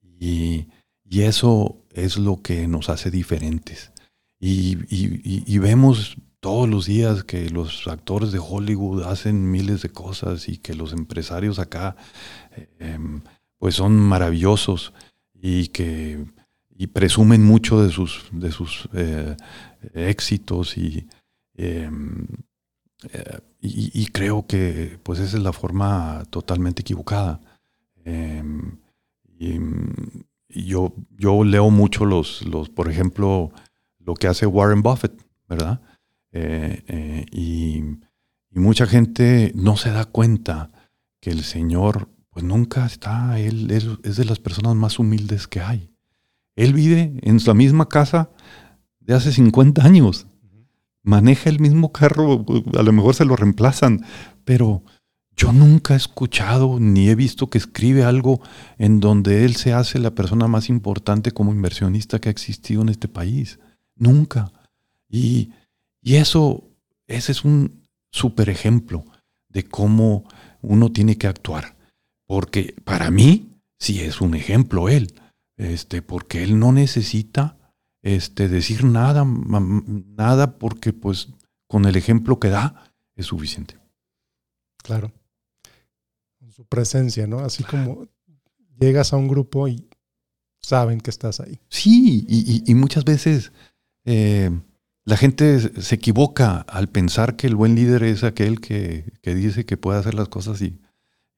Y, 0.00 0.68
y 1.04 1.22
eso 1.22 1.84
es 1.90 2.16
lo 2.18 2.40
que 2.40 2.68
nos 2.68 2.88
hace 2.88 3.10
diferentes. 3.10 3.91
Y, 4.44 5.58
vemos 5.58 6.16
todos 6.40 6.68
los 6.68 6.86
días 6.86 7.22
que 7.22 7.48
los 7.48 7.86
actores 7.86 8.32
de 8.32 8.40
Hollywood 8.40 9.04
hacen 9.04 9.48
miles 9.48 9.82
de 9.82 9.90
cosas 9.90 10.48
y 10.48 10.58
que 10.58 10.74
los 10.74 10.92
empresarios 10.92 11.60
acá 11.60 11.94
em, 12.80 13.22
pues 13.58 13.76
son 13.76 13.96
maravillosos 13.96 14.92
y 15.32 15.68
que 15.68 16.26
y 16.76 16.88
presumen 16.88 17.44
mucho 17.44 17.80
de 17.80 17.92
sus, 17.92 18.24
de 18.32 18.50
sus 18.50 18.88
eh, 18.94 19.36
éxitos 19.94 20.76
y, 20.76 21.06
em, 21.54 22.26
eh, 23.12 23.38
y, 23.60 24.06
creo 24.06 24.48
que 24.48 24.98
pues 25.04 25.20
esa 25.20 25.36
es 25.36 25.42
la 25.44 25.52
forma 25.52 26.24
totalmente 26.30 26.80
equivocada. 26.80 27.40
Em, 28.04 28.78
y, 29.38 29.60
yo, 30.48 30.92
yo 31.16 31.44
leo 31.44 31.70
mucho 31.70 32.04
los, 32.04 32.42
los, 32.44 32.68
por 32.68 32.90
ejemplo, 32.90 33.52
lo 34.04 34.14
que 34.14 34.26
hace 34.26 34.46
Warren 34.46 34.82
Buffett, 34.82 35.12
¿verdad? 35.48 35.80
Eh, 36.32 37.26
y, 37.30 37.82
mucha 38.54 38.86
gente 38.86 39.50
no 39.54 39.78
se 39.78 39.90
da 39.90 40.04
cuenta 40.04 40.70
que 41.20 41.30
el 41.30 41.42
Señor 41.42 42.10
pues 42.28 42.44
nunca 42.44 42.84
está, 42.84 43.38
él 43.38 43.70
es 43.70 44.16
de 44.16 44.24
las 44.26 44.40
personas 44.40 44.74
más 44.74 44.98
humildes 44.98 45.46
que 45.48 45.60
hay. 45.60 45.90
Él 46.54 46.74
vive 46.74 47.14
en 47.22 47.40
su 47.40 47.54
misma 47.54 47.88
casa 47.88 48.30
de 49.00 49.14
hace 49.14 49.32
50 49.32 49.84
años. 49.84 50.26
Maneja 51.02 51.50
el 51.50 51.60
mismo 51.60 51.92
carro, 51.92 52.44
a 52.78 52.82
lo 52.82 52.92
mejor 52.92 53.14
se 53.14 53.24
lo 53.24 53.36
reemplazan, 53.36 54.04
pero 54.44 54.84
yo 55.36 55.52
nunca 55.52 55.94
he 55.94 55.96
escuchado 55.96 56.78
ni 56.78 57.08
he 57.08 57.14
visto 57.14 57.48
que 57.48 57.58
escribe 57.58 58.04
algo 58.04 58.40
en 58.78 59.00
donde 59.00 59.44
él 59.44 59.56
se 59.56 59.72
hace 59.72 59.98
la 59.98 60.14
persona 60.14 60.46
más 60.46 60.68
importante 60.68 61.32
como 61.32 61.52
inversionista 61.52 62.20
que 62.20 62.28
ha 62.28 62.32
existido 62.32 62.82
en 62.82 62.90
este 62.90 63.08
país. 63.08 63.58
Nunca. 63.96 64.52
Y, 65.08 65.52
y 66.00 66.16
eso, 66.16 66.70
ese 67.06 67.32
es 67.32 67.44
un 67.44 67.82
super 68.10 68.48
ejemplo 68.48 69.04
de 69.48 69.64
cómo 69.64 70.24
uno 70.60 70.92
tiene 70.92 71.18
que 71.18 71.26
actuar. 71.26 71.76
Porque 72.26 72.74
para 72.84 73.10
mí 73.10 73.60
sí 73.78 74.00
es 74.00 74.20
un 74.20 74.34
ejemplo 74.34 74.88
él 74.88 75.14
este, 75.56 76.02
porque 76.02 76.42
él 76.42 76.58
no 76.58 76.72
necesita 76.72 77.56
este, 78.02 78.48
decir 78.48 78.84
nada, 78.84 79.24
nada, 79.24 80.58
porque 80.58 80.92
pues 80.92 81.28
con 81.68 81.84
el 81.84 81.96
ejemplo 81.96 82.40
que 82.40 82.48
da 82.48 82.92
es 83.14 83.26
suficiente. 83.26 83.78
Claro. 84.82 85.12
Con 86.38 86.50
su 86.52 86.64
presencia, 86.64 87.26
¿no? 87.26 87.40
Así 87.40 87.62
como 87.62 88.08
llegas 88.80 89.12
a 89.12 89.16
un 89.16 89.28
grupo 89.28 89.68
y 89.68 89.88
saben 90.60 91.00
que 91.00 91.10
estás 91.10 91.40
ahí. 91.40 91.60
Sí, 91.68 92.26
y, 92.28 92.74
muchas 92.74 93.04
veces 93.04 93.52
eh, 94.04 94.50
la 95.04 95.16
gente 95.16 95.58
se 95.58 95.94
equivoca 95.94 96.60
al 96.60 96.88
pensar 96.88 97.36
que 97.36 97.46
el 97.46 97.56
buen 97.56 97.74
líder 97.74 98.04
es 98.04 98.22
aquel 98.22 98.60
que, 98.60 99.12
dice 99.22 99.66
que 99.66 99.76
puede 99.76 99.98
hacer 99.98 100.14
las 100.14 100.28
cosas 100.28 100.62
y, 100.62 100.80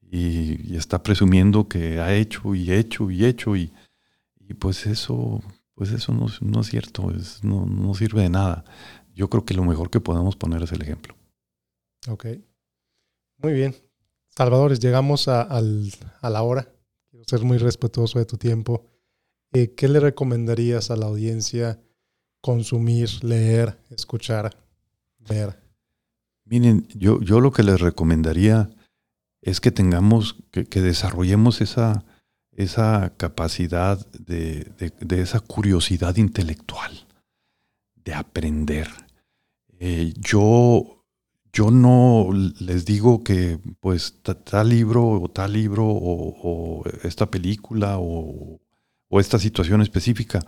y, 0.01 0.75
está 0.75 1.01
presumiendo 1.01 1.67
que 1.67 1.99
ha 1.99 2.13
hecho 2.13 2.53
y 2.53 2.71
hecho 2.71 3.09
y 3.09 3.25
hecho 3.25 3.55
y, 3.55 3.73
pues 4.59 4.85
eso, 4.85 5.41
pues 5.73 5.91
eso 5.91 6.13
no, 6.13 6.61
es 6.61 6.67
cierto, 6.67 7.11
es, 7.11 7.43
no, 7.43 7.93
sirve 7.95 8.21
de 8.21 8.29
nada. 8.29 8.65
Yo 9.15 9.29
creo 9.29 9.45
que 9.45 9.55
lo 9.55 9.63
mejor 9.63 9.89
que 9.89 9.99
podemos 9.99 10.35
poner 10.35 10.61
es 10.61 10.71
el 10.71 10.81
ejemplo. 10.81 11.15
Ok. 12.07 12.27
Muy 13.37 13.53
bien. 13.53 13.75
Salvadores, 14.29 14.79
llegamos 14.79 15.27
a, 15.27 15.47
la 15.61 16.41
hora. 16.43 16.71
Quiero 17.09 17.25
ser 17.27 17.41
muy 17.43 17.57
respetuoso 17.57 18.19
de 18.19 18.25
tu 18.25 18.37
tiempo. 18.37 18.85
Eh, 19.53 19.73
¿Qué 19.73 19.87
le 19.87 19.99
recomendarías 19.99 20.91
a 20.91 20.97
la 20.97 21.07
audiencia 21.07 21.79
consumir, 22.45 23.09
leer, 23.23 23.75
escuchar, 23.89 24.55
ver? 25.27 25.59
Miren, 26.45 26.87
yo, 26.93 27.19
yo 27.21 27.39
lo 27.39 27.51
que 27.51 27.63
les 27.63 27.81
recomendaría 27.81 28.69
es 29.41 29.59
que 29.59 29.71
tengamos, 29.71 30.35
que 30.51 30.81
desarrollemos 30.81 31.61
esa, 31.61 32.05
esa 32.55 33.13
capacidad 33.17 34.05
de, 34.11 34.71
esa 35.09 35.39
curiosidad 35.39 36.17
intelectual, 36.17 37.07
de 37.95 38.13
aprender. 38.13 38.89
Eh, 39.79 40.13
yo, 40.17 41.03
yo 41.51 41.71
no 41.71 42.29
les 42.59 42.85
digo 42.85 43.23
que 43.23 43.59
pues 43.79 44.19
tal 44.21 44.69
libro 44.69 45.07
o 45.07 45.29
tal 45.29 45.53
libro 45.53 45.83
o, 45.87 46.83
esta 47.01 47.25
película 47.31 47.97
o, 47.99 48.61
esta 49.19 49.39
situación 49.39 49.81
específica, 49.81 50.45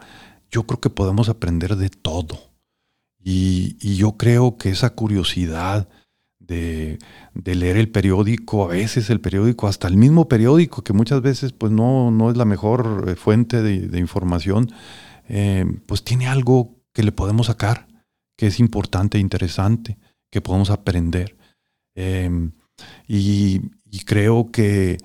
yo 0.52 0.64
creo 0.64 0.80
que 0.80 0.90
podemos 0.90 1.30
aprender 1.30 1.76
de 1.76 1.90
todo. 1.90 2.40
y 3.24 3.96
yo 3.98 4.16
creo 4.18 4.58
que 4.58 4.70
esa 4.70 4.92
curiosidad, 4.92 5.90
de, 6.48 6.98
leer 7.44 7.78
el 7.78 7.90
periódico, 7.90 8.64
a 8.64 8.68
veces 8.68 9.10
el 9.10 9.20
periódico, 9.20 9.68
hasta 9.68 9.88
el 9.88 9.98
mismo 9.98 10.28
periódico, 10.28 10.84
que 10.84 10.94
muchas 10.94 11.22
veces 11.22 11.52
pues 11.54 11.72
no, 11.72 12.12
no 12.12 12.32
es 12.32 12.38
la 12.38 12.46
mejor 12.46 13.06
eh, 13.08 13.16
fuente 13.16 13.62
de, 13.62 14.00
información, 14.00 14.72
eh, 15.28 15.66
pues 15.86 16.04
tiene 16.04 16.28
algo 16.28 16.76
que 16.94 17.04
le 17.04 17.12
podemos 17.12 17.48
sacar, 17.48 17.88
que 18.38 18.48
es 18.48 18.60
importante, 18.60 19.18
e 19.18 19.22
interesante, 19.22 19.98
que 20.32 20.42
podemos 20.42 20.70
aprender. 20.70 21.38
Em, 21.96 22.52
y, 23.08 23.62
creo 24.06 24.52
que 24.52 25.00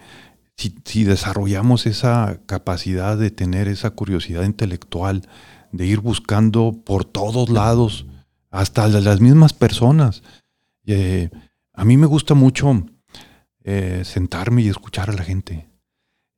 si, 0.84 1.04
desarrollamos 1.04 1.86
esa 1.86 2.40
capacidad 2.46 3.16
de 3.16 3.30
tener 3.30 3.68
esa 3.68 3.90
curiosidad 3.90 4.44
intelectual, 4.44 5.28
de 5.72 5.86
ir 5.86 6.00
buscando 6.00 6.82
por 6.84 7.04
todos 7.04 7.48
lados, 7.48 8.06
hasta 8.50 8.86
las 8.88 9.20
mismas 9.20 9.52
personas, 9.52 10.22
eh, 10.84 11.30
a 11.72 11.84
mí 11.84 11.96
me 11.96 12.06
gusta 12.06 12.34
mucho 12.34 12.84
eh, 13.64 14.02
sentarme 14.04 14.62
y 14.62 14.68
escuchar 14.68 15.08
a 15.10 15.14
la 15.14 15.24
gente, 15.24 15.68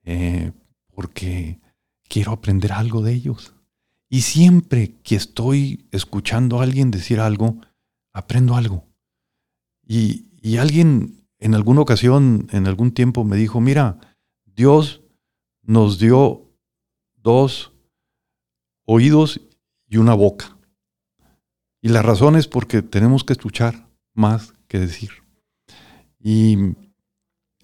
eh, 0.04 0.52
porque 0.94 1.60
quiero 2.08 2.32
aprender 2.32 2.72
algo 2.72 3.02
de 3.02 3.12
ellos. 3.12 3.54
Y 4.08 4.20
siempre 4.20 4.94
que 5.02 5.16
estoy 5.16 5.88
escuchando 5.90 6.60
a 6.60 6.62
alguien 6.62 6.92
decir 6.92 7.18
algo, 7.18 7.56
aprendo 8.12 8.54
algo. 8.54 8.84
Y 9.86 10.56
alguien 10.56 11.24
en 11.44 11.54
alguna 11.54 11.82
ocasión, 11.82 12.48
en 12.52 12.66
algún 12.66 12.92
tiempo, 12.92 13.22
me 13.22 13.36
dijo, 13.36 13.60
mira, 13.60 13.98
Dios 14.54 15.02
nos 15.62 15.98
dio 15.98 16.50
dos 17.16 17.72
oídos 18.86 19.40
y 19.88 19.96
una 19.96 20.14
boca. 20.14 20.56
Y 21.80 21.88
la 21.88 22.02
razón 22.02 22.36
es 22.36 22.46
porque 22.46 22.82
tenemos 22.82 23.24
que 23.24 23.32
escuchar 23.32 23.88
más 24.14 24.54
que 24.68 24.78
decir. 24.78 25.10
Y, 26.20 26.74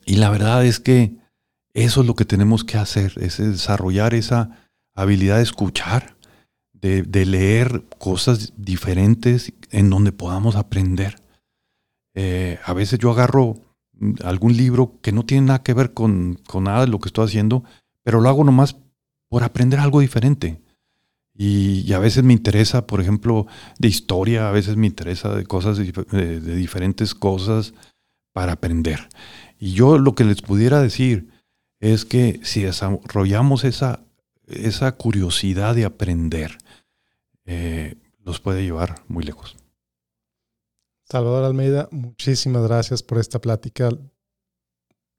la 0.07 0.31
verdad 0.31 0.67
es 0.67 0.81
que 0.81 1.17
eso 1.73 2.01
es 2.01 2.07
lo 2.07 2.15
que 2.15 2.25
tenemos 2.25 2.65
que 2.65 2.77
hacer, 2.77 3.13
es 3.17 3.39
desarrollar 3.39 4.13
esa 4.13 4.69
habilidad 4.95 5.37
de 5.37 5.45
escuchar, 5.45 6.17
de, 6.73 7.05
leer 7.25 7.85
cosas 7.99 8.53
diferentes 8.57 9.53
en 9.71 9.89
donde 9.89 10.11
podamos 10.11 10.57
aprender. 10.57 11.23
Eh, 12.15 12.59
a 12.65 12.73
veces 12.73 12.99
yo 12.99 13.13
agarro 13.13 13.70
algún 14.25 14.57
libro 14.57 14.99
que 15.03 15.13
no 15.13 15.25
tiene 15.25 15.49
nada 15.49 15.63
que 15.63 15.75
ver 15.75 15.93
con, 15.93 16.39
con, 16.47 16.65
nada 16.65 16.83
de 16.83 16.89
lo 16.89 16.99
que 17.01 17.09
estoy 17.09 17.27
haciendo, 17.27 17.65
pero 18.03 18.21
lo 18.21 18.29
hago 18.29 18.45
nomás 18.45 18.77
por 19.29 19.45
aprender 19.45 19.81
algo 19.81 20.01
diferente. 20.01 20.61
Y, 21.43 21.93
a 21.95 21.99
veces 21.99 22.23
me 22.23 22.35
interesa, 22.35 22.87
por 22.87 23.01
ejemplo, 23.01 23.47
de 23.79 23.89
historia, 23.89 24.49
a 24.49 24.53
veces 24.53 24.77
me 24.77 24.87
interesa 24.87 25.35
de 25.35 25.47
cosas, 25.47 25.79
de, 25.79 26.41
diferentes 26.41 27.15
cosas 27.15 27.73
para 28.35 28.53
aprender. 28.53 29.09
Y 29.59 29.73
yo 29.73 29.97
lo 29.97 30.15
que 30.15 30.25
les 30.25 30.43
pudiera 30.43 30.83
decir 30.83 31.31
es 31.79 32.05
que 32.05 32.41
si 32.43 32.63
desarrollamos 32.63 33.65
esa, 33.65 34.05
esa 34.49 34.93
curiosidad 34.93 35.75
de 35.75 35.87
aprender, 35.87 36.59
eh, 37.47 37.95
los 38.23 38.41
puede 38.41 38.63
llevar 38.63 38.97
muy 39.09 39.25
lejos. 39.25 39.57
Salvador 41.11 41.45
Almeida, 41.45 41.89
muchísimas 41.91 42.63
gracias 42.63 43.03
por 43.03 43.19
esta 43.19 43.41
plática. 43.41 43.89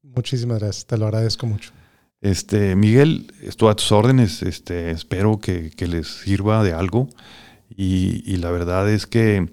Muchísimas 0.02 0.58
gracias, 0.58 0.86
te 0.86 0.96
lo 0.96 1.04
agradezco 1.04 1.46
mucho. 1.46 1.70
Este, 2.22 2.74
Miguel, 2.76 3.30
estoy 3.42 3.68
a 3.68 3.74
tus 3.74 3.92
órdenes. 3.92 4.42
Este, 4.42 4.90
espero 4.90 5.38
que, 5.38 5.70
les 5.86 6.06
sirva 6.06 6.64
de 6.64 6.72
algo. 6.72 7.10
Y, 7.68 8.36
la 8.36 8.50
verdad 8.50 8.88
es 8.88 9.06
que 9.06 9.50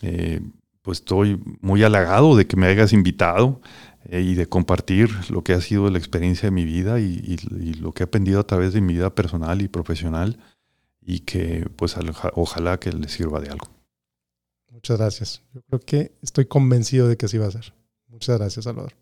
eh, 0.00 0.40
pues 0.80 0.98
estoy 0.98 1.42
muy 1.60 1.82
halagado 1.82 2.36
de 2.36 2.46
que 2.46 2.56
me 2.56 2.66
hayas 2.66 2.94
invitado 2.94 3.60
eh, 4.08 4.22
y 4.22 4.34
de 4.34 4.46
compartir 4.46 5.10
lo 5.30 5.44
que 5.44 5.52
ha 5.52 5.60
sido 5.60 5.90
la 5.90 5.98
experiencia 5.98 6.46
de 6.46 6.52
mi 6.52 6.64
vida 6.64 7.00
y, 7.00 7.36
lo 7.80 7.92
que 7.92 8.02
he 8.02 8.06
aprendido 8.06 8.40
a 8.40 8.46
través 8.46 8.72
de 8.72 8.80
mi 8.80 8.94
vida 8.94 9.14
personal 9.14 9.60
y 9.60 9.68
profesional 9.68 10.38
y 11.02 11.20
que 11.20 11.68
pues 11.76 11.96
ojalá 12.34 12.80
que 12.80 12.92
les 12.92 13.12
sirva 13.12 13.40
de 13.40 13.50
algo. 13.50 13.75
Muchas 14.76 14.98
gracias. 14.98 15.42
Yo 15.54 15.62
creo 15.62 15.80
que 15.80 16.12
estoy 16.20 16.44
convencido 16.44 17.08
de 17.08 17.16
que 17.16 17.24
así 17.24 17.38
va 17.38 17.46
a 17.46 17.50
ser. 17.50 17.72
Muchas 18.08 18.36
gracias, 18.36 18.66
Salvador. 18.66 18.92